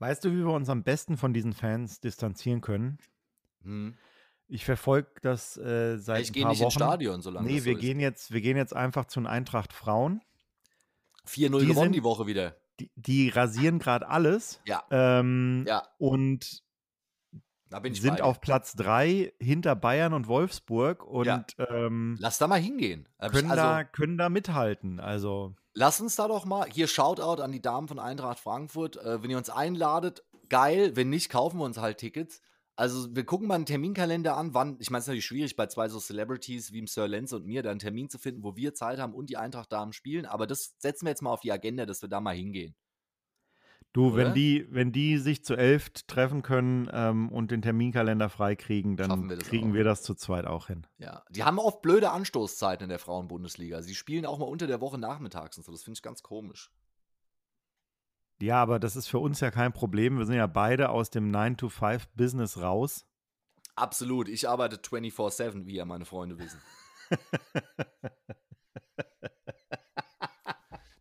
Weißt 0.00 0.24
du, 0.24 0.32
wie 0.32 0.44
wir 0.44 0.52
uns 0.52 0.68
am 0.68 0.82
besten 0.82 1.16
von 1.16 1.32
diesen 1.32 1.54
Fans 1.54 2.00
distanzieren 2.00 2.60
können? 2.60 2.98
Hm. 3.62 3.94
Ich 4.48 4.66
verfolge 4.66 5.08
das 5.22 5.56
äh, 5.56 5.96
seit 5.96 5.98
ich 5.98 6.02
ein 6.02 6.02
paar 6.02 6.10
Wochen. 6.10 6.22
Ich 6.22 6.32
gehe 6.32 6.46
nicht 6.48 6.60
ins 6.60 6.74
Stadion, 6.74 7.22
solange 7.22 7.46
Nee, 7.46 7.64
wir 7.64 7.74
so 7.74 7.80
gehen 7.80 8.00
jetzt, 8.00 8.32
wir 8.32 8.42
gehen 8.42 8.58
jetzt 8.58 8.76
einfach 8.76 9.06
zu 9.06 9.20
den 9.20 9.26
Eintracht 9.26 9.72
Frauen. 9.72 10.20
4-0 11.26 11.48
gewonnen 11.48 11.74
sind, 11.74 11.94
die 11.94 12.02
Woche 12.02 12.26
wieder. 12.26 12.56
Die, 12.80 12.90
die 12.96 13.28
rasieren 13.30 13.78
gerade 13.78 14.08
alles. 14.08 14.60
Ja. 14.66 14.82
Ähm, 14.90 15.64
ja. 15.66 15.88
Und 15.96 16.62
sind 17.94 18.20
auf 18.20 18.40
Platz 18.40 18.74
3 18.74 19.32
hinter 19.40 19.74
Bayern 19.76 20.12
und 20.12 20.26
Wolfsburg 20.26 21.04
und 21.04 21.26
ja. 21.26 21.44
ähm, 21.58 22.16
lass 22.20 22.38
da 22.38 22.46
mal 22.46 22.60
hingehen. 22.60 23.08
Können, 23.18 23.50
also, 23.50 23.62
da, 23.62 23.84
können 23.84 24.18
da 24.18 24.28
mithalten. 24.28 25.00
Also 25.00 25.54
lass 25.74 26.00
uns 26.00 26.16
da 26.16 26.28
doch 26.28 26.44
mal 26.44 26.66
hier 26.68 26.86
Shoutout 26.86 27.42
an 27.42 27.52
die 27.52 27.62
Damen 27.62 27.88
von 27.88 27.98
Eintracht 27.98 28.40
Frankfurt. 28.40 28.96
Äh, 28.96 29.22
wenn 29.22 29.30
ihr 29.30 29.38
uns 29.38 29.50
einladet, 29.50 30.22
geil. 30.48 30.94
Wenn 30.94 31.10
nicht, 31.10 31.30
kaufen 31.30 31.58
wir 31.58 31.64
uns 31.64 31.78
halt 31.78 31.98
Tickets. 31.98 32.40
Also 32.74 33.14
wir 33.14 33.24
gucken 33.24 33.48
mal 33.48 33.56
einen 33.56 33.66
Terminkalender 33.66 34.36
an, 34.36 34.54
wann, 34.54 34.76
ich 34.80 34.90
meine, 34.90 35.00
es 35.00 35.04
ist 35.04 35.08
natürlich 35.08 35.26
schwierig 35.26 35.56
bei 35.56 35.66
zwei 35.66 35.88
so 35.88 36.00
Celebrities 36.00 36.72
wie 36.72 36.86
Sir 36.86 37.06
Lenz 37.06 37.32
und 37.32 37.44
mir, 37.44 37.62
da 37.62 37.70
einen 37.70 37.78
Termin 37.78 38.08
zu 38.08 38.18
finden, 38.18 38.42
wo 38.42 38.56
wir 38.56 38.72
Zeit 38.74 38.98
haben 38.98 39.14
und 39.14 39.28
die 39.28 39.36
Eintracht-Damen 39.36 39.92
spielen, 39.92 40.24
aber 40.24 40.46
das 40.46 40.74
setzen 40.78 41.04
wir 41.04 41.10
jetzt 41.10 41.20
mal 41.20 41.32
auf 41.32 41.40
die 41.40 41.52
Agenda, 41.52 41.84
dass 41.84 42.00
wir 42.00 42.08
da 42.08 42.20
mal 42.20 42.34
hingehen. 42.34 42.74
Du, 43.92 44.16
wenn 44.16 44.32
die, 44.32 44.66
wenn 44.70 44.90
die 44.90 45.18
sich 45.18 45.44
zu 45.44 45.54
elf 45.54 45.90
treffen 46.06 46.40
können 46.40 46.88
ähm, 46.90 47.28
und 47.28 47.50
den 47.50 47.60
Terminkalender 47.60 48.30
freikriegen, 48.30 48.96
dann 48.96 49.28
wir 49.28 49.36
kriegen 49.36 49.72
auch. 49.72 49.74
wir 49.74 49.84
das 49.84 50.02
zu 50.02 50.14
zweit 50.14 50.46
auch 50.46 50.68
hin. 50.68 50.86
Ja, 50.96 51.22
die 51.28 51.44
haben 51.44 51.58
oft 51.58 51.82
blöde 51.82 52.10
Anstoßzeiten 52.10 52.84
in 52.84 52.88
der 52.88 52.98
Frauenbundesliga. 52.98 53.82
Sie 53.82 53.94
spielen 53.94 54.24
auch 54.24 54.38
mal 54.38 54.46
unter 54.46 54.66
der 54.66 54.80
Woche 54.80 54.96
nachmittags 54.96 55.58
und 55.58 55.64
so. 55.64 55.72
Das 55.72 55.82
finde 55.82 55.98
ich 55.98 56.02
ganz 56.02 56.22
komisch. 56.22 56.70
Ja, 58.40 58.62
aber 58.62 58.80
das 58.80 58.96
ist 58.96 59.08
für 59.08 59.18
uns 59.18 59.40
ja 59.40 59.50
kein 59.50 59.74
Problem. 59.74 60.16
Wir 60.16 60.24
sind 60.24 60.36
ja 60.36 60.46
beide 60.46 60.88
aus 60.88 61.10
dem 61.10 61.30
9-to-5-Business 61.30 62.62
raus. 62.62 63.06
Absolut. 63.76 64.28
Ich 64.28 64.48
arbeite 64.48 64.76
24-7, 64.76 65.66
wie 65.66 65.74
ja 65.74 65.84
meine 65.84 66.06
Freunde 66.06 66.38
wissen. 66.38 66.60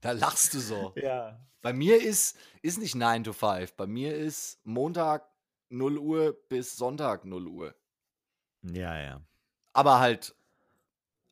da 0.02 0.12
lachst 0.12 0.54
du 0.54 0.60
so. 0.60 0.94
Ja. 1.02 1.40
Bei 1.62 1.74
mir 1.74 2.02
ist, 2.02 2.38
ist 2.64 2.80
nicht 2.80 2.96
9 2.96 3.24
to 3.24 3.34
5. 3.34 3.74
Bei 3.76 3.86
mir 3.86 4.16
ist 4.16 4.60
Montag 4.66 5.30
0 5.70 6.00
Uhr 6.00 6.38
bis 6.50 6.76
Sonntag 6.76 7.24
0 7.24 7.48
Uhr. 7.48 7.76
Ja, 8.64 9.00
ja. 9.00 9.22
Aber 9.74 10.00
halt 10.00 10.36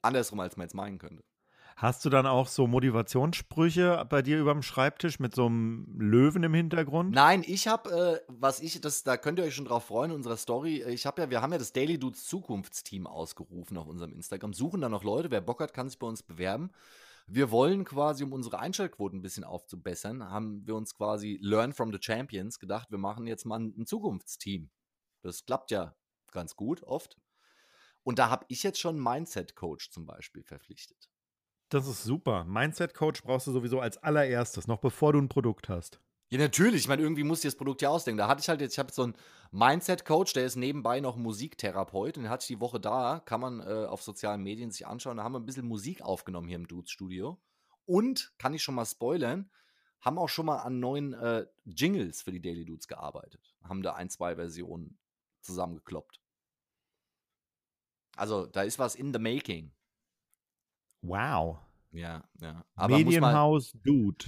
andersrum, 0.03 0.39
als 0.39 0.55
man 0.55 0.65
jetzt 0.65 0.75
meinen 0.75 0.99
könnte. 0.99 1.23
Hast 1.75 2.03
du 2.03 2.09
dann 2.09 2.27
auch 2.27 2.47
so 2.47 2.67
Motivationssprüche 2.67 4.05
bei 4.09 4.21
dir 4.21 4.37
über 4.37 4.51
dem 4.51 4.61
Schreibtisch 4.61 5.17
mit 5.19 5.33
so 5.33 5.45
einem 5.45 5.87
Löwen 5.97 6.43
im 6.43 6.53
Hintergrund? 6.53 7.11
Nein, 7.11 7.43
ich 7.47 7.67
habe, 7.67 7.89
äh, 7.89 8.21
was 8.27 8.59
ich, 8.59 8.81
das, 8.81 9.03
da 9.03 9.15
könnt 9.17 9.39
ihr 9.39 9.45
euch 9.45 9.55
schon 9.55 9.65
drauf 9.65 9.85
freuen, 9.85 10.11
unserer 10.11 10.37
Story. 10.37 10.83
Ich 10.83 11.05
habe 11.05 11.21
ja, 11.21 11.29
wir 11.29 11.41
haben 11.41 11.53
ja 11.53 11.57
das 11.57 11.71
Daily 11.71 11.97
Dudes 11.97 12.25
Zukunftsteam 12.25 13.07
ausgerufen 13.07 13.77
auf 13.77 13.87
unserem 13.87 14.13
Instagram. 14.13 14.53
Suchen 14.53 14.81
da 14.81 14.89
noch 14.89 15.03
Leute. 15.03 15.31
Wer 15.31 15.41
Bock 15.41 15.61
hat, 15.61 15.73
kann 15.73 15.89
sich 15.89 15.97
bei 15.97 16.07
uns 16.07 16.21
bewerben 16.21 16.69
wir 17.31 17.51
wollen 17.51 17.85
quasi, 17.85 18.23
um 18.23 18.33
unsere 18.33 18.59
Einschaltquoten 18.59 19.19
ein 19.19 19.21
bisschen 19.21 19.43
aufzubessern, 19.43 20.29
haben 20.29 20.65
wir 20.65 20.75
uns 20.75 20.93
quasi 20.93 21.37
Learn 21.41 21.73
from 21.73 21.91
the 21.91 21.99
Champions 22.01 22.59
gedacht, 22.59 22.91
wir 22.91 22.97
machen 22.97 23.27
jetzt 23.27 23.45
mal 23.45 23.59
ein 23.59 23.85
Zukunftsteam. 23.85 24.69
Das 25.21 25.45
klappt 25.45 25.71
ja 25.71 25.95
ganz 26.31 26.55
gut 26.55 26.83
oft. 26.83 27.17
Und 28.03 28.19
da 28.19 28.29
habe 28.29 28.45
ich 28.47 28.63
jetzt 28.63 28.79
schon 28.79 29.01
Mindset-Coach 29.01 29.91
zum 29.91 30.05
Beispiel 30.05 30.43
verpflichtet. 30.43 31.09
Das 31.69 31.87
ist 31.87 32.03
super. 32.03 32.45
Mindset-Coach 32.45 33.21
brauchst 33.21 33.47
du 33.47 33.51
sowieso 33.51 33.79
als 33.79 33.97
allererstes, 33.97 34.67
noch 34.67 34.79
bevor 34.79 35.13
du 35.13 35.19
ein 35.19 35.29
Produkt 35.29 35.69
hast. 35.69 36.01
Ja, 36.31 36.37
natürlich. 36.37 36.81
Ich 36.81 36.87
meine, 36.87 37.01
irgendwie 37.01 37.23
muss 37.23 37.39
ich 37.39 37.45
das 37.45 37.55
Produkt 37.55 37.81
ja 37.81 37.89
ausdenken. 37.89 38.19
Da 38.19 38.27
hatte 38.27 38.41
ich 38.41 38.49
halt 38.49 38.61
jetzt, 38.61 38.73
ich 38.73 38.79
habe 38.79 38.91
so 38.91 39.03
einen 39.03 39.15
Mindset-Coach, 39.51 40.33
der 40.33 40.45
ist 40.45 40.55
nebenbei 40.55 40.99
noch 40.99 41.15
Musiktherapeut 41.15 42.17
und 42.17 42.23
den 42.23 42.29
hatte 42.29 42.43
ich 42.43 42.47
die 42.47 42.59
Woche 42.59 42.79
da, 42.79 43.19
kann 43.25 43.41
man 43.41 43.61
äh, 43.61 43.85
auf 43.85 44.03
sozialen 44.03 44.43
Medien 44.43 44.69
sich 44.69 44.85
anschauen. 44.85 45.17
Da 45.17 45.23
haben 45.23 45.33
wir 45.33 45.39
ein 45.39 45.45
bisschen 45.45 45.67
Musik 45.67 46.03
aufgenommen 46.03 46.47
hier 46.47 46.57
im 46.57 46.67
Dudes-Studio. 46.67 47.41
Und, 47.85 48.31
kann 48.37 48.53
ich 48.53 48.61
schon 48.61 48.75
mal 48.75 48.85
spoilern, 48.85 49.49
haben 50.01 50.19
auch 50.19 50.29
schon 50.29 50.45
mal 50.45 50.57
an 50.57 50.79
neuen 50.79 51.13
äh, 51.13 51.47
Jingles 51.65 52.21
für 52.21 52.31
die 52.31 52.41
Daily 52.41 52.63
Dudes 52.63 52.87
gearbeitet. 52.87 53.55
Haben 53.63 53.81
da 53.81 53.95
ein, 53.95 54.09
zwei 54.09 54.35
Versionen 54.35 54.99
zusammengekloppt. 55.41 56.21
Also, 58.15 58.45
da 58.45 58.61
ist 58.61 58.77
was 58.77 58.93
in 58.93 59.13
the 59.13 59.19
making. 59.19 59.71
Wow. 61.01 61.57
Ja, 61.91 62.23
ja. 62.39 62.63
Aber 62.75 62.97
Medienhaus 62.97 63.71
Dude. 63.83 64.25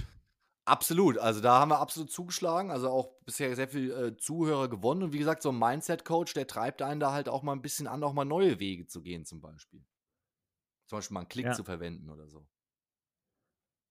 Absolut, 0.64 1.18
also 1.18 1.40
da 1.40 1.58
haben 1.58 1.70
wir 1.70 1.80
absolut 1.80 2.12
zugeschlagen, 2.12 2.70
also 2.70 2.88
auch 2.88 3.16
bisher 3.24 3.54
sehr 3.56 3.66
viel 3.66 3.90
äh, 3.90 4.16
Zuhörer 4.16 4.68
gewonnen 4.68 5.02
und 5.02 5.12
wie 5.12 5.18
gesagt, 5.18 5.42
so 5.42 5.50
ein 5.50 5.58
Mindset-Coach, 5.58 6.34
der 6.34 6.46
treibt 6.46 6.82
einen 6.82 7.00
da 7.00 7.12
halt 7.12 7.28
auch 7.28 7.42
mal 7.42 7.52
ein 7.52 7.62
bisschen 7.62 7.88
an, 7.88 8.04
auch 8.04 8.12
mal 8.12 8.24
neue 8.24 8.60
Wege 8.60 8.86
zu 8.86 9.02
gehen 9.02 9.24
zum 9.24 9.40
Beispiel. 9.40 9.84
Zum 10.86 10.98
Beispiel 10.98 11.14
mal 11.14 11.20
einen 11.20 11.28
Klick 11.28 11.46
ja. 11.46 11.52
zu 11.52 11.64
verwenden 11.64 12.10
oder 12.10 12.28
so. 12.28 12.46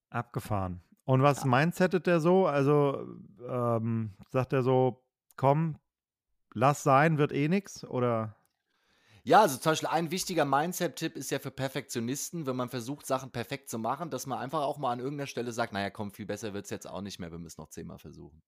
Abgefahren. 0.10 0.82
Und 1.04 1.24
was 1.24 1.44
ja. 1.44 1.50
mindsetet 1.50 2.08
der 2.08 2.22
so? 2.22 2.48
Also 2.48 3.06
ähm, 3.46 4.14
sagt 4.30 4.54
er 4.54 4.64
so, 4.64 5.04
komm, 5.36 5.78
lass 6.54 6.84
sein, 6.84 7.18
wird 7.18 7.34
eh 7.34 7.50
nix 7.50 7.84
oder? 7.84 8.38
Ja, 9.24 9.42
also 9.42 9.58
zum 9.58 9.72
Beispiel 9.72 9.90
ein 9.90 10.10
wichtiger 10.10 10.46
Mindset-Tipp 10.46 11.16
ist 11.16 11.30
ja 11.30 11.40
für 11.40 11.52
Perfektionisten, 11.52 12.48
wenn 12.48 12.56
man 12.56 12.70
versucht, 12.70 13.06
Sachen 13.06 13.32
perfekt 13.32 13.70
zu 13.70 13.78
machen, 13.78 14.10
dass 14.10 14.26
man 14.26 14.40
einfach 14.40 14.62
auch 14.62 14.78
mal 14.78 14.92
an 14.92 15.00
irgendeiner 15.00 15.28
Stelle 15.28 15.52
sagt, 15.52 15.74
naja, 15.74 15.90
komm, 15.92 16.12
viel 16.12 16.26
besser 16.26 16.54
wird 16.54 16.66
es 16.66 16.72
jetzt 16.72 16.88
auch 16.88 17.02
nicht 17.02 17.20
mehr, 17.20 17.32
wir 17.32 17.38
müssen 17.38 17.62
noch 17.62 17.70
zehnmal 17.70 18.00
versuchen. 18.00 18.42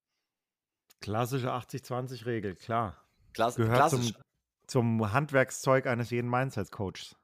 Klassische 0.99 1.51
80-20-Regel, 1.51 2.55
klar. 2.55 2.97
Klass 3.33 3.55
Gehört 3.55 3.75
klassisch. 3.75 4.13
Zum, 4.13 4.99
zum 4.99 5.11
Handwerkszeug 5.13 5.85
eines 5.85 6.09
jeden 6.09 6.29
Mindset-Coaches. 6.29 7.15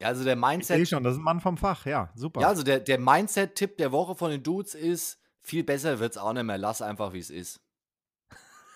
Ja, 0.00 0.08
also 0.08 0.24
der 0.24 0.36
Mindset. 0.36 0.80
Ich 0.80 0.88
schon, 0.88 1.04
das 1.04 1.14
ist 1.14 1.20
ein 1.20 1.24
Mann 1.24 1.40
vom 1.40 1.56
Fach, 1.56 1.86
ja, 1.86 2.10
super. 2.14 2.40
Ja, 2.40 2.48
also 2.48 2.62
der, 2.62 2.80
der 2.80 2.98
Mindset-Tipp 2.98 3.76
der 3.76 3.92
Woche 3.92 4.14
von 4.14 4.30
den 4.30 4.42
Dudes 4.42 4.74
ist: 4.74 5.20
viel 5.40 5.62
besser 5.62 5.98
wird 5.98 6.12
es 6.12 6.18
auch 6.18 6.32
nicht 6.32 6.44
mehr, 6.44 6.58
lass 6.58 6.82
einfach, 6.82 7.12
wie 7.12 7.20
es 7.20 7.30
ist. 7.30 7.60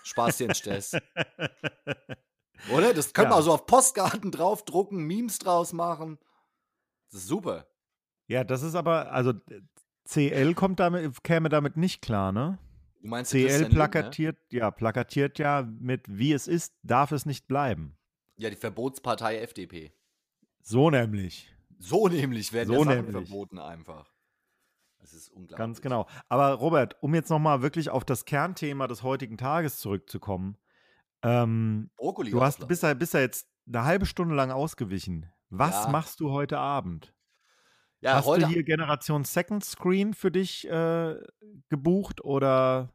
Spaß 0.03 0.37
dir 0.37 0.47
den 0.47 0.55
Stress. 0.55 0.95
Oder? 2.71 2.93
Das 2.93 3.13
können 3.13 3.31
ja. 3.31 3.37
wir 3.37 3.41
so 3.41 3.53
auf 3.53 3.65
Postkarten 3.65 4.31
draufdrucken, 4.31 5.03
Memes 5.03 5.39
draus 5.39 5.73
machen. 5.73 6.19
Das 7.11 7.21
ist 7.21 7.27
super. 7.27 7.67
Ja, 8.27 8.43
das 8.43 8.61
ist 8.61 8.75
aber, 8.75 9.11
also 9.11 9.33
CL 10.05 10.53
kommt 10.53 10.79
damit, 10.79 11.23
käme 11.23 11.49
damit 11.49 11.77
nicht 11.77 12.01
klar, 12.01 12.31
ne? 12.31 12.59
Du 13.01 13.07
meinst 13.07 13.31
CL 13.31 13.69
plakatiert, 13.69 14.37
Link, 14.37 14.51
ne? 14.51 14.59
ja, 14.59 14.71
plakatiert 14.71 15.39
ja 15.39 15.67
mit 15.79 16.05
wie 16.07 16.33
es 16.33 16.47
ist, 16.47 16.73
darf 16.83 17.11
es 17.11 17.25
nicht 17.25 17.47
bleiben. 17.47 17.97
Ja, 18.37 18.49
die 18.49 18.55
Verbotspartei 18.55 19.39
FDP. 19.39 19.91
So 20.61 20.89
nämlich. 20.89 21.53
So 21.79 22.07
nämlich 22.07 22.51
werden 22.53 22.75
so 22.75 22.83
ja 22.83 23.03
verboten 23.03 23.57
einfach. 23.57 24.11
Das 24.99 25.13
ist 25.13 25.29
unglaublich. 25.29 25.57
Ganz 25.57 25.81
genau. 25.81 26.07
Aber 26.27 26.53
Robert, 26.53 26.97
um 27.01 27.15
jetzt 27.15 27.29
nochmal 27.29 27.61
wirklich 27.61 27.89
auf 27.89 28.03
das 28.03 28.25
Kernthema 28.25 28.87
des 28.87 29.01
heutigen 29.01 29.37
Tages 29.37 29.79
zurückzukommen, 29.79 30.57
ähm, 31.23 31.89
Brokkoli 31.97 32.31
du 32.31 32.41
hast, 32.41 32.67
bist 32.67 32.83
ja 32.83 33.19
jetzt 33.19 33.47
eine 33.67 33.83
halbe 33.83 34.05
Stunde 34.05 34.35
lang 34.35 34.51
ausgewichen. 34.51 35.31
Was 35.49 35.85
ja. 35.85 35.89
machst 35.89 36.19
du 36.19 36.31
heute 36.31 36.57
Abend? 36.59 37.13
Ja, 38.01 38.15
hast 38.15 38.25
heute 38.25 38.45
du 38.45 38.47
hier 38.47 38.63
Generation 38.63 39.25
Second 39.25 39.63
Screen 39.63 40.13
für 40.13 40.31
dich 40.31 40.67
äh, 40.69 41.15
gebucht 41.69 42.23
oder? 42.23 42.93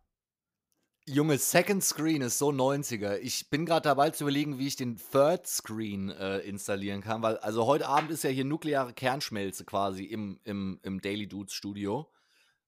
Junge, 1.06 1.36
Second 1.36 1.84
Screen 1.84 2.22
ist 2.22 2.38
so 2.38 2.48
90er. 2.48 3.18
Ich 3.18 3.50
bin 3.50 3.66
gerade 3.66 3.82
dabei 3.82 4.08
zu 4.08 4.24
überlegen, 4.24 4.58
wie 4.58 4.66
ich 4.66 4.76
den 4.76 4.96
Third 4.96 5.46
Screen 5.46 6.08
äh, 6.08 6.38
installieren 6.38 7.02
kann, 7.02 7.20
weil 7.20 7.36
also 7.38 7.66
heute 7.66 7.86
Abend 7.86 8.10
ist 8.10 8.24
ja 8.24 8.30
hier 8.30 8.46
nukleare 8.46 8.94
Kernschmelze 8.94 9.66
quasi 9.66 10.04
im, 10.04 10.40
im, 10.44 10.80
im 10.82 11.02
Daily 11.02 11.28
Dudes 11.28 11.52
Studio. 11.52 12.10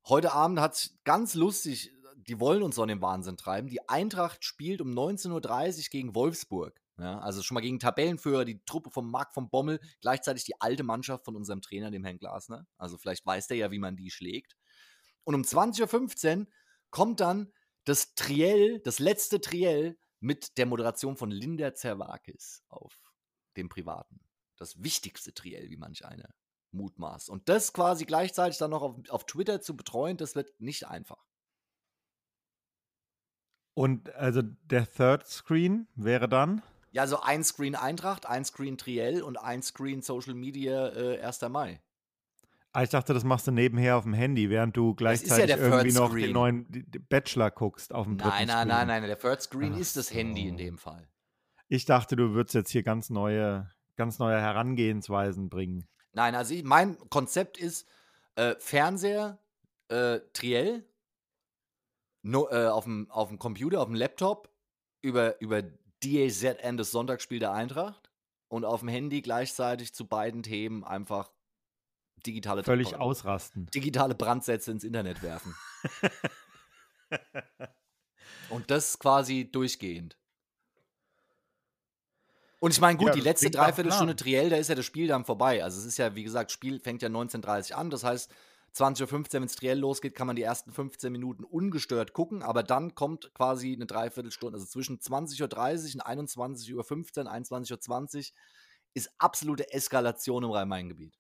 Heute 0.07 0.33
Abend 0.33 0.61
hat 0.61 0.75
es 0.75 0.99
ganz 1.05 1.35
lustig, 1.35 1.93
die 2.29 2.41
wollen 2.41 2.63
uns 2.63 2.77
so 2.77 2.83
in 2.83 2.89
den 2.89 3.03
Wahnsinn 3.03 3.37
treiben. 3.37 3.69
Die 3.69 3.89
Eintracht 3.89 4.45
spielt 4.45 4.81
um 4.81 4.91
19.30 4.91 5.79
Uhr 5.79 5.85
gegen 5.91 6.15
Wolfsburg. 6.15 6.81
Ja, 6.99 7.19
also 7.19 7.43
schon 7.43 7.55
mal 7.55 7.61
gegen 7.61 7.79
Tabellenführer, 7.79 8.47
die 8.47 8.65
Truppe 8.65 8.91
von 8.91 9.11
Marc 9.11 9.35
von 9.35 9.51
Bommel, 9.51 9.81
gleichzeitig 10.01 10.45
die 10.45 10.59
alte 10.61 10.83
Mannschaft 10.83 11.27
von 11.27 11.37
unserem 11.37 11.61
Trainer, 11.61 11.91
dem 11.91 12.05
Herrn 12.05 12.19
Glasner. 12.19 12.67
Also 12.79 12.97
vielleicht 12.97 13.27
weiß 13.27 13.49
der 13.49 13.59
ja, 13.59 13.71
wie 13.71 13.79
man 13.79 13.97
die 13.97 14.11
schlägt. 14.11 14.57
Und 15.25 15.35
um 15.35 15.43
20.15 15.43 16.41
Uhr 16.41 16.47
kommt 16.91 17.21
dann 17.21 17.53
das 17.85 18.15
Triell, 18.15 18.81
das 18.81 18.99
letzte 18.99 19.41
Triell 19.41 19.99
mit 20.21 20.57
der 20.57 20.67
Moderation 20.67 21.17
von 21.17 21.31
Linda 21.31 21.75
Zerwakis 21.75 22.65
auf 22.69 22.99
dem 23.57 23.69
Privaten. 23.69 24.21
Das 24.57 24.83
wichtigste 24.83 25.35
Triell, 25.35 25.69
wie 25.69 25.77
manch 25.77 26.07
einer 26.07 26.35
mutmaßt. 26.73 27.29
Und 27.29 27.49
das 27.49 27.73
quasi 27.73 28.07
gleichzeitig 28.07 28.59
dann 28.59 28.71
noch 28.71 28.83
auf, 28.83 28.97
auf 29.11 29.27
Twitter 29.27 29.61
zu 29.61 29.77
betreuen, 29.77 30.17
das 30.17 30.35
wird 30.35 30.59
nicht 30.61 30.87
einfach. 30.87 31.26
Und 33.77 34.15
also 34.15 34.41
der 34.43 34.91
Third 34.91 35.27
Screen 35.27 35.87
wäre 35.97 36.31
dann? 36.31 36.63
Ja, 36.93 37.07
so 37.07 37.21
ein 37.21 37.45
Screen 37.45 37.75
Eintracht, 37.75 38.25
ein 38.25 38.43
Screen 38.43 38.79
Triell 38.79 39.23
und 39.23 39.37
ein 39.37 39.63
Screen 39.63 40.01
Social 40.01 40.33
Media 40.33 40.89
äh, 40.97 41.21
1. 41.21 41.43
Mai. 41.51 41.83
Ah, 42.73 42.85
ich 42.85 42.89
dachte, 42.89 43.13
das 43.13 43.23
machst 43.23 43.47
du 43.47 43.51
nebenher 43.51 43.99
auf 43.99 44.05
dem 44.05 44.15
Handy, 44.15 44.49
während 44.49 44.79
du 44.79 44.95
gleichzeitig 44.95 45.51
ja 45.51 45.59
irgendwie 45.59 45.93
noch 45.93 46.15
den 46.15 46.33
neuen 46.33 46.67
Bachelor 47.11 47.51
guckst 47.51 47.93
auf 47.93 48.07
dem 48.07 48.17
Nein, 48.17 48.49
nein, 48.49 48.67
nein, 48.67 48.87
nein, 48.87 49.03
der 49.03 49.19
Third 49.19 49.43
Screen 49.43 49.75
Ach 49.75 49.81
ist 49.81 49.99
das 49.99 50.09
so. 50.09 50.15
Handy 50.15 50.49
in 50.49 50.57
dem 50.57 50.79
Fall. 50.79 51.07
Ich 51.69 51.85
dachte, 51.85 52.17
du 52.17 52.33
würdest 52.33 52.55
jetzt 52.55 52.71
hier 52.71 52.83
ganz 52.83 53.11
neue, 53.11 53.71
ganz 53.97 54.19
neue 54.19 54.41
Herangehensweisen 54.41 55.51
bringen. 55.51 55.87
Nein, 56.15 56.35
also 56.35 56.55
ich, 56.55 56.65
mein 56.65 56.97
Konzept 57.11 57.59
ist 57.59 57.87
äh, 58.37 58.55
Fernseher, 58.59 59.39
äh, 59.89 60.21
Triell, 60.33 60.87
no, 62.27 62.49
äh, 62.51 62.67
auf, 62.67 62.85
dem, 62.85 63.11
auf 63.11 63.29
dem 63.29 63.39
Computer, 63.39 63.81
auf 63.81 63.87
dem 63.87 63.95
Laptop, 63.95 64.51
über, 65.01 65.41
über 65.41 65.63
DAZN 65.63 66.77
das 66.77 66.91
Sonntagsspiel 66.91 67.39
der 67.39 67.53
Eintracht 67.53 68.11
und 68.49 68.65
auf 68.65 68.81
dem 68.81 68.89
Handy 68.89 69.23
gleichzeitig 69.23 69.95
zu 69.95 70.07
beiden 70.07 70.43
Themen 70.43 70.85
einfach 70.85 71.31
digitale 72.27 72.65
Völlig 72.65 72.91
Brand 72.91 73.03
ausrasten. 73.03 73.67
Digitale 73.67 74.15
Brandsätze 74.15 74.73
ins 74.73 74.85
Internet 74.85 75.23
werfen. 75.23 75.55
Und 78.51 78.71
das 78.71 78.99
quasi 78.99 79.51
durchgehend. 79.51 80.17
Und 82.59 82.71
ich 82.73 82.81
meine, 82.81 82.97
gut, 82.97 83.09
ja, 83.09 83.15
die 83.15 83.21
letzte 83.21 83.51
Dreiviertelstunde 83.51 84.17
Triell, 84.17 84.51
da 84.51 84.57
ist 84.57 84.69
ja 84.69 84.75
das 84.75 84.87
Spiel 84.87 85.09
dann 85.09 85.25
vorbei. 85.25 85.63
Also 85.63 85.79
es 85.79 85.85
ist 85.85 85.99
ja, 85.99 86.15
wie 86.15 86.25
gesagt, 86.25 86.51
Spiel 86.51 86.81
fängt 86.81 87.03
ja 87.03 87.09
19.30 87.09 87.73
Uhr 87.73 87.79
an. 87.79 87.91
Das 87.91 88.03
heißt, 88.03 88.33
20.15 88.77 89.03
Uhr, 89.03 89.33
wenn 89.33 89.43
es 89.45 89.57
Triell 89.57 89.79
losgeht, 89.79 90.15
kann 90.15 90.27
man 90.27 90.37
die 90.37 90.43
ersten 90.43 90.71
15 90.71 91.11
Minuten 91.11 91.45
ungestört 91.45 92.13
gucken. 92.13 92.43
Aber 92.43 92.63
dann 92.63 92.95
kommt 92.95 93.33
quasi 93.35 93.73
eine 93.73 93.87
Dreiviertelstunde. 93.87 94.57
Also 94.57 94.67
zwischen 94.67 94.99
20.30 94.99 95.41
Uhr 95.41 95.45
und 95.47 96.07
21.15 96.07 96.75
Uhr, 96.75 97.33
21.20 97.33 98.17
Uhr 98.17 98.37
ist 98.95 99.11
absolute 99.19 99.73
Eskalation 99.73 100.45
im 100.45 100.51
Rhein-Main-Gebiet. 100.51 101.19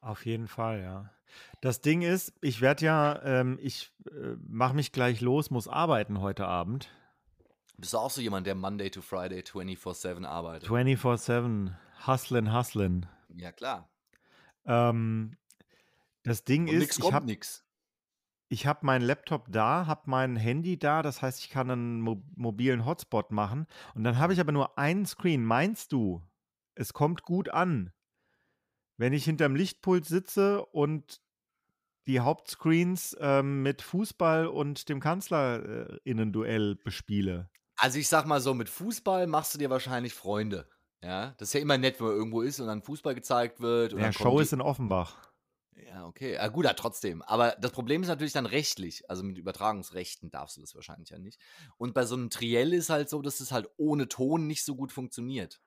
Auf 0.00 0.26
jeden 0.26 0.48
Fall, 0.48 0.80
ja. 0.82 1.10
Das 1.60 1.80
Ding 1.80 2.02
ist, 2.02 2.32
ich 2.40 2.60
werde 2.60 2.84
ja, 2.84 3.22
ähm, 3.22 3.58
ich 3.60 3.92
äh, 4.06 4.36
mache 4.48 4.74
mich 4.74 4.92
gleich 4.92 5.20
los, 5.20 5.50
muss 5.50 5.68
arbeiten 5.68 6.20
heute 6.20 6.46
Abend. 6.46 6.90
Bist 7.76 7.92
du 7.92 7.98
auch 7.98 8.10
so 8.10 8.20
jemand, 8.20 8.46
der 8.46 8.54
Monday 8.54 8.90
to 8.90 9.02
Friday 9.02 9.40
24-7 9.40 10.24
arbeitet? 10.24 10.68
24-7, 10.68 11.74
hustlen, 12.06 12.52
hustlen. 12.52 13.06
Ja, 13.36 13.52
klar. 13.52 13.88
Ähm, 14.64 15.36
das 16.28 16.44
Ding 16.44 16.68
Und 16.68 16.74
ist, 16.74 16.80
nix 16.80 16.98
ich 16.98 17.12
habe 17.12 17.26
nix. 17.26 17.64
Ich 18.50 18.66
habe 18.66 18.86
meinen 18.86 19.02
Laptop 19.02 19.46
da, 19.50 19.86
habe 19.86 20.02
mein 20.06 20.36
Handy 20.36 20.78
da, 20.78 21.02
das 21.02 21.20
heißt, 21.20 21.40
ich 21.40 21.50
kann 21.50 21.70
einen 21.70 22.00
mo 22.00 22.22
mobilen 22.34 22.86
Hotspot 22.86 23.30
machen. 23.30 23.66
Und 23.94 24.04
dann 24.04 24.18
habe 24.18 24.32
ich 24.32 24.40
aber 24.40 24.52
nur 24.52 24.78
einen 24.78 25.04
Screen. 25.04 25.44
Meinst 25.44 25.92
du, 25.92 26.22
es 26.74 26.94
kommt 26.94 27.22
gut 27.22 27.50
an? 27.50 27.92
wenn 28.98 29.12
ich 29.12 29.24
hinterm 29.24 29.56
Lichtpult 29.56 30.04
sitze 30.04 30.66
und 30.66 31.22
die 32.06 32.20
Hauptscreens 32.20 33.16
ähm, 33.20 33.62
mit 33.62 33.80
Fußball 33.80 34.46
und 34.46 34.88
dem 34.88 35.00
Kanzlerinnen-Duell 35.00 36.76
bespiele. 36.76 37.48
Also 37.76 37.98
ich 37.98 38.08
sag 38.08 38.26
mal 38.26 38.40
so, 38.40 38.54
mit 38.54 38.68
Fußball 38.68 39.26
machst 39.26 39.54
du 39.54 39.58
dir 39.58 39.70
wahrscheinlich 39.70 40.14
Freunde. 40.14 40.68
Ja, 41.02 41.34
das 41.38 41.50
ist 41.50 41.54
ja 41.54 41.60
immer 41.60 41.78
nett, 41.78 42.00
wenn 42.00 42.08
man 42.08 42.16
irgendwo 42.16 42.42
ist 42.42 42.58
und 42.58 42.66
dann 42.66 42.82
Fußball 42.82 43.14
gezeigt 43.14 43.60
wird. 43.60 43.94
Und 43.94 44.00
ja, 44.00 44.12
Show 44.12 44.40
ist 44.40 44.52
in 44.52 44.60
Offenbach. 44.60 45.30
Ja, 45.86 46.06
okay. 46.06 46.36
Ah, 46.38 46.48
gut, 46.48 46.64
ja, 46.64 46.72
trotzdem. 46.72 47.22
Aber 47.22 47.56
das 47.60 47.72
Problem 47.72 48.02
ist 48.02 48.08
natürlich 48.08 48.32
dann 48.32 48.46
rechtlich. 48.46 49.08
Also 49.08 49.22
mit 49.22 49.38
Übertragungsrechten 49.38 50.30
darfst 50.30 50.56
du 50.56 50.60
das 50.60 50.74
wahrscheinlich 50.74 51.10
ja 51.10 51.18
nicht. 51.18 51.40
Und 51.76 51.94
bei 51.94 52.04
so 52.04 52.16
einem 52.16 52.30
Triell 52.30 52.72
ist 52.72 52.90
halt 52.90 53.08
so, 53.08 53.22
dass 53.22 53.40
es 53.40 53.52
halt 53.52 53.68
ohne 53.76 54.08
Ton 54.08 54.46
nicht 54.46 54.64
so 54.64 54.74
gut 54.74 54.92
funktioniert. 54.92 55.60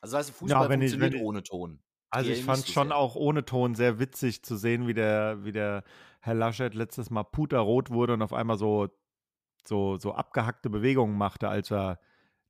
Also 0.00 0.16
weißt 0.16 0.30
du, 0.30 0.32
Fußball 0.34 0.68
ja, 0.68 0.74
funktioniert 0.74 1.14
ich, 1.14 1.20
ohne 1.20 1.42
Ton. 1.42 1.82
Also 2.10 2.30
ich 2.32 2.42
fand 2.42 2.66
es 2.66 2.72
schon 2.72 2.92
auch 2.92 3.14
ohne 3.16 3.44
Ton 3.44 3.74
sehr 3.74 3.98
witzig 3.98 4.42
zu 4.42 4.56
sehen, 4.56 4.86
wie 4.86 4.94
der, 4.94 5.44
wie 5.44 5.52
der 5.52 5.84
Herr 6.20 6.34
Laschet 6.34 6.74
letztes 6.74 7.10
Mal 7.10 7.24
puterrot 7.24 7.90
wurde 7.90 8.14
und 8.14 8.22
auf 8.22 8.32
einmal 8.32 8.58
so, 8.58 8.88
so, 9.66 9.96
so 9.98 10.14
abgehackte 10.14 10.70
Bewegungen 10.70 11.18
machte, 11.18 11.48
als 11.48 11.70
er 11.72 12.00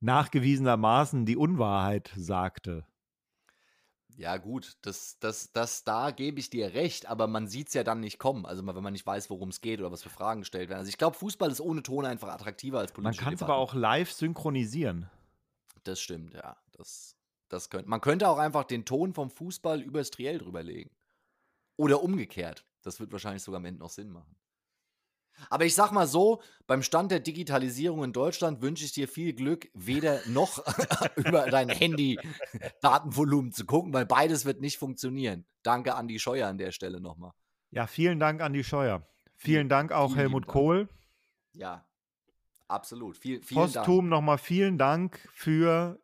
nachgewiesenermaßen 0.00 1.26
die 1.26 1.36
Unwahrheit 1.36 2.12
sagte. 2.16 2.86
Ja, 4.16 4.38
gut, 4.38 4.78
das, 4.82 5.18
das, 5.20 5.52
das, 5.52 5.84
da 5.84 6.10
gebe 6.10 6.40
ich 6.40 6.48
dir 6.48 6.72
recht, 6.72 7.06
aber 7.06 7.26
man 7.26 7.48
sieht 7.48 7.68
es 7.68 7.74
ja 7.74 7.84
dann 7.84 8.00
nicht 8.00 8.18
kommen. 8.18 8.46
Also, 8.46 8.66
wenn 8.66 8.82
man 8.82 8.92
nicht 8.94 9.06
weiß, 9.06 9.28
worum 9.28 9.50
es 9.50 9.60
geht 9.60 9.78
oder 9.80 9.92
was 9.92 10.02
für 10.02 10.08
Fragen 10.08 10.40
gestellt 10.40 10.70
werden. 10.70 10.78
Also, 10.78 10.88
ich 10.88 10.96
glaube, 10.96 11.16
Fußball 11.16 11.50
ist 11.50 11.60
ohne 11.60 11.82
Ton 11.82 12.06
einfach 12.06 12.28
attraktiver 12.28 12.78
als 12.78 12.92
politische 12.92 13.22
Man 13.22 13.24
kann 13.24 13.34
es 13.34 13.42
aber 13.42 13.56
auch 13.56 13.74
live 13.74 14.10
synchronisieren. 14.10 15.10
Das 15.84 16.00
stimmt, 16.00 16.32
ja. 16.34 16.56
Das, 16.72 17.14
das 17.48 17.68
könnt, 17.68 17.88
man 17.88 18.00
könnte 18.00 18.28
auch 18.28 18.38
einfach 18.38 18.64
den 18.64 18.86
Ton 18.86 19.12
vom 19.12 19.30
Fußball 19.30 19.82
übers 19.82 20.10
Triell 20.10 20.38
drüberlegen. 20.38 20.90
Oder 21.76 22.02
umgekehrt. 22.02 22.64
Das 22.82 23.00
wird 23.00 23.12
wahrscheinlich 23.12 23.42
sogar 23.42 23.58
am 23.58 23.66
Ende 23.66 23.80
noch 23.80 23.90
Sinn 23.90 24.10
machen. 24.10 24.34
Aber 25.50 25.64
ich 25.64 25.74
sag 25.74 25.92
mal 25.92 26.06
so, 26.06 26.42
beim 26.66 26.82
Stand 26.82 27.10
der 27.10 27.20
Digitalisierung 27.20 28.04
in 28.04 28.12
Deutschland 28.12 28.62
wünsche 28.62 28.84
ich 28.84 28.92
dir 28.92 29.08
viel 29.08 29.32
Glück, 29.32 29.68
weder 29.74 30.20
noch 30.28 30.64
über 31.16 31.46
dein 31.46 31.68
Handy 31.68 32.18
Datenvolumen 32.80 33.52
zu 33.52 33.66
gucken, 33.66 33.92
weil 33.92 34.06
beides 34.06 34.44
wird 34.44 34.60
nicht 34.60 34.78
funktionieren. 34.78 35.46
Danke 35.62 35.94
an 35.94 36.08
die 36.08 36.18
Scheuer 36.18 36.48
an 36.48 36.58
der 36.58 36.72
Stelle 36.72 37.00
nochmal. 37.00 37.32
Ja, 37.70 37.86
vielen 37.86 38.18
Dank 38.18 38.40
an 38.40 38.52
die 38.52 38.64
Scheuer. 38.64 39.06
Vielen 39.34 39.68
Dank 39.68 39.92
auch 39.92 40.08
vielen 40.08 40.18
Helmut 40.18 40.46
Kohl. 40.46 40.88
Ja, 41.52 41.86
absolut. 42.68 43.16
Viel, 43.16 43.42
vielen 43.42 43.60
Postum 43.60 44.08
nochmal 44.08 44.38
vielen 44.38 44.78
Dank 44.78 45.28
für 45.32 46.00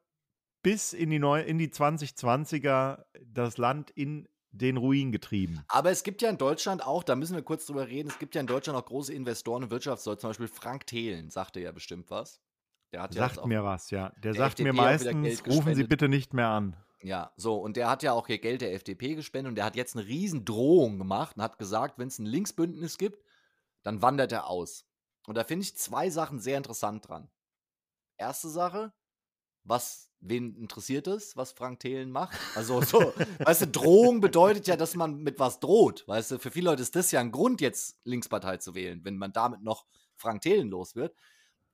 bis 0.62 0.92
in 0.92 1.11
die, 1.11 1.18
Neu 1.18 1.40
in 1.40 1.59
die 1.59 1.68
2020er 1.68 3.05
das 3.25 3.59
Land 3.59 3.90
in 3.90 4.29
den 4.53 4.77
Ruin 4.77 5.12
getrieben. 5.12 5.65
Aber 5.69 5.91
es 5.91 6.03
gibt 6.03 6.23
ja 6.23 6.29
in 6.29 6.38
Deutschland 6.38 6.85
auch, 6.85 7.03
da 7.03 7.17
müssen 7.17 7.35
wir 7.35 7.43
kurz 7.43 7.67
drüber 7.67 7.88
reden, 7.88 8.09
es 8.09 8.19
gibt 8.19 8.35
ja 8.35 8.41
in 8.41 8.47
Deutschland 8.47 8.79
auch 8.79 8.85
große 8.85 9.12
Investoren 9.12 9.65
und 9.65 9.71
Wirtschaftsleute, 9.71 10.21
zum 10.21 10.31
Beispiel 10.31 10.49
Frank 10.49 10.87
Thelen, 10.87 11.31
sagte 11.31 11.61
ja 11.61 11.73
bestimmt 11.73 12.11
was. 12.11 12.41
Der 12.93 13.03
hat 13.03 13.15
sagt 13.15 13.37
ja 13.37 13.47
mir 13.47 13.65
was, 13.65 13.91
ja. 13.91 14.11
Der, 14.11 14.33
der 14.33 14.35
sagt 14.35 14.61
FDP 14.61 14.73
mir 14.73 14.73
meistens, 14.75 15.47
rufen 15.47 15.75
Sie 15.75 15.85
bitte 15.85 16.09
nicht 16.09 16.35
mehr 16.35 16.49
an. 16.49 16.77
Ja, 17.03 17.33
so, 17.37 17.57
und 17.57 17.77
der 17.77 17.91
hat 17.91 18.03
ja 18.03 18.12
auch 18.12 18.29
hier 18.29 18.38
Geld 18.38 18.61
der 18.61 18.75
FDP 18.75 19.15
gespendet 19.15 19.51
und 19.51 19.55
der 19.57 19.65
hat 19.65 19.75
jetzt 19.75 19.97
eine 19.97 20.07
riesen 20.07 20.45
Drohung 20.45 20.99
gemacht 20.99 21.37
und 21.37 21.43
hat 21.43 21.59
gesagt, 21.59 21.99
wenn 21.99 22.09
es 22.09 22.19
ein 22.19 22.27
Linksbündnis 22.27 22.97
gibt, 22.99 23.25
dann 23.83 24.03
wandert 24.03 24.31
er 24.31 24.47
aus. 24.47 24.87
Und 25.27 25.37
da 25.37 25.45
finde 25.45 25.65
ich 25.65 25.77
zwei 25.77 26.11
Sachen 26.11 26.38
sehr 26.38 26.59
interessant 26.59 27.09
dran. 27.09 27.29
Erste 28.19 28.49
Sache, 28.49 28.93
was 29.65 30.12
wen 30.23 30.55
interessiert 30.55 31.07
es, 31.09 31.37
was 31.37 31.53
Frank 31.53 31.81
Thelen 31.81 32.11
macht? 32.11 32.39
Also 32.55 32.81
so, 32.81 33.13
weißt 33.41 33.63
du, 33.63 33.67
Drohung 33.67 34.21
bedeutet 34.21 34.67
ja, 34.67 34.77
dass 34.77 34.95
man 34.95 35.23
mit 35.23 35.39
was 35.39 35.61
droht. 35.61 36.07
Weißt 36.07 36.31
du, 36.31 36.39
für 36.39 36.51
viele 36.51 36.71
Leute 36.71 36.83
ist 36.83 36.97
das 36.97 37.11
ja 37.11 37.21
ein 37.21 37.33
Grund, 37.33 37.61
jetzt 37.61 37.99
Linkspartei 38.05 38.57
zu 38.59 38.75
wählen, 38.75 39.05
wenn 39.05 39.18
man 39.18 39.33
damit 39.33 39.62
noch 39.62 39.87
Frank 40.16 40.43
Thelen 40.43 40.68
los 40.68 40.95
wird. 40.95 41.14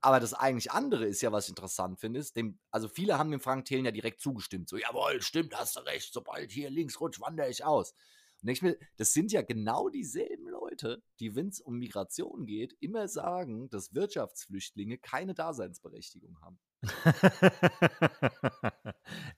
Aber 0.00 0.20
das 0.20 0.32
eigentlich 0.32 0.70
andere 0.70 1.06
ist 1.06 1.20
ja, 1.22 1.32
was 1.32 1.44
ich 1.44 1.50
interessant 1.50 1.98
finde, 1.98 2.20
ist, 2.20 2.36
dem, 2.36 2.58
also 2.70 2.88
viele 2.88 3.18
haben 3.18 3.30
dem 3.30 3.40
Frank 3.40 3.64
Thelen 3.64 3.84
ja 3.84 3.90
direkt 3.90 4.20
zugestimmt. 4.20 4.68
So, 4.68 4.76
jawohl, 4.76 5.20
stimmt, 5.22 5.56
hast 5.56 5.76
du 5.76 5.80
recht, 5.80 6.12
sobald 6.12 6.52
hier 6.52 6.70
links 6.70 7.00
rutscht, 7.00 7.20
wandere 7.20 7.50
ich 7.50 7.64
aus. 7.64 7.92
Und 8.40 8.46
denke 8.46 8.52
ich 8.52 8.62
mir, 8.62 8.78
das 8.96 9.12
sind 9.12 9.32
ja 9.32 9.42
genau 9.42 9.88
dieselben 9.88 10.48
Leute, 10.48 11.02
die, 11.18 11.34
wenn 11.34 11.48
es 11.48 11.60
um 11.60 11.78
Migration 11.78 12.46
geht, 12.46 12.76
immer 12.80 13.08
sagen, 13.08 13.68
dass 13.70 13.92
Wirtschaftsflüchtlinge 13.94 14.98
keine 14.98 15.34
Daseinsberechtigung 15.34 16.40
haben. 16.40 16.60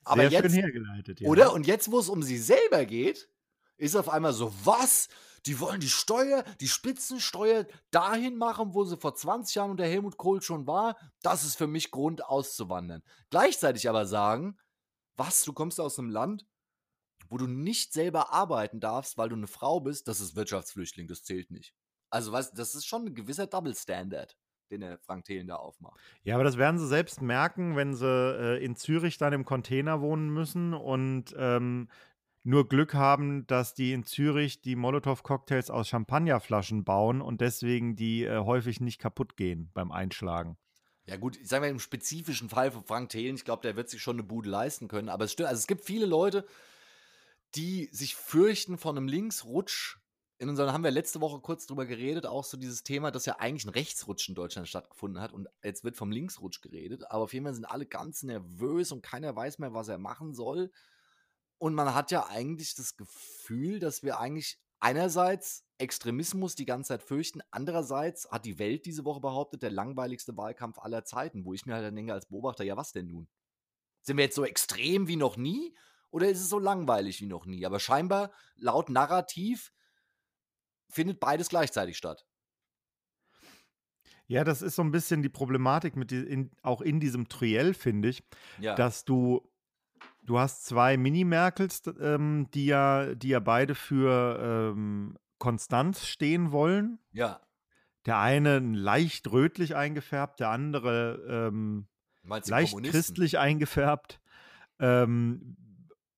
Aber 0.05 0.22
Sehr 0.22 0.30
jetzt, 0.30 0.43
schön 0.43 0.53
hergeleitet, 0.53 1.20
ja. 1.20 1.28
Oder? 1.28 1.53
Und 1.53 1.66
jetzt, 1.66 1.91
wo 1.91 1.99
es 1.99 2.09
um 2.09 2.22
sie 2.22 2.38
selber 2.38 2.84
geht, 2.84 3.28
ist 3.76 3.97
auf 3.97 4.09
einmal 4.09 4.32
so, 4.32 4.53
was? 4.64 5.09
die 5.47 5.59
wollen 5.61 5.80
die 5.80 5.88
Steuer, 5.88 6.45
die 6.61 6.68
Spitzensteuer 6.68 7.66
dahin 7.91 8.36
machen, 8.36 8.74
wo 8.74 8.84
sie 8.84 8.97
vor 8.97 9.14
20 9.14 9.55
Jahren 9.55 9.70
unter 9.70 9.84
Helmut 9.84 10.16
Kohl 10.16 10.43
schon 10.43 10.66
war. 10.66 10.97
Das 11.22 11.45
ist 11.45 11.57
für 11.57 11.66
mich 11.66 11.91
Grund 11.91 12.24
auszuwandern. 12.24 13.03
Gleichzeitig 13.30 13.88
aber 13.88 14.07
sagen, 14.07 14.59
was, 15.16 15.43
du 15.45 15.53
kommst 15.53 15.80
aus 15.80 15.99
einem 15.99 16.11
Land, 16.11 16.47
wo 17.28 17.38
du 17.38 17.47
nicht 17.47 17.93
selber 17.93 18.32
arbeiten 18.32 18.80
darfst, 18.80 19.16
weil 19.16 19.28
du 19.28 19.36
eine 19.36 19.47
Frau 19.47 19.80
bist, 19.80 20.09
das 20.09 20.20
ist 20.20 20.36
Wirtschaftsflüchtling, 20.36 21.07
das 21.07 21.22
zählt 21.22 21.51
nicht. 21.51 21.74
Also, 22.11 22.32
weißt, 22.32 22.59
das 22.59 22.74
ist 22.74 22.86
schon 22.86 23.07
ein 23.07 23.14
gewisser 23.14 23.47
Double 23.47 23.74
Standard 23.74 24.36
den 24.71 24.81
der 24.81 24.99
Frank 24.99 25.25
Thelen 25.25 25.47
da 25.47 25.57
aufmacht. 25.57 25.99
Ja, 26.23 26.35
aber 26.35 26.45
das 26.45 26.57
werden 26.57 26.79
sie 26.79 26.87
selbst 26.87 27.23
merken, 27.23 27.77
wenn 27.77 27.95
sie 27.95 28.07
äh, 28.07 28.64
in 28.64 28.77
Zürich 28.77 29.18
dann 29.18 29.33
im 29.33 29.45
Container 29.45 30.01
wohnen 30.01 30.31
müssen 30.31 30.75
und 30.75 31.35
ähm, 31.37 31.89
nur 32.43 32.68
Glück 32.68 32.95
haben, 32.95 33.47
dass 33.47 33.75
die 33.75 33.93
in 33.93 34.05
Zürich 34.05 34.62
die 34.62 34.77
Molotow-Cocktails 34.77 35.71
aus 35.71 35.89
Champagnerflaschen 35.89 36.85
bauen 36.85 37.21
und 37.21 37.41
deswegen 37.41 37.97
die 37.97 38.25
äh, 38.25 38.39
häufig 38.39 38.81
nicht 38.81 38.99
kaputt 38.99 39.37
gehen 39.37 39.71
beim 39.75 39.93
Einschlagen. 39.93 40.57
Ja, 41.05 41.16
gut, 41.16 41.39
sagen 41.43 41.64
wir 41.64 41.71
im 41.71 41.81
spezifischen 41.81 42.49
Fall 42.49 42.71
von 42.71 42.85
Frank 42.85 43.09
Thelen, 43.11 43.35
ich 43.35 43.45
glaube, 43.45 43.62
der 43.62 43.77
wird 43.77 43.91
sich 43.91 44.01
schon 44.01 44.16
eine 44.16 44.23
Bude 44.23 44.49
leisten 44.49 44.89
können. 44.89 45.09
Aber 45.09 45.25
es 45.25 45.33
stimmt, 45.33 45.49
also 45.49 45.59
es 45.59 45.66
gibt 45.66 45.85
viele 45.85 46.07
Leute, 46.07 46.47
die 47.57 47.89
sich 47.93 48.14
fürchten 48.14 48.79
von 48.79 48.97
einem 48.97 49.09
Linksrutsch 49.09 49.99
in 50.41 50.49
unserem 50.49 50.72
haben 50.72 50.84
wir 50.84 50.91
letzte 50.91 51.20
Woche 51.20 51.38
kurz 51.41 51.66
drüber 51.66 51.84
geredet, 51.84 52.24
auch 52.24 52.45
so 52.45 52.57
dieses 52.57 52.82
Thema, 52.82 53.11
dass 53.11 53.26
ja 53.26 53.36
eigentlich 53.38 53.66
ein 53.66 53.74
Rechtsrutsch 53.74 54.26
in 54.30 54.34
Deutschland 54.34 54.66
stattgefunden 54.66 55.20
hat 55.20 55.34
und 55.34 55.49
jetzt 55.62 55.84
wird 55.84 55.99
vom 55.99 56.11
Linksrutsch 56.11 56.62
geredet, 56.62 57.11
aber 57.11 57.24
auf 57.24 57.34
jeden 57.34 57.45
Fall 57.45 57.53
sind 57.53 57.66
alle 57.66 57.84
ganz 57.84 58.22
nervös 58.22 58.91
und 58.91 59.03
keiner 59.03 59.36
weiß 59.36 59.59
mehr, 59.59 59.74
was 59.74 59.88
er 59.88 59.99
machen 59.99 60.32
soll. 60.32 60.72
Und 61.59 61.74
man 61.74 61.95
hat 61.95 62.11
ja 62.11 62.26
eigentlich 62.26 62.74
das 62.74 62.97
Gefühl, 62.97 63.80
dass 63.80 64.03
wir 64.03 64.18
eigentlich 64.18 64.59
einerseits 64.78 65.66
Extremismus 65.76 66.55
die 66.55 66.64
ganze 66.64 66.88
Zeit 66.88 67.03
fürchten, 67.03 67.43
andererseits 67.51 68.26
hat 68.30 68.47
die 68.47 68.59
Welt 68.59 68.86
diese 68.86 69.05
Woche 69.05 69.20
behauptet, 69.20 69.62
der 69.62 69.70
langweiligste 69.70 70.38
Wahlkampf 70.38 70.78
aller 70.78 71.05
Zeiten, 71.05 71.45
wo 71.45 71.53
ich 71.53 71.66
mir 71.66 71.74
halt 71.74 71.84
dann 71.84 71.97
denke 71.97 72.14
als 72.14 72.30
Beobachter, 72.30 72.64
ja 72.64 72.78
was 72.78 72.93
denn 72.93 73.09
nun? 73.09 73.28
Sind 74.01 74.16
wir 74.16 74.24
jetzt 74.24 74.36
so 74.36 74.47
extrem 74.47 75.07
wie 75.07 75.16
noch 75.16 75.36
nie 75.36 75.76
oder 76.09 76.30
ist 76.30 76.41
es 76.41 76.49
so 76.49 76.59
langweilig 76.59 77.20
wie 77.20 77.26
noch 77.26 77.45
nie? 77.45 77.66
Aber 77.66 77.78
scheinbar 77.78 78.32
laut 78.57 78.88
Narrativ 78.88 79.70
findet 80.91 81.20
beides 81.20 81.49
gleichzeitig 81.49 81.97
statt. 81.97 82.26
Ja, 84.26 84.45
das 84.45 84.62
ist 84.62 84.76
so 84.76 84.82
ein 84.82 84.93
bisschen 84.93 85.22
die 85.22 85.28
Problematik 85.28 85.97
mit 85.97 86.11
die, 86.12 86.20
in, 86.20 86.51
auch 86.62 86.80
in 86.80 87.01
diesem 87.01 87.28
Triell, 87.28 87.74
finde 87.74 88.09
ich, 88.11 88.22
ja. 88.61 88.74
dass 88.76 89.05
du 89.05 89.51
du 90.22 90.38
hast 90.38 90.64
zwei 90.64 90.97
Mini-Merkels, 90.97 91.82
ähm, 92.01 92.47
die 92.55 92.66
ja, 92.66 93.14
die 93.14 93.28
ja 93.28 93.41
beide 93.41 93.74
für 93.74 94.72
ähm, 94.72 95.16
Konstanz 95.38 96.07
stehen 96.07 96.53
wollen. 96.53 96.99
Ja. 97.12 97.41
Der 98.07 98.18
eine 98.18 98.61
leicht 98.61 99.30
rötlich 99.30 99.76
eingefärbt, 99.76 100.41
der 100.41 100.51
andere 100.51 101.51
ähm, 101.53 101.88
leicht 102.22 102.80
christlich 102.84 103.38
eingefärbt. 103.38 104.20
Ähm, 104.78 105.57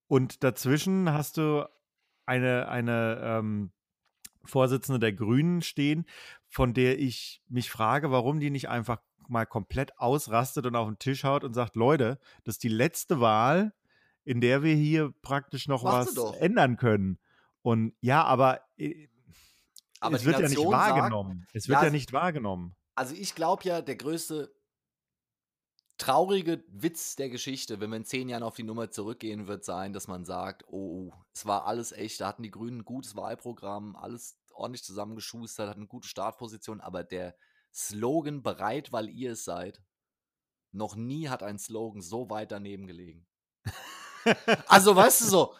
und 0.06 0.44
dazwischen 0.44 1.12
hast 1.12 1.38
du 1.38 1.68
eine, 2.26 2.68
eine 2.68 3.20
ähm, 3.22 3.72
Vorsitzende 4.44 4.98
der 4.98 5.12
Grünen 5.12 5.62
stehen, 5.62 6.06
von 6.48 6.74
der 6.74 6.98
ich 6.98 7.42
mich 7.48 7.70
frage, 7.70 8.10
warum 8.10 8.40
die 8.40 8.50
nicht 8.50 8.68
einfach 8.68 9.00
mal 9.28 9.46
komplett 9.46 9.98
ausrastet 9.98 10.66
und 10.66 10.76
auf 10.76 10.88
den 10.88 10.98
Tisch 10.98 11.24
haut 11.24 11.44
und 11.44 11.54
sagt, 11.54 11.76
Leute, 11.76 12.18
das 12.44 12.56
ist 12.56 12.62
die 12.62 12.68
letzte 12.68 13.20
Wahl, 13.20 13.72
in 14.24 14.40
der 14.40 14.62
wir 14.62 14.74
hier 14.74 15.12
praktisch 15.22 15.68
noch 15.68 15.82
Machst 15.84 16.16
was 16.16 16.36
ändern 16.36 16.76
können. 16.76 17.18
Und 17.62 17.94
ja, 18.00 18.24
aber, 18.24 18.60
äh, 18.76 19.08
aber 20.00 20.16
es 20.16 20.24
wird 20.24 20.40
Nation 20.40 20.56
ja 20.56 20.62
nicht 20.62 20.72
wahrgenommen. 20.72 21.40
Sagt, 21.40 21.56
es 21.56 21.68
wird 21.68 21.78
ja, 21.78 21.84
ja 21.84 21.90
nicht 21.90 22.12
wahrgenommen. 22.12 22.74
Also 22.94 23.14
ich 23.14 23.34
glaube 23.34 23.64
ja, 23.64 23.80
der 23.80 23.96
größte 23.96 24.52
traurige 25.98 26.64
Witz 26.68 27.16
der 27.16 27.30
Geschichte, 27.30 27.80
wenn 27.80 27.90
wir 27.90 27.96
in 27.96 28.04
zehn 28.04 28.28
Jahren 28.28 28.42
auf 28.42 28.56
die 28.56 28.62
Nummer 28.62 28.90
zurückgehen, 28.90 29.46
wird 29.46 29.64
sein, 29.64 29.92
dass 29.92 30.08
man 30.08 30.24
sagt, 30.24 30.64
oh, 30.68 31.12
es 31.34 31.46
war 31.46 31.66
alles 31.66 31.92
echt, 31.92 32.20
da 32.20 32.28
hatten 32.28 32.42
die 32.42 32.50
Grünen 32.50 32.80
ein 32.80 32.84
gutes 32.84 33.16
Wahlprogramm, 33.16 33.96
alles 33.96 34.38
ordentlich 34.52 34.84
zusammengeschustert, 34.84 35.68
hatten 35.68 35.80
eine 35.80 35.88
gute 35.88 36.08
Startposition, 36.08 36.80
aber 36.80 37.04
der 37.04 37.36
Slogan 37.72 38.42
bereit, 38.42 38.92
weil 38.92 39.08
ihr 39.08 39.32
es 39.32 39.44
seid, 39.44 39.82
noch 40.72 40.96
nie 40.96 41.28
hat 41.28 41.42
ein 41.42 41.58
Slogan 41.58 42.02
so 42.02 42.30
weit 42.30 42.52
daneben 42.52 42.86
gelegen. 42.86 43.26
also, 44.66 44.96
weißt 44.96 45.22
du 45.22 45.24
so, 45.26 45.54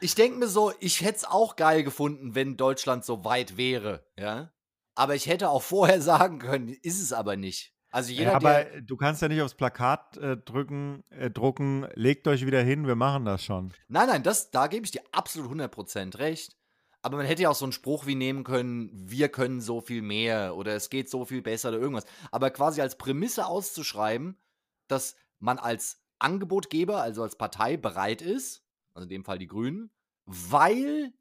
ich 0.00 0.14
denke 0.14 0.38
mir 0.38 0.48
so, 0.48 0.72
ich 0.80 1.02
hätte 1.02 1.18
es 1.18 1.24
auch 1.24 1.56
geil 1.56 1.84
gefunden, 1.84 2.34
wenn 2.34 2.56
Deutschland 2.56 3.04
so 3.04 3.24
weit 3.24 3.56
wäre, 3.56 4.06
ja. 4.16 4.52
Aber 4.94 5.14
ich 5.14 5.26
hätte 5.26 5.48
auch 5.48 5.62
vorher 5.62 6.02
sagen 6.02 6.38
können, 6.38 6.68
ist 6.68 7.00
es 7.00 7.12
aber 7.12 7.36
nicht. 7.36 7.74
Also 7.90 8.12
jeder, 8.12 8.30
ja, 8.30 8.36
aber 8.36 8.64
du 8.82 8.96
kannst 8.96 9.20
ja 9.20 9.28
nicht 9.28 9.42
aufs 9.42 9.54
Plakat 9.54 10.16
äh, 10.16 10.36
drücken, 10.36 11.02
äh, 11.10 11.30
drucken, 11.30 11.86
legt 11.94 12.28
euch 12.28 12.46
wieder 12.46 12.62
hin, 12.62 12.86
wir 12.86 12.94
machen 12.94 13.24
das 13.24 13.44
schon. 13.44 13.72
Nein, 13.88 14.06
nein, 14.06 14.22
das, 14.22 14.50
da 14.50 14.68
gebe 14.68 14.84
ich 14.84 14.92
dir 14.92 15.02
absolut 15.12 15.50
100% 15.50 16.18
recht. 16.18 16.56
Aber 17.02 17.16
man 17.16 17.26
hätte 17.26 17.42
ja 17.42 17.48
auch 17.48 17.54
so 17.54 17.64
einen 17.64 17.72
Spruch 17.72 18.06
wie 18.06 18.14
nehmen 18.14 18.44
können, 18.44 18.90
wir 18.92 19.28
können 19.30 19.60
so 19.60 19.80
viel 19.80 20.02
mehr 20.02 20.54
oder 20.54 20.74
es 20.74 20.90
geht 20.90 21.08
so 21.08 21.24
viel 21.24 21.40
besser 21.42 21.70
oder 21.70 21.78
irgendwas. 21.78 22.04
Aber 22.30 22.50
quasi 22.50 22.80
als 22.80 22.98
Prämisse 22.98 23.46
auszuschreiben, 23.46 24.36
dass 24.86 25.16
man 25.38 25.58
als 25.58 26.02
Angebotgeber, 26.18 27.00
also 27.00 27.22
als 27.22 27.36
Partei 27.36 27.76
bereit 27.78 28.20
ist, 28.20 28.62
also 28.94 29.04
in 29.04 29.08
dem 29.08 29.24
Fall 29.24 29.38
die 29.38 29.46
Grünen, 29.46 29.90
weil 30.26 31.12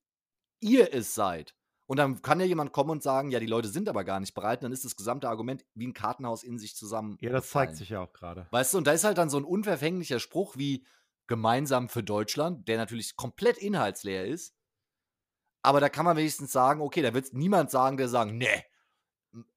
ihr 0.59 0.93
es 0.93 1.15
seid. 1.15 1.55
Und 1.90 1.98
dann 1.98 2.22
kann 2.22 2.40
ja 2.40 2.46
jemand 2.46 2.72
kommen 2.72 2.92
und 2.92 3.02
sagen, 3.02 3.32
ja, 3.32 3.40
die 3.40 3.48
Leute 3.48 3.68
sind 3.68 3.90
aber 3.90 4.04
gar 4.04 4.20
nicht 4.20 4.36
bereit. 4.36 4.60
Und 4.60 4.66
dann 4.66 4.72
ist 4.72 4.86
das 4.86 4.96
gesamte 4.96 5.28
Argument 5.28 5.66
wie 5.74 5.88
ein 5.88 5.96
Kartenhaus 5.96 6.44
in 6.44 6.60
sich 6.60 6.76
zusammen. 6.76 7.18
Ja, 7.20 7.32
das 7.32 7.50
zeigt 7.50 7.78
sich 7.78 7.90
ja 7.90 8.00
auch 8.00 8.14
gerade. 8.14 8.46
Weißt 8.52 8.76
du, 8.76 8.78
und 8.78 8.86
da 8.86 8.92
ist 8.92 9.06
halt 9.06 9.18
dann 9.18 9.32
so 9.32 9.38
ein 9.38 9.44
unverfänglicher 9.44 10.20
Spruch 10.20 10.56
wie 10.56 10.86
gemeinsam 11.26 11.90
für 11.90 12.04
Deutschland, 12.04 12.68
der 12.68 12.78
natürlich 12.78 13.16
komplett 13.16 13.58
inhaltsleer 13.58 14.28
ist. 14.28 14.54
Aber 15.64 15.80
da 15.80 15.90
kann 15.90 16.06
man 16.06 16.16
wenigstens 16.16 16.52
sagen, 16.52 16.80
okay, 16.80 17.02
da 17.02 17.16
wird 17.16 17.34
niemand 17.34 17.72
sagen, 17.72 17.98
der 17.98 18.08
sagen, 18.08 18.38
nee, 18.38 18.64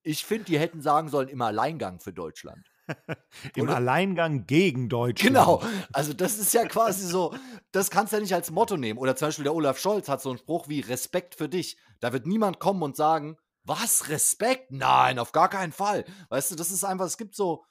ich 0.02 0.24
finde, 0.24 0.44
die 0.44 0.58
hätten 0.58 0.80
sagen 0.80 1.10
sollen, 1.10 1.28
im 1.28 1.42
Alleingang 1.42 2.00
für 2.00 2.14
Deutschland. 2.14 2.66
Im 3.56 3.64
Oder? 3.64 3.76
Alleingang 3.76 4.46
gegen 4.46 4.88
Deutschland. 4.88 5.34
Genau. 5.34 5.62
Also, 5.92 6.12
das 6.14 6.38
ist 6.38 6.52
ja 6.52 6.66
quasi 6.66 7.06
so, 7.06 7.34
das 7.70 7.90
kannst 7.90 8.12
du 8.12 8.16
ja 8.16 8.22
nicht 8.22 8.34
als 8.34 8.50
Motto 8.50 8.76
nehmen. 8.76 8.98
Oder 8.98 9.16
zum 9.16 9.28
Beispiel 9.28 9.44
der 9.44 9.54
Olaf 9.54 9.78
Scholz 9.78 10.08
hat 10.08 10.20
so 10.20 10.30
einen 10.30 10.38
Spruch 10.38 10.68
wie 10.68 10.80
Respekt 10.80 11.34
für 11.34 11.48
dich. 11.48 11.76
Da 12.02 12.12
wird 12.12 12.26
niemand 12.26 12.58
kommen 12.58 12.82
und 12.82 12.96
sagen, 12.96 13.36
was, 13.64 14.08
Respekt? 14.08 14.72
Nein, 14.72 15.20
auf 15.20 15.30
gar 15.30 15.48
keinen 15.48 15.72
Fall. 15.72 16.04
Weißt 16.30 16.50
du, 16.50 16.56
das 16.56 16.72
ist 16.72 16.82
einfach, 16.82 17.06
es 17.06 17.16
gibt 17.16 17.36
so 17.36 17.64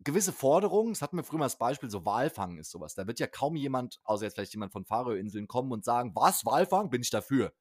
gewisse 0.00 0.32
Forderungen. 0.32 0.92
Das 0.92 1.00
hatten 1.00 1.16
wir 1.16 1.24
früher 1.24 1.38
mal 1.38 1.46
als 1.46 1.56
Beispiel, 1.56 1.90
so 1.90 2.04
Walfang 2.04 2.58
ist 2.58 2.70
sowas. 2.70 2.94
Da 2.94 3.06
wird 3.06 3.18
ja 3.18 3.26
kaum 3.26 3.56
jemand, 3.56 3.98
außer 4.04 4.24
jetzt 4.24 4.34
vielleicht 4.34 4.52
jemand 4.52 4.72
von 4.72 4.84
Faroe-Inseln, 4.84 5.48
kommen 5.48 5.72
und 5.72 5.86
sagen, 5.86 6.12
was, 6.14 6.44
Walfang? 6.44 6.90
Bin 6.90 7.00
ich 7.00 7.08
dafür. 7.08 7.54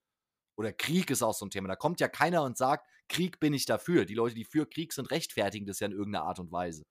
Oder 0.58 0.74
Krieg 0.74 1.10
ist 1.12 1.24
auch 1.24 1.34
so 1.34 1.46
ein 1.46 1.50
Thema. 1.50 1.70
Da 1.70 1.78
kommt 1.78 2.02
ja 2.02 2.10
keiner 2.10 2.44
und 2.44 2.58
sagt, 2.58 2.86
Krieg 3.08 3.40
bin 3.40 3.54
ich 3.54 3.66
dafür. 3.66 4.04
Die 4.04 4.16
Leute, 4.16 4.36
die 4.36 4.44
für 4.44 4.68
Krieg 4.68 4.92
sind, 4.92 5.10
rechtfertigen 5.12 5.66
das 5.66 5.80
ja 5.80 5.88
in 5.88 5.94
irgendeiner 5.94 6.26
Art 6.26 6.40
und 6.40 6.52
Weise. 6.52 6.84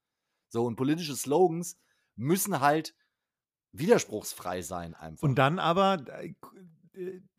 So, 0.49 0.65
und 0.65 0.77
politische 0.77 1.15
Slogans 1.15 1.77
müssen 2.17 2.61
halt 2.61 2.95
widerspruchsfrei 3.73 4.63
sein 4.63 4.95
einfach. 4.95 5.23
Und 5.23 5.35
dann 5.35 5.59
aber, 5.59 6.07
äh, 6.09 6.33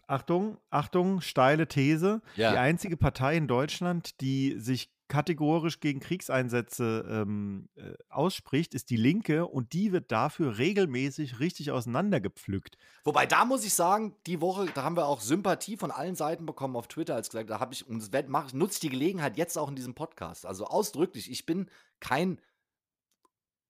Achtung, 0.10 0.58
Achtung, 0.72 1.22
steile 1.22 1.68
These. 1.68 2.22
Ja. 2.36 2.52
Die 2.52 2.58
einzige 2.58 2.98
Partei 2.98 3.38
in 3.38 3.48
Deutschland, 3.48 4.20
die 4.22 4.60
sich 4.60 4.92
kategorisch 5.08 5.80
gegen 5.82 6.00
Kriegseinsätze 6.00 7.06
ähm, 7.08 7.70
äh, 7.76 7.94
ausspricht, 8.10 8.74
ist 8.74 8.90
die 8.90 8.96
Linke 8.96 9.46
und 9.46 9.74
die 9.74 9.92
wird 9.92 10.12
dafür 10.12 10.58
regelmäßig 10.58 11.40
richtig 11.40 11.72
auseinandergepflückt. 11.72 12.78
Wobei 13.04 13.28
da 13.28 13.46
muss 13.46 13.64
ich 13.66 13.74
sagen, 13.74 14.16
die 14.26 14.42
Woche, 14.42 14.68
da 14.74 14.84
haben 14.84 14.98
wir 14.98 15.08
auch 15.08 15.22
Sympathie 15.22 15.78
von 15.78 15.92
allen 15.92 16.16
Seiten 16.16 16.48
bekommen 16.48 16.76
auf 16.76 16.88
Twitter, 16.88 17.14
als 17.14 17.30
gesagt, 17.30 17.50
da 17.52 17.60
habe 17.60 17.74
ich, 17.74 17.88
und 17.88 18.04
ich, 18.04 18.54
nutze 18.54 18.82
die 18.82 18.90
Gelegenheit 18.90 19.38
jetzt 19.38 19.58
auch 19.58 19.70
in 19.70 19.76
diesem 19.76 19.94
Podcast. 19.94 20.46
Also 20.46 20.66
ausdrücklich, 20.66 21.30
ich 21.30 21.46
bin 21.46 21.70
kein, 22.00 22.40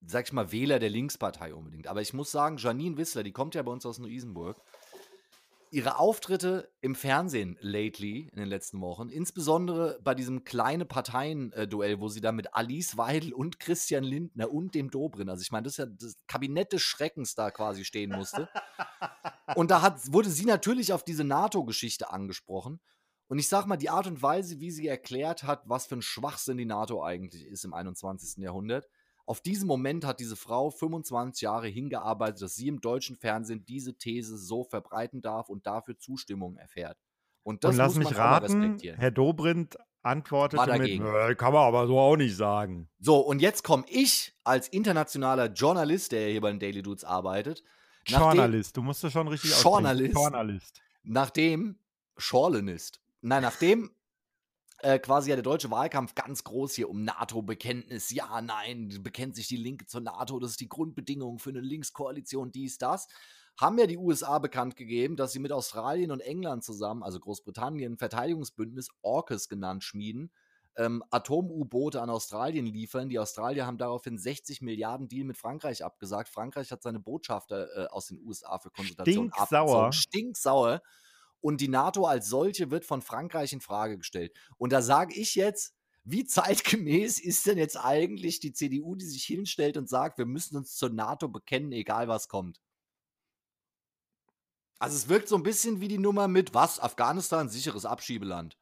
sag 0.06 0.26
ich 0.26 0.34
mal, 0.34 0.54
Wähler 0.54 0.80
der 0.80 0.90
Linkspartei 0.90 1.54
unbedingt. 1.54 1.88
Aber 1.88 2.02
ich 2.02 2.14
muss 2.14 2.32
sagen, 2.32 2.58
Janine 2.58 2.98
Wissler, 2.98 3.24
die 3.24 3.34
kommt 3.34 3.56
ja 3.56 3.62
bei 3.62 3.72
uns 3.72 3.86
aus 3.86 4.00
Neu-Isenburg, 4.00 4.62
ihre 5.72 6.00
Auftritte 6.00 6.72
im 6.82 6.96
Fernsehen 6.96 7.58
lately 7.62 8.30
in 8.32 8.40
den 8.40 8.48
letzten 8.48 8.82
Wochen, 8.82 9.10
insbesondere 9.10 10.00
bei 10.02 10.16
diesem 10.16 10.44
kleine 10.44 10.86
Parteien-Duell, 10.86 12.00
wo 12.00 12.08
sie 12.08 12.22
da 12.22 12.32
mit 12.32 12.54
Alice 12.56 12.98
Weidel 12.98 13.34
und 13.34 13.60
Christian 13.60 14.04
Lindner 14.04 14.52
und 14.52 14.74
dem 14.76 14.90
Dobrin, 14.90 15.30
also 15.30 15.42
ich 15.42 15.52
meine, 15.52 15.64
das 15.64 15.74
ist 15.74 15.78
ja 15.78 15.86
das 15.86 16.18
Kabinett 16.28 16.74
des 16.74 16.82
Schreckens 16.82 17.36
da 17.36 17.52
quasi 17.52 17.86
stehen 17.86 18.12
musste. 18.12 18.50
und 19.56 19.72
da 19.72 19.82
hat, 19.82 20.12
wurde 20.12 20.30
sie 20.30 20.46
natürlich 20.46 20.92
auf 20.94 21.04
diese 21.04 21.24
NATO-Geschichte 21.24 22.12
angesprochen. 22.12 22.80
Und 23.28 23.38
ich 23.38 23.48
sag 23.48 23.68
mal, 23.68 23.78
die 23.78 23.92
Art 23.92 24.08
und 24.08 24.24
Weise, 24.24 24.60
wie 24.60 24.72
sie 24.72 24.88
erklärt 24.88 25.44
hat, 25.44 25.62
was 25.70 25.86
für 25.86 25.96
ein 25.96 26.02
Schwachsinn 26.02 26.58
die 26.58 26.66
NATO 26.66 27.04
eigentlich 27.04 27.46
ist 27.46 27.64
im 27.64 27.76
21. 27.76 28.44
Jahrhundert, 28.44 28.90
auf 29.30 29.42
diesen 29.42 29.68
Moment 29.68 30.06
hat 30.06 30.20
diese 30.20 30.36
Frau 30.36 30.72
25 30.72 31.44
Jahre 31.44 31.68
hingearbeitet, 31.68 32.42
dass 32.42 32.56
sie 32.56 32.68
im 32.68 32.82
deutschen 32.82 33.16
Fernsehen 33.16 33.64
diese 33.64 33.94
These 33.94 34.40
so 34.40 34.64
verbreiten 34.64 35.22
darf 35.22 35.50
und 35.50 35.68
dafür 35.68 36.00
Zustimmung 36.00 36.58
erfährt. 36.58 36.98
Und 37.44 37.64
das 37.64 37.72
Und 37.72 37.78
lass 37.78 37.96
muss 37.96 38.10
mich 38.10 38.18
raten, 38.18 38.46
respektieren. 38.46 39.00
Herr 39.00 39.12
Dobrindt 39.12 39.78
antwortete 40.02 40.64
mit, 40.64 40.70
dagegen. 40.72 41.06
"Äh, 41.06 41.36
kann 41.36 41.54
man 41.54 41.62
aber 41.62 41.86
so 41.86 42.00
auch 42.00 42.16
nicht 42.16 42.36
sagen. 42.36 42.90
So, 43.00 43.18
und 43.20 43.40
jetzt 43.40 43.64
komme 43.64 43.84
ich 43.88 44.34
als 44.44 44.68
internationaler 44.68 45.46
Journalist, 45.54 46.12
der 46.12 46.32
hier 46.32 46.42
bei 46.42 46.50
den 46.50 46.60
Daily 46.60 46.82
Dudes 46.82 47.04
arbeitet, 47.04 47.64
Journalist, 48.08 48.78
du 48.78 48.82
musst 48.82 49.04
das 49.04 49.14
schon 49.14 49.28
richtig 49.28 49.52
aussprechen. 49.54 49.74
Journalist. 49.74 50.16
Journalist. 50.16 50.82
nachdem 51.04 51.78
Schorlenist, 52.18 53.00
nein, 53.22 53.44
nachdem 53.44 53.92
äh, 54.82 55.00
quasi 55.00 55.30
ja 55.30 55.36
der 55.36 55.44
deutsche 55.44 55.72
Wahlkampf 55.72 56.16
ganz 56.16 56.44
groß 56.44 56.76
hier 56.76 56.90
um 56.90 57.04
NATO-Bekenntnis, 57.04 58.12
ja, 58.12 58.42
nein, 58.42 59.00
bekennt 59.02 59.36
sich 59.36 59.48
die 59.48 59.58
Linke 59.58 59.86
zur 59.86 60.02
NATO, 60.02 60.40
das 60.40 60.52
ist 60.52 60.62
die 60.62 60.70
Grundbedingung 60.70 61.40
für 61.40 61.50
eine 61.50 61.62
Linkskoalition, 61.62 62.52
dies, 62.52 62.78
das, 62.78 63.08
haben 63.58 63.78
ja 63.78 63.88
die 63.88 63.98
USA 63.98 64.40
bekannt 64.40 64.76
gegeben, 64.76 65.16
dass 65.18 65.34
sie 65.34 65.40
mit 65.40 65.52
Australien 65.52 66.12
und 66.12 66.22
England 66.22 66.64
zusammen, 66.64 67.04
also 67.04 67.20
Großbritannien, 67.20 67.98
Verteidigungsbündnis 67.98 68.90
AUKUS 69.04 69.50
genannt 69.50 69.84
schmieden, 69.84 70.32
ähm, 70.78 71.04
Atom-U-Boote 71.10 72.02
an 72.02 72.10
Australien 72.10 72.66
liefern. 72.66 73.10
Die 73.10 73.20
Australier 73.20 73.66
haben 73.66 73.78
daraufhin 73.78 74.18
60 74.18 74.62
Milliarden 74.62 75.10
Deal 75.10 75.26
mit 75.26 75.38
Frankreich 75.38 75.84
abgesagt. 75.84 76.30
Frankreich 76.30 76.72
hat 76.72 76.82
seine 76.82 77.00
Botschafter 77.00 77.68
äh, 77.76 77.88
aus 77.88 78.08
den 78.08 78.22
USA 78.26 78.58
für 78.60 78.70
Konsultationen 78.70 79.32
Stinksauer. 79.34 79.60
abgezogen. 79.60 79.92
Stinksauer. 79.92 80.82
Und 81.42 81.62
die 81.62 81.68
NATO 81.70 82.06
als 82.06 82.28
solche 82.28 82.72
wird 82.72 82.86
von 82.86 83.02
Frankreich 83.02 83.54
in 83.54 83.62
Frage 83.62 83.98
gestellt. 83.98 84.36
Und 84.58 84.74
da 84.74 84.82
sage 84.82 85.14
ich 85.16 85.36
jetzt, 85.36 85.74
wie 86.04 86.26
zeitgemäß 86.26 87.20
ist 87.20 87.46
denn 87.46 87.58
jetzt 87.58 87.78
eigentlich 87.78 88.40
die 88.40 88.54
CDU, 88.54 88.96
die 88.96 89.06
sich 89.06 89.24
hinstellt 89.26 89.78
und 89.78 89.88
sagt, 89.88 90.18
wir 90.18 90.26
müssen 90.26 90.58
uns 90.58 90.76
zur 90.76 90.90
NATO 90.90 91.28
bekennen, 91.28 91.72
egal 91.72 92.08
was 92.08 92.28
kommt? 92.28 92.60
Also 94.80 94.96
es 94.96 95.10
wirkt 95.10 95.28
so 95.28 95.36
ein 95.36 95.44
bisschen 95.44 95.82
wie 95.82 95.90
die 95.90 95.98
Nummer 95.98 96.28
mit, 96.28 96.54
was, 96.54 96.80
Afghanistan, 96.80 97.50
sicheres 97.50 97.86
Abschiebeland. 97.86 98.58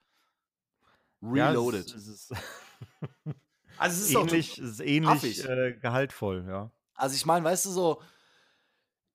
Ja, 1.22 1.50
Reloaded. 1.50 1.86
es, 1.86 1.96
es 1.96 2.08
ist 2.08 2.34
also 3.78 3.96
es 3.96 4.08
ist 4.08 4.16
doch 4.16 4.28
ähnlich, 4.28 4.58
es 4.58 4.72
ist 4.72 4.80
ähnlich 4.82 5.46
äh, 5.48 5.74
gehaltvoll, 5.80 6.46
ja. 6.48 6.72
Also 6.96 7.16
ich 7.16 7.26
meine, 7.26 7.46
weißt 7.46 7.68
du 7.68 7.70
so, 7.70 8.02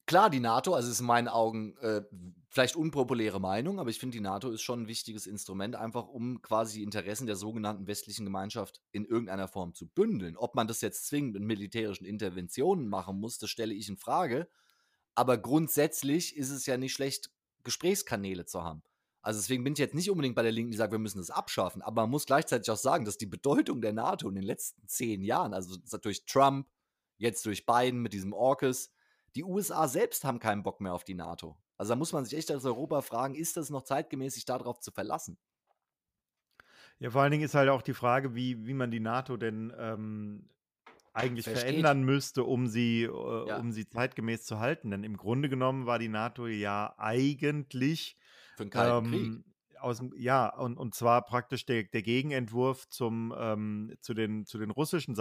klar, 0.07 0.31
die 0.31 0.41
NATO, 0.41 0.75
also 0.75 0.91
ist 0.91 1.01
in 1.01 1.07
meinen 1.07 1.29
Augen 1.29 1.77
äh, 1.79 2.03
vielleicht 2.53 2.77
unpopuläre 2.77 3.41
Meinung, 3.41 3.81
aber 3.81 3.89
ich 3.89 3.99
finde, 3.99 4.15
die 4.15 4.21
NATO 4.21 4.51
ist 4.51 4.61
schon 4.61 4.83
ein 4.83 4.87
wichtiges 4.87 5.27
Instrument, 5.27 5.75
einfach 5.75 6.07
um 6.07 6.43
quasi 6.43 6.79
die 6.79 6.85
Interessen 6.85 7.27
der 7.27 7.37
sogenannten 7.37 7.87
westlichen 7.87 8.27
Gemeinschaft 8.27 8.83
in 8.93 9.07
irgendeiner 9.07 9.49
Form 9.49 9.73
zu 9.73 9.89
bündeln. 9.89 10.37
Ob 10.37 10.55
man 10.55 10.69
das 10.69 10.83
jetzt 10.83 11.07
zwingend 11.07 11.33
mit 11.33 11.45
militärischen 11.45 12.05
Interventionen 12.05 12.89
machen 12.89 13.19
muss, 13.19 13.39
das 13.39 13.49
stelle 13.49 13.73
ich 13.73 13.89
in 13.89 13.97
Frage. 13.97 14.49
Aber 15.15 15.39
grundsätzlich 15.39 16.37
ist 16.37 16.51
es 16.51 16.67
ja 16.67 16.77
nicht 16.77 16.93
schlecht, 16.93 17.31
Gesprächskanäle 17.65 18.45
zu 18.45 18.63
haben. 18.63 18.83
Also 19.23 19.41
deswegen 19.41 19.65
bin 19.65 19.73
ich 19.73 19.79
jetzt 19.79 19.95
nicht 19.95 20.11
unbedingt 20.11 20.35
bei 20.35 20.43
der 20.43 20.53
Linken, 20.53 20.73
die 20.73 20.77
sagt, 20.77 20.93
wir 20.93 20.99
müssen 20.99 21.19
das 21.19 21.31
abschaffen, 21.31 21.81
aber 21.81 22.03
man 22.03 22.11
muss 22.11 22.27
gleichzeitig 22.27 22.71
auch 22.71 22.77
sagen, 22.77 23.07
dass 23.07 23.17
die 23.17 23.27
Bedeutung 23.27 23.81
der 23.81 23.95
NATO 23.95 24.29
in 24.29 24.35
den 24.35 24.45
letzten 24.45 24.87
zehn 24.89 25.23
Jahren, 25.23 25.55
also 25.55 25.77
durch 26.03 26.27
Trump, 26.27 26.69
jetzt 27.17 27.47
durch 27.47 27.65
Biden 27.65 28.03
mit 28.03 28.13
diesem 28.13 28.35
AUKUS, 28.35 28.91
die 29.37 29.45
USA 29.45 29.89
selbst 29.89 30.25
haben 30.25 30.39
keinen 30.39 30.63
Bock 30.63 30.83
mehr 30.83 30.93
auf 30.93 31.05
die 31.05 31.15
NATO. 31.15 31.57
Also 31.77 31.91
da 31.93 31.97
muss 31.97 32.13
man 32.13 32.25
sich 32.25 32.39
echt 32.39 32.51
als 32.51 32.65
Europa 32.65 33.03
fragen, 33.03 33.35
ist 33.35 33.57
das 33.57 33.71
noch 33.71 33.83
zeitgemäß, 33.83 34.35
sich 34.35 34.45
darauf 34.45 34.81
zu 34.81 34.93
verlassen? 34.93 35.39
Ja, 36.99 37.11
vor 37.11 37.23
allen 37.23 37.33
Dingen 37.33 37.45
ist 37.45 37.55
halt 37.55 37.69
auch 37.69 37.83
die 37.83 37.95
Frage, 37.95 38.35
wie, 38.35 38.67
wie 38.67 38.75
man 38.75 38.91
die 38.91 39.01
NATO 39.01 39.37
denn 39.37 39.73
ähm, 39.77 40.49
eigentlich 41.13 41.49
Versteht. 41.49 41.63
verändern 41.67 42.03
müsste, 42.05 42.45
um 42.45 42.69
sie, 42.69 43.05
äh, 43.05 43.09
Ja. 43.45 43.57
um 43.59 43.73
sie 43.73 43.89
zeitgemäß 43.89 44.45
zu 44.45 44.59
halten. 44.61 44.91
Denn 44.91 45.05
im 45.05 45.17
Grunde 45.17 45.49
genommen 45.49 45.87
war 45.87 45.99
die 45.99 46.09
NATO 46.09 46.47
ja 46.47 46.95
eigentlich 46.99 48.17
Für 48.55 48.63
einen 48.63 48.71
kalten 48.71 49.03
Krieg. 49.03 49.39
ähm, 49.39 49.45
aus 49.81 49.99
dem, 49.99 50.13
ja, 50.17 50.49
und, 50.55 50.79
und 50.79 50.95
zwar 50.95 51.25
praktisch 51.25 51.67
der, 51.67 51.85
der 51.85 52.03
Gegenentwurf 52.03 52.89
zum, 52.89 53.35
ähm, 53.37 53.95
zu, 54.01 54.15
den, 54.15 54.47
zu 54.47 54.59
den 54.59 54.71
russischen 54.71 55.15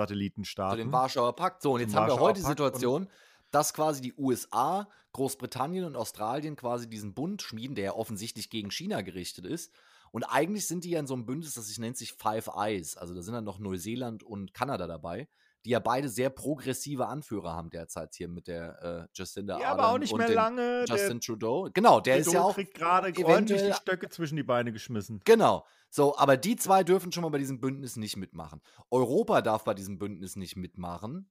Zu 0.66 0.76
Satellitenstaaten. 0.76 0.78
dem 0.78 0.92
Warschauer 0.92 1.36
Pakt. 1.36 1.62
So, 1.62 1.74
und 1.74 1.82
jetzt 1.82 1.94
haben 1.96 2.08
wir 2.08 2.14
Warschauer 2.14 2.20
heute 2.20 2.40
die 2.40 2.44
Pakt 2.44 2.72
und- 2.72 2.72
Situation, 2.74 3.10
dass 3.52 3.74
quasi 3.74 4.02
die 4.02 4.14
USA, 4.18 4.90
Großbritannien 5.14 5.86
und 5.86 5.96
Australien 5.96 6.56
quasi 6.56 6.90
diesen 6.90 7.14
Bund 7.14 7.42
schmieden, 7.42 7.76
der 7.76 7.86
ja 7.86 7.94
offensichtlich 7.94 8.50
gegen 8.50 8.72
China 8.72 9.02
gerichtet 9.02 9.46
ist. 9.46 9.72
Und 10.12 10.24
eigentlich 10.24 10.68
sind 10.68 10.84
die 10.84 10.92
ja 10.92 11.00
in 11.00 11.08
so 11.08 11.14
einem 11.14 11.26
Bündnis, 11.26 11.54
das 11.54 11.68
sich 11.68 11.80
nennt 11.80 11.98
sich 11.98 12.14
Five 12.14 12.50
Eyes. 12.56 12.98
Also 12.98 13.14
da 13.14 13.22
sind 13.22 13.34
dann 13.34 13.44
noch 13.44 13.60
Neuseeland 13.60 14.24
und 14.24 14.54
Kanada 14.54 14.88
dabei, 14.88 15.28
die 15.64 15.70
ja 15.70 15.80
beide 15.80 16.10
sehr 16.10 16.30
progressive 16.30 17.08
Anführer 17.08 17.54
haben 17.54 17.70
derzeit 17.70 18.14
hier 18.16 18.28
mit 18.28 18.48
der 18.48 19.10
äh, 19.14 19.18
Jacinda 19.18 19.60
ja, 19.60 19.70
aber 19.70 19.84
Ardern 19.84 19.96
auch 19.96 20.00
nicht 20.00 20.18
mehr 20.18 20.30
lange. 20.30 20.86
Justin 20.88 21.22
Trudeau. 21.22 21.70
Genau, 21.74 22.02
der 22.02 22.18
ist 22.18 22.28
ja 22.28 22.34
Trudeau 22.34 22.50
auch 22.50 22.56
kriegt 22.56 22.74
gerade 22.74 23.14
ordentlich 23.24 23.62
die 23.62 23.74
Stöcke 23.74 24.10
zwischen 24.10 24.36
die 24.36 24.44
Beine 24.44 24.72
geschmissen. 24.72 25.22
Genau. 25.24 25.66
So, 25.90 26.18
aber 26.18 26.36
die 26.36 26.56
zwei 26.56 26.84
dürfen 26.84 27.12
schon 27.12 27.24
mal 27.24 27.30
bei 27.30 27.38
diesem 27.38 27.60
Bündnis 27.60 27.96
nicht 27.96 28.18
mitmachen. 28.18 28.62
Europa 28.90 29.42
darf 29.42 29.64
bei 29.64 29.74
diesem 29.74 30.00
Bündnis 30.00 30.36
nicht 30.36 30.56
mitmachen, 30.56 31.30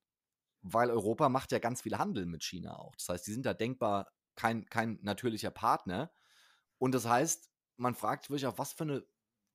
weil 0.62 0.90
Europa 0.90 1.28
macht 1.28 1.52
ja 1.52 1.58
ganz 1.58 1.82
viel 1.82 1.98
Handel 1.98 2.26
mit 2.26 2.44
China 2.44 2.78
auch. 2.78 2.94
Das 2.96 3.08
heißt, 3.08 3.26
die 3.26 3.32
sind 3.32 3.46
da 3.46 3.54
denkbar 3.54 4.10
kein, 4.36 4.66
kein 4.66 4.98
natürlicher 5.02 5.50
Partner. 5.50 6.12
Und 6.78 6.92
das 6.94 7.06
heißt, 7.06 7.50
man 7.76 7.94
fragt 7.94 8.24
sich 8.24 8.30
wirklich, 8.30 8.46
auf 8.46 8.58
was 8.58 8.72
für 8.72 8.84
eine 8.84 9.06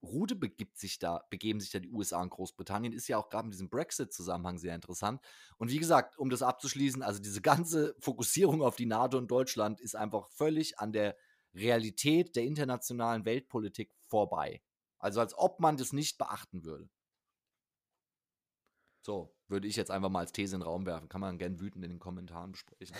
Route 0.05 0.35
begibt 0.35 0.77
sich 0.77 0.99
da, 0.99 1.25
begeben 1.29 1.59
sich 1.59 1.71
da 1.71 1.79
die 1.79 1.89
USA 1.89 2.21
und 2.21 2.29
Großbritannien, 2.29 2.93
ist 2.93 3.07
ja 3.07 3.17
auch 3.17 3.29
gerade 3.29 3.45
in 3.45 3.51
diesem 3.51 3.69
Brexit-Zusammenhang 3.69 4.57
sehr 4.59 4.75
interessant. 4.75 5.21
Und 5.57 5.71
wie 5.71 5.79
gesagt, 5.79 6.17
um 6.17 6.29
das 6.29 6.41
abzuschließen, 6.41 7.01
also 7.01 7.21
diese 7.21 7.41
ganze 7.41 7.95
Fokussierung 7.99 8.61
auf 8.61 8.75
die 8.75 8.85
NATO 8.85 9.17
und 9.17 9.29
Deutschland 9.29 9.81
ist 9.81 9.95
einfach 9.95 10.29
völlig 10.29 10.79
an 10.79 10.91
der 10.91 11.15
Realität 11.53 12.35
der 12.35 12.43
internationalen 12.43 13.25
Weltpolitik 13.25 13.91
vorbei. 14.07 14.61
Also 14.99 15.19
als 15.19 15.37
ob 15.37 15.59
man 15.59 15.77
das 15.77 15.93
nicht 15.93 16.17
beachten 16.17 16.63
würde. 16.63 16.89
So, 19.05 19.34
würde 19.47 19.67
ich 19.67 19.75
jetzt 19.75 19.91
einfach 19.91 20.09
mal 20.09 20.19
als 20.19 20.31
These 20.31 20.55
in 20.55 20.61
den 20.61 20.67
Raum 20.67 20.85
werfen. 20.85 21.09
Kann 21.09 21.21
man 21.21 21.37
gern 21.37 21.59
wütend 21.59 21.83
in 21.83 21.91
den 21.91 21.99
Kommentaren 21.99 22.51
besprechen. 22.51 22.95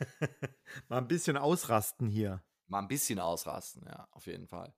Mal 0.88 0.98
ein 0.98 1.08
bisschen 1.08 1.36
ausrasten 1.36 2.08
hier. 2.08 2.42
Mal 2.68 2.80
ein 2.80 2.88
bisschen 2.88 3.18
ausrasten, 3.18 3.84
ja, 3.86 4.08
auf 4.12 4.26
jeden 4.26 4.46
Fall. 4.46 4.72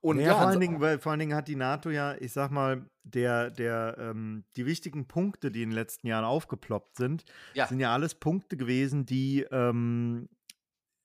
Und 0.00 0.16
naja, 0.16 0.28
ja, 0.28 0.32
vor, 0.34 0.40
allen 0.42 0.48
also- 0.48 0.60
Dingen, 0.60 0.80
weil, 0.80 0.98
vor 0.98 1.12
allen 1.12 1.18
Dingen 1.18 1.34
hat 1.34 1.48
die 1.48 1.56
NATO 1.56 1.90
ja, 1.90 2.14
ich 2.16 2.32
sag 2.32 2.50
mal, 2.50 2.88
der, 3.02 3.50
der, 3.50 3.96
ähm, 3.98 4.44
die 4.56 4.66
wichtigen 4.66 5.06
Punkte, 5.08 5.50
die 5.50 5.62
in 5.62 5.70
den 5.70 5.74
letzten 5.74 6.06
Jahren 6.06 6.24
aufgeploppt 6.24 6.96
sind, 6.96 7.24
Ja. 7.54 7.66
sind 7.66 7.80
ja 7.80 7.92
alles 7.92 8.14
Punkte 8.14 8.56
gewesen, 8.56 9.06
die, 9.06 9.42
ähm, 9.50 10.28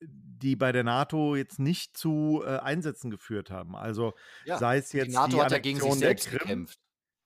die 0.02 0.56
bei 0.56 0.72
der 0.72 0.84
NATO 0.84 1.36
jetzt 1.36 1.58
nicht 1.58 1.96
zu 1.96 2.42
äh, 2.46 2.58
Einsätzen 2.58 3.10
geführt 3.10 3.50
haben. 3.50 3.76
Also 3.76 4.14
ja, 4.46 4.58
sei 4.58 4.78
es 4.78 4.92
jetzt 4.92 5.08
die 5.08 5.12
NATO 5.12 5.42
hat 5.42 5.52
ja 5.52 5.58
gegen 5.58 5.78
sich 5.80 5.92
selbst 5.94 6.28
Krim, 6.28 6.38
gekämpft. 6.38 6.79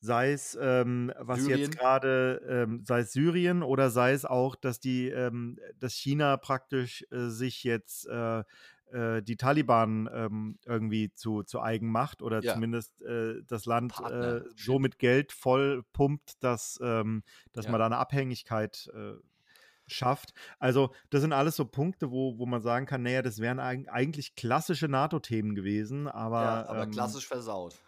Sei 0.04 0.32
es, 0.32 0.56
ähm, 0.60 1.12
was 1.18 1.40
Syrien. 1.40 1.70
jetzt 1.70 1.78
gerade, 1.78 2.42
ähm, 2.48 2.84
sei 2.84 3.00
es 3.00 3.12
Syrien 3.12 3.62
oder 3.62 3.90
sei 3.90 4.12
es 4.12 4.24
auch, 4.24 4.54
dass 4.56 4.80
die, 4.80 5.08
ähm, 5.08 5.58
dass 5.78 5.94
China 5.94 6.36
praktisch 6.36 7.04
äh, 7.10 7.28
sich 7.28 7.64
jetzt 7.64 8.06
äh, 8.08 8.44
äh, 8.92 9.22
die 9.22 9.36
Taliban 9.36 10.08
ähm, 10.12 10.58
irgendwie 10.66 11.12
zu, 11.14 11.42
zu 11.42 11.60
eigen 11.60 11.90
macht 11.90 12.22
oder 12.22 12.42
Ja. 12.42 12.52
zumindest 12.52 13.02
äh, 13.02 13.42
das 13.46 13.66
Land 13.66 14.00
äh, 14.00 14.40
so 14.56 14.78
mit 14.78 14.98
Geld 14.98 15.32
voll 15.32 15.82
pumpt, 15.92 16.42
dass, 16.44 16.78
ähm, 16.82 17.22
dass 17.52 17.66
Ja. 17.66 17.70
man 17.70 17.78
da 17.80 17.86
eine 17.86 17.96
Abhängigkeit 17.98 18.88
schafft. 19.86 20.32
Also 20.58 20.94
das 21.10 21.20
sind 21.20 21.32
alles 21.32 21.56
so 21.56 21.64
Punkte, 21.66 22.10
wo, 22.10 22.38
wo 22.38 22.46
man 22.46 22.62
sagen 22.62 22.86
kann, 22.86 23.02
naja, 23.02 23.22
das 23.22 23.38
wären 23.38 23.60
eig- 23.60 23.88
eigentlich 23.88 24.34
klassische 24.34 24.88
NATO-Themen 24.88 25.54
gewesen, 25.54 26.08
aber, 26.08 26.40
ja, 26.40 26.66
aber 26.66 26.84
ähm, 26.84 26.90
klassisch 26.92 27.26
versaut. 27.26 27.82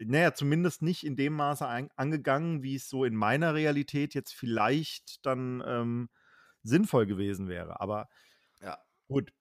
Naja, 0.00 0.34
zumindest 0.34 0.82
nicht 0.82 1.04
in 1.04 1.16
dem 1.16 1.34
Maße 1.34 1.66
ein, 1.66 1.90
angegangen, 1.96 2.62
wie 2.62 2.76
es 2.76 2.88
so 2.88 3.04
in 3.04 3.14
meiner 3.14 3.54
Realität 3.54 4.14
jetzt 4.14 4.34
vielleicht 4.34 5.24
dann 5.26 5.62
ähm, 5.66 6.08
sinnvoll 6.62 7.06
gewesen 7.06 7.48
wäre. 7.48 7.80
Aber 7.80 8.08
Ja. 8.60 8.78
gut, 9.08 9.32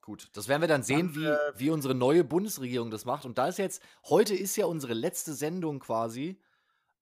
Gut, 0.00 0.30
das 0.32 0.48
werden 0.48 0.62
wir 0.62 0.68
dann 0.68 0.82
sehen, 0.82 1.14
wie, 1.14 1.26
äh, 1.26 1.36
wie 1.56 1.68
unsere 1.68 1.94
neue 1.94 2.24
Bundesregierung 2.24 2.90
das 2.90 3.04
macht. 3.04 3.26
Und 3.26 3.36
da 3.36 3.46
ist 3.48 3.58
jetzt, 3.58 3.82
heute 4.08 4.34
ist 4.34 4.56
ja 4.56 4.64
unsere 4.64 4.94
letzte 4.94 5.34
Sendung 5.34 5.80
quasi 5.80 6.40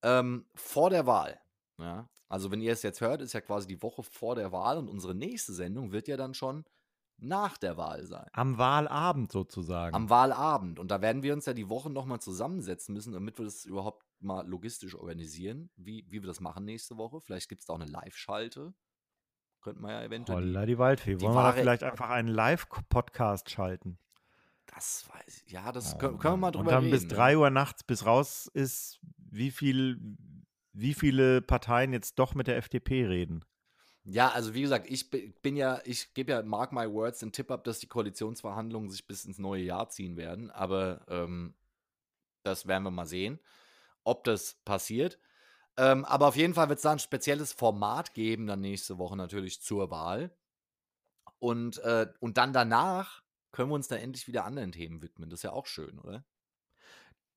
ähm, 0.02 0.46
vor 0.54 0.90
der 0.90 1.06
Wahl. 1.06 1.40
Ja? 1.78 2.08
Also, 2.28 2.50
wenn 2.50 2.60
ihr 2.60 2.72
es 2.72 2.82
jetzt 2.82 3.00
hört, 3.00 3.22
ist 3.22 3.34
ja 3.34 3.40
quasi 3.40 3.68
die 3.68 3.82
Woche 3.82 4.02
vor 4.02 4.34
der 4.34 4.52
Wahl 4.52 4.78
und 4.78 4.88
unsere 4.90 5.14
nächste 5.14 5.52
Sendung 5.54 5.92
wird 5.92 6.08
ja 6.08 6.16
dann 6.16 6.34
schon 6.34 6.64
nach 7.18 7.56
der 7.58 7.76
Wahl 7.76 8.04
sein. 8.06 8.28
am 8.32 8.58
Wahlabend 8.58 9.32
sozusagen. 9.32 9.94
Am 9.94 10.10
Wahlabend. 10.10 10.78
Und 10.78 10.90
da 10.90 11.00
werden 11.00 11.22
wir 11.22 11.32
uns 11.32 11.46
ja 11.46 11.54
die 11.54 11.68
Woche 11.68 11.90
nochmal 11.90 12.20
zusammensetzen 12.20 12.92
müssen, 12.94 13.12
damit 13.12 13.38
wir 13.38 13.44
das 13.44 13.64
überhaupt 13.64 14.04
mal 14.20 14.46
logistisch 14.46 14.94
organisieren, 14.94 15.70
wie, 15.76 16.04
wie 16.08 16.22
wir 16.22 16.26
das 16.26 16.40
machen 16.40 16.64
nächste 16.64 16.96
Woche. 16.96 17.20
Vielleicht 17.20 17.48
gibt 17.48 17.60
es 17.62 17.66
da 17.66 17.72
auch 17.74 17.80
eine 17.80 17.90
Live-Schalte. 17.90 18.74
Könnten 19.62 19.82
wir 19.82 19.92
ja 19.92 20.02
eventuell. 20.02 20.38
Holla 20.38 20.66
die 20.66 20.78
Waldfee. 20.78 21.16
die 21.16 21.22
Wollen 21.24 21.34
wir 21.34 21.42
da 21.42 21.52
vielleicht 21.52 21.82
einfach 21.82 22.10
einen 22.10 22.28
Live-Podcast 22.28 23.50
schalten? 23.50 23.98
Das 24.66 25.08
weiß 25.08 25.42
ich. 25.46 25.52
Ja, 25.52 25.72
das 25.72 25.94
Oh 25.94 25.98
können, 25.98 26.18
können 26.18 26.34
wir 26.34 26.38
mal 26.38 26.50
drüber 26.50 26.64
Und 26.66 26.72
dann 26.72 26.84
reden. 26.84 26.90
bis 26.90 27.02
ne? 27.02 27.08
3 27.08 27.38
Uhr 27.38 27.50
nachts, 27.50 27.82
bis 27.84 28.04
raus 28.04 28.50
ist, 28.52 29.00
wie 29.16 29.50
viel, 29.50 29.98
wie 30.72 30.94
viele 30.94 31.40
Parteien 31.40 31.92
jetzt 31.92 32.18
doch 32.18 32.34
mit 32.34 32.46
der 32.46 32.56
FDP 32.58 33.06
reden. 33.06 33.44
Ja, 34.08 34.30
also 34.30 34.54
wie 34.54 34.62
gesagt, 34.62 34.86
ich 34.88 35.10
bin 35.10 35.56
ja, 35.56 35.80
ich 35.84 36.14
gebe 36.14 36.30
ja, 36.30 36.42
mark 36.42 36.72
my 36.72 36.88
words, 36.90 37.18
den 37.18 37.32
Tipp 37.32 37.50
ab, 37.50 37.64
dass 37.64 37.80
die 37.80 37.88
Koalitionsverhandlungen 37.88 38.88
sich 38.88 39.06
bis 39.06 39.24
ins 39.24 39.38
neue 39.38 39.62
Jahr 39.62 39.88
ziehen 39.88 40.16
werden. 40.16 40.50
Aber 40.52 41.04
ähm, 41.08 41.54
das 42.44 42.68
werden 42.68 42.84
wir 42.84 42.92
mal 42.92 43.06
sehen, 43.06 43.40
ob 44.04 44.22
das 44.22 44.54
passiert. 44.64 45.18
Ähm, 45.76 46.04
aber 46.04 46.28
auf 46.28 46.36
jeden 46.36 46.54
Fall 46.54 46.68
wird 46.68 46.78
es 46.78 46.84
da 46.84 46.92
ein 46.92 47.00
spezielles 47.00 47.52
Format 47.52 48.14
geben, 48.14 48.46
dann 48.46 48.60
nächste 48.60 48.96
Woche 48.98 49.16
natürlich 49.16 49.60
zur 49.60 49.90
Wahl. 49.90 50.30
Und, 51.40 51.78
äh, 51.78 52.06
und 52.20 52.38
dann 52.38 52.52
danach 52.52 53.22
können 53.50 53.70
wir 53.70 53.74
uns 53.74 53.88
da 53.88 53.96
endlich 53.96 54.28
wieder 54.28 54.44
anderen 54.44 54.70
Themen 54.70 55.02
widmen. 55.02 55.30
Das 55.30 55.40
ist 55.40 55.44
ja 55.44 55.52
auch 55.52 55.66
schön, 55.66 55.98
oder? 55.98 56.24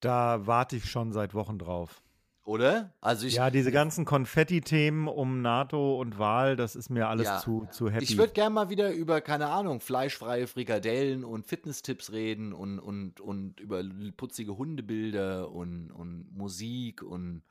Da 0.01 0.45
warte 0.45 0.75
ich 0.75 0.89
schon 0.89 1.13
seit 1.13 1.33
Wochen 1.33 1.57
drauf. 1.57 2.01
Oder? 2.49 2.91
Also 2.99 3.27
ich, 3.27 3.35
ja, 3.35 3.51
diese 3.51 3.71
ganzen 3.71 4.05
Konfetti-Themen 4.05 5.07
um 5.07 5.43
NATO 5.43 6.01
und 6.01 6.17
Wahl, 6.17 6.55
das 6.55 6.75
ist 6.75 6.89
mir 6.89 7.07
alles 7.07 7.27
ja. 7.27 7.37
zu, 7.37 7.67
zu 7.69 7.91
happy. 7.91 8.03
Ich 8.03 8.17
würde 8.17 8.33
gerne 8.33 8.49
mal 8.49 8.71
wieder 8.71 8.91
über, 8.91 9.21
keine 9.21 9.49
Ahnung, 9.49 9.81
fleischfreie 9.81 10.47
Frikadellen 10.47 11.23
und 11.23 11.45
Fitnesstipps 11.45 12.11
reden 12.11 12.51
und, 12.51 12.79
und, 12.79 13.21
und 13.21 13.59
über 13.59 13.83
putzige 14.17 14.57
Hundebilder 14.57 15.51
und, 15.51 15.91
und 15.91 16.35
Musik 16.35 17.03
und 17.03 17.43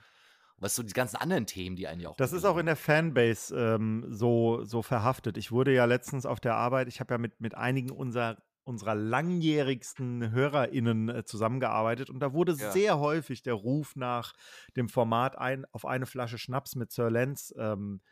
was 0.57 0.75
so 0.75 0.83
die 0.83 0.93
ganzen 0.93 1.15
anderen 1.15 1.47
Themen, 1.47 1.77
die 1.77 1.87
einen 1.87 2.01
ja 2.01 2.09
auch. 2.09 2.17
Das 2.17 2.33
ist 2.33 2.45
auch 2.45 2.57
in 2.57 2.67
der 2.67 2.75
Fanbase 2.75 3.55
ähm, 3.57 4.05
so, 4.09 4.65
so 4.65 4.83
verhaftet. 4.83 5.39
Ich 5.39 5.53
wurde 5.53 5.73
ja 5.73 5.85
letztens 5.85 6.27
auf 6.27 6.41
der 6.41 6.57
Arbeit, 6.57 6.89
ich 6.89 6.99
habe 6.99 7.15
ja 7.15 7.19
mit, 7.19 7.41
mit 7.41 7.55
einigen 7.55 7.93
unserer 7.93 8.37
unserer 8.69 8.95
langjährigsten 8.95 10.31
HörerInnen 10.31 11.09
äh, 11.09 11.25
zusammengearbeitet 11.25 12.11
und 12.11 12.21
da 12.21 12.35
wurde 12.35 12.53
ja. 12.53 12.71
sehr 12.71 12.99
häufig 12.99 13.43
der 13.43 13.55
Ruf 13.55 13.97
nach 13.97 14.35
dem 14.77 14.91
Format 14.91 15.39
ein, 15.39 15.65
auf 15.73 15.87
eine 15.87 16.05
Flasche 16.05 16.37
Schnaps 16.37 16.77
mit 16.77 16.93
Sir 16.93 17.11
Lenz 17.11 17.55
ähm, 17.59 18.03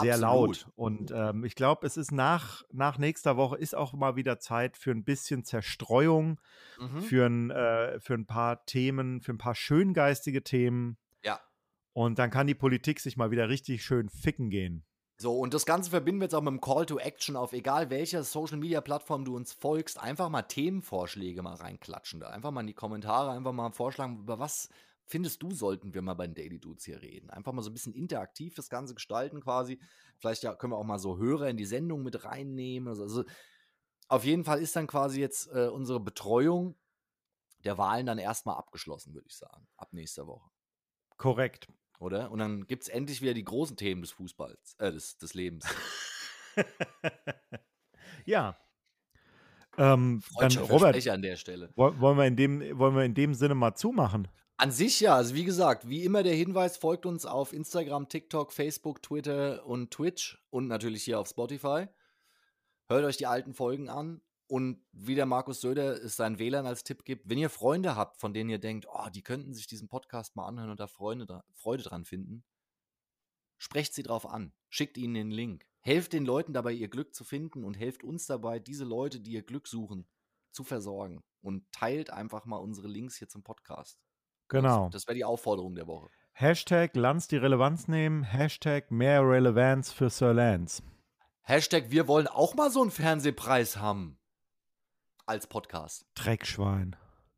sehr 0.00 0.14
Absolut. 0.14 0.62
laut. 0.64 0.68
Und 0.74 1.12
ähm, 1.14 1.44
ich 1.44 1.54
glaube, 1.54 1.86
es 1.86 1.96
ist 1.96 2.12
nach, 2.12 2.62
nach 2.72 2.98
nächster 2.98 3.36
Woche 3.36 3.56
ist 3.56 3.74
auch 3.74 3.92
mal 3.92 4.16
wieder 4.16 4.38
Zeit 4.38 4.78
für 4.78 4.90
ein 4.90 5.04
bisschen 5.04 5.44
Zerstreuung, 5.44 6.40
mhm. 6.78 7.02
für, 7.02 7.26
ein, 7.26 7.50
äh, 7.50 8.00
für 8.00 8.14
ein 8.14 8.26
paar 8.26 8.64
Themen, 8.64 9.20
für 9.20 9.32
ein 9.32 9.38
paar 9.38 9.54
schöngeistige 9.54 10.42
Themen. 10.42 10.96
Ja. 11.22 11.40
Und 11.92 12.18
dann 12.18 12.30
kann 12.30 12.46
die 12.46 12.54
Politik 12.54 13.00
sich 13.00 13.16
mal 13.16 13.30
wieder 13.30 13.50
richtig 13.50 13.84
schön 13.84 14.08
ficken 14.08 14.48
gehen. 14.48 14.85
So, 15.18 15.38
und 15.38 15.54
das 15.54 15.64
Ganze 15.64 15.88
verbinden 15.88 16.20
wir 16.20 16.26
jetzt 16.26 16.34
auch 16.34 16.42
mit 16.42 16.52
dem 16.52 16.60
Call 16.60 16.84
to 16.84 16.98
Action 16.98 17.36
auf 17.36 17.54
egal 17.54 17.88
welcher 17.88 18.22
Social 18.22 18.58
Media 18.58 18.82
Plattform 18.82 19.24
du 19.24 19.34
uns 19.34 19.54
folgst, 19.54 19.98
einfach 19.98 20.28
mal 20.28 20.42
Themenvorschläge 20.42 21.40
mal 21.42 21.54
reinklatschen. 21.54 22.20
Da 22.20 22.28
einfach 22.28 22.50
mal 22.50 22.60
in 22.60 22.66
die 22.66 22.74
Kommentare, 22.74 23.30
einfach 23.30 23.52
mal 23.52 23.70
vorschlagen, 23.72 24.18
über 24.18 24.38
was 24.38 24.68
findest 25.06 25.42
du, 25.42 25.52
sollten 25.52 25.94
wir 25.94 26.02
mal 26.02 26.14
bei 26.14 26.26
den 26.26 26.34
Daily 26.34 26.58
Dudes 26.58 26.84
hier 26.84 27.00
reden. 27.00 27.30
Einfach 27.30 27.52
mal 27.52 27.62
so 27.62 27.70
ein 27.70 27.72
bisschen 27.72 27.94
interaktiv 27.94 28.54
das 28.54 28.68
Ganze 28.68 28.94
gestalten 28.94 29.40
quasi. 29.40 29.80
Vielleicht 30.18 30.42
ja, 30.42 30.54
können 30.54 30.74
wir 30.74 30.76
auch 30.76 30.84
mal 30.84 30.98
so 30.98 31.16
Hörer 31.16 31.48
in 31.48 31.56
die 31.56 31.64
Sendung 31.64 32.02
mit 32.02 32.24
reinnehmen. 32.24 32.88
Also, 32.88 33.04
also 33.04 33.24
auf 34.08 34.24
jeden 34.24 34.44
Fall 34.44 34.60
ist 34.60 34.76
dann 34.76 34.86
quasi 34.86 35.20
jetzt 35.20 35.48
äh, 35.50 35.68
unsere 35.68 36.00
Betreuung 36.00 36.76
der 37.64 37.78
Wahlen 37.78 38.04
dann 38.04 38.18
erstmal 38.18 38.56
abgeschlossen, 38.56 39.14
würde 39.14 39.28
ich 39.28 39.36
sagen, 39.36 39.66
ab 39.78 39.92
nächster 39.92 40.26
Woche. 40.26 40.50
Korrekt 41.16 41.68
oder? 42.00 42.30
Und 42.30 42.38
dann 42.38 42.66
gibt 42.66 42.84
es 42.84 42.88
endlich 42.88 43.22
wieder 43.22 43.34
die 43.34 43.44
großen 43.44 43.76
Themen 43.76 44.02
des 44.02 44.12
Fußballs, 44.12 44.76
äh, 44.78 44.92
des, 44.92 45.18
des 45.18 45.34
Lebens. 45.34 45.64
ja. 48.24 48.58
Ähm, 49.78 50.22
dann 50.38 50.56
Robert, 50.56 51.06
an 51.08 51.22
der 51.22 51.36
Stelle. 51.36 51.70
Wollen 51.76 52.16
wir, 52.16 52.24
in 52.24 52.36
dem, 52.36 52.78
wollen 52.78 52.96
wir 52.96 53.04
in 53.04 53.14
dem 53.14 53.34
Sinne 53.34 53.54
mal 53.54 53.74
zumachen? 53.74 54.28
An 54.58 54.70
sich 54.70 55.00
ja, 55.00 55.14
also 55.14 55.34
wie 55.34 55.44
gesagt, 55.44 55.86
wie 55.86 56.02
immer 56.02 56.22
der 56.22 56.34
Hinweis, 56.34 56.78
folgt 56.78 57.04
uns 57.04 57.26
auf 57.26 57.52
Instagram, 57.52 58.08
TikTok, 58.08 58.52
Facebook, 58.52 59.02
Twitter 59.02 59.66
und 59.66 59.90
Twitch 59.90 60.42
und 60.48 60.66
natürlich 60.66 61.02
hier 61.02 61.20
auf 61.20 61.28
Spotify. 61.28 61.88
Hört 62.88 63.04
euch 63.04 63.18
die 63.18 63.26
alten 63.26 63.52
Folgen 63.52 63.90
an 63.90 64.22
und 64.48 64.80
wie 64.92 65.14
der 65.14 65.26
Markus 65.26 65.60
Söder 65.60 66.02
es 66.02 66.16
seinen 66.16 66.38
Wählern 66.38 66.66
als 66.66 66.84
Tipp 66.84 67.04
gibt, 67.04 67.28
wenn 67.28 67.38
ihr 67.38 67.50
Freunde 67.50 67.96
habt, 67.96 68.20
von 68.20 68.32
denen 68.32 68.50
ihr 68.50 68.58
denkt, 68.58 68.86
oh, 68.88 69.08
die 69.12 69.22
könnten 69.22 69.54
sich 69.54 69.66
diesen 69.66 69.88
Podcast 69.88 70.36
mal 70.36 70.46
anhören 70.46 70.70
und 70.70 70.80
da 70.80 70.86
Freunde, 70.86 71.42
Freude 71.54 71.82
dran 71.82 72.04
finden, 72.04 72.44
sprecht 73.58 73.94
sie 73.94 74.02
drauf 74.02 74.26
an, 74.26 74.52
schickt 74.68 74.98
ihnen 74.98 75.14
den 75.14 75.30
Link. 75.30 75.66
Helft 75.80 76.12
den 76.12 76.24
Leuten 76.24 76.52
dabei, 76.52 76.72
ihr 76.72 76.88
Glück 76.88 77.14
zu 77.14 77.24
finden 77.24 77.64
und 77.64 77.74
helft 77.74 78.02
uns 78.02 78.26
dabei, 78.26 78.58
diese 78.58 78.84
Leute, 78.84 79.20
die 79.20 79.32
ihr 79.32 79.42
Glück 79.42 79.68
suchen, 79.68 80.08
zu 80.50 80.64
versorgen. 80.64 81.22
Und 81.42 81.70
teilt 81.70 82.10
einfach 82.10 82.44
mal 82.44 82.56
unsere 82.56 82.88
Links 82.88 83.16
hier 83.16 83.28
zum 83.28 83.44
Podcast. 83.44 84.00
Genau. 84.48 84.86
Das, 84.86 85.02
das 85.02 85.06
wäre 85.06 85.14
die 85.14 85.24
Aufforderung 85.24 85.76
der 85.76 85.86
Woche. 85.86 86.08
Hashtag 86.32 86.96
Lanz 86.96 87.28
die 87.28 87.36
Relevanz 87.36 87.86
nehmen, 87.86 88.24
Hashtag 88.24 88.90
mehr 88.90 89.22
Relevanz 89.22 89.92
für 89.92 90.10
Sir 90.10 90.34
Lance. 90.34 90.82
Hashtag 91.42 91.90
wir 91.90 92.08
wollen 92.08 92.26
auch 92.26 92.54
mal 92.56 92.70
so 92.70 92.82
einen 92.82 92.90
Fernsehpreis 92.90 93.76
haben 93.76 94.18
als 95.26 95.46
Podcast. 95.46 96.06
Dreckschwein. 96.14 96.96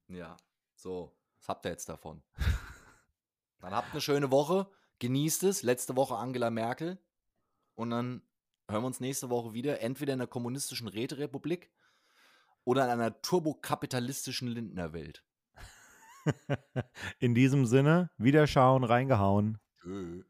Ja, 0.09 0.36
so, 0.74 1.16
was 1.39 1.49
habt 1.49 1.66
ihr 1.66 1.70
jetzt 1.70 1.89
davon? 1.89 2.22
dann 3.61 3.74
habt 3.74 3.93
eine 3.93 4.01
schöne 4.01 4.30
Woche, 4.30 4.70
genießt 4.99 5.43
es. 5.45 5.62
Letzte 5.62 5.97
Woche 5.97 6.16
Angela 6.16 6.51
Merkel. 6.51 6.99
Und 7.74 7.91
dann 7.91 8.22
hören 8.68 8.82
wir 8.82 8.86
uns 8.86 9.01
nächste 9.01 9.30
Woche 9.30 9.55
wieder, 9.55 9.80
entweder 9.80 10.12
in 10.12 10.18
der 10.18 10.28
kommunistischen 10.28 10.89
Räterepublik 10.89 11.70
oder 12.64 12.84
in 12.84 12.91
einer 12.91 13.20
turbokapitalistischen 13.22 14.49
Lindnerwelt. 14.49 15.24
in 17.18 17.34
diesem 17.34 17.64
Sinne, 17.66 18.11
Wiederschauen, 18.18 18.84
reingehauen. 18.84 19.59
Tschö. 19.80 20.24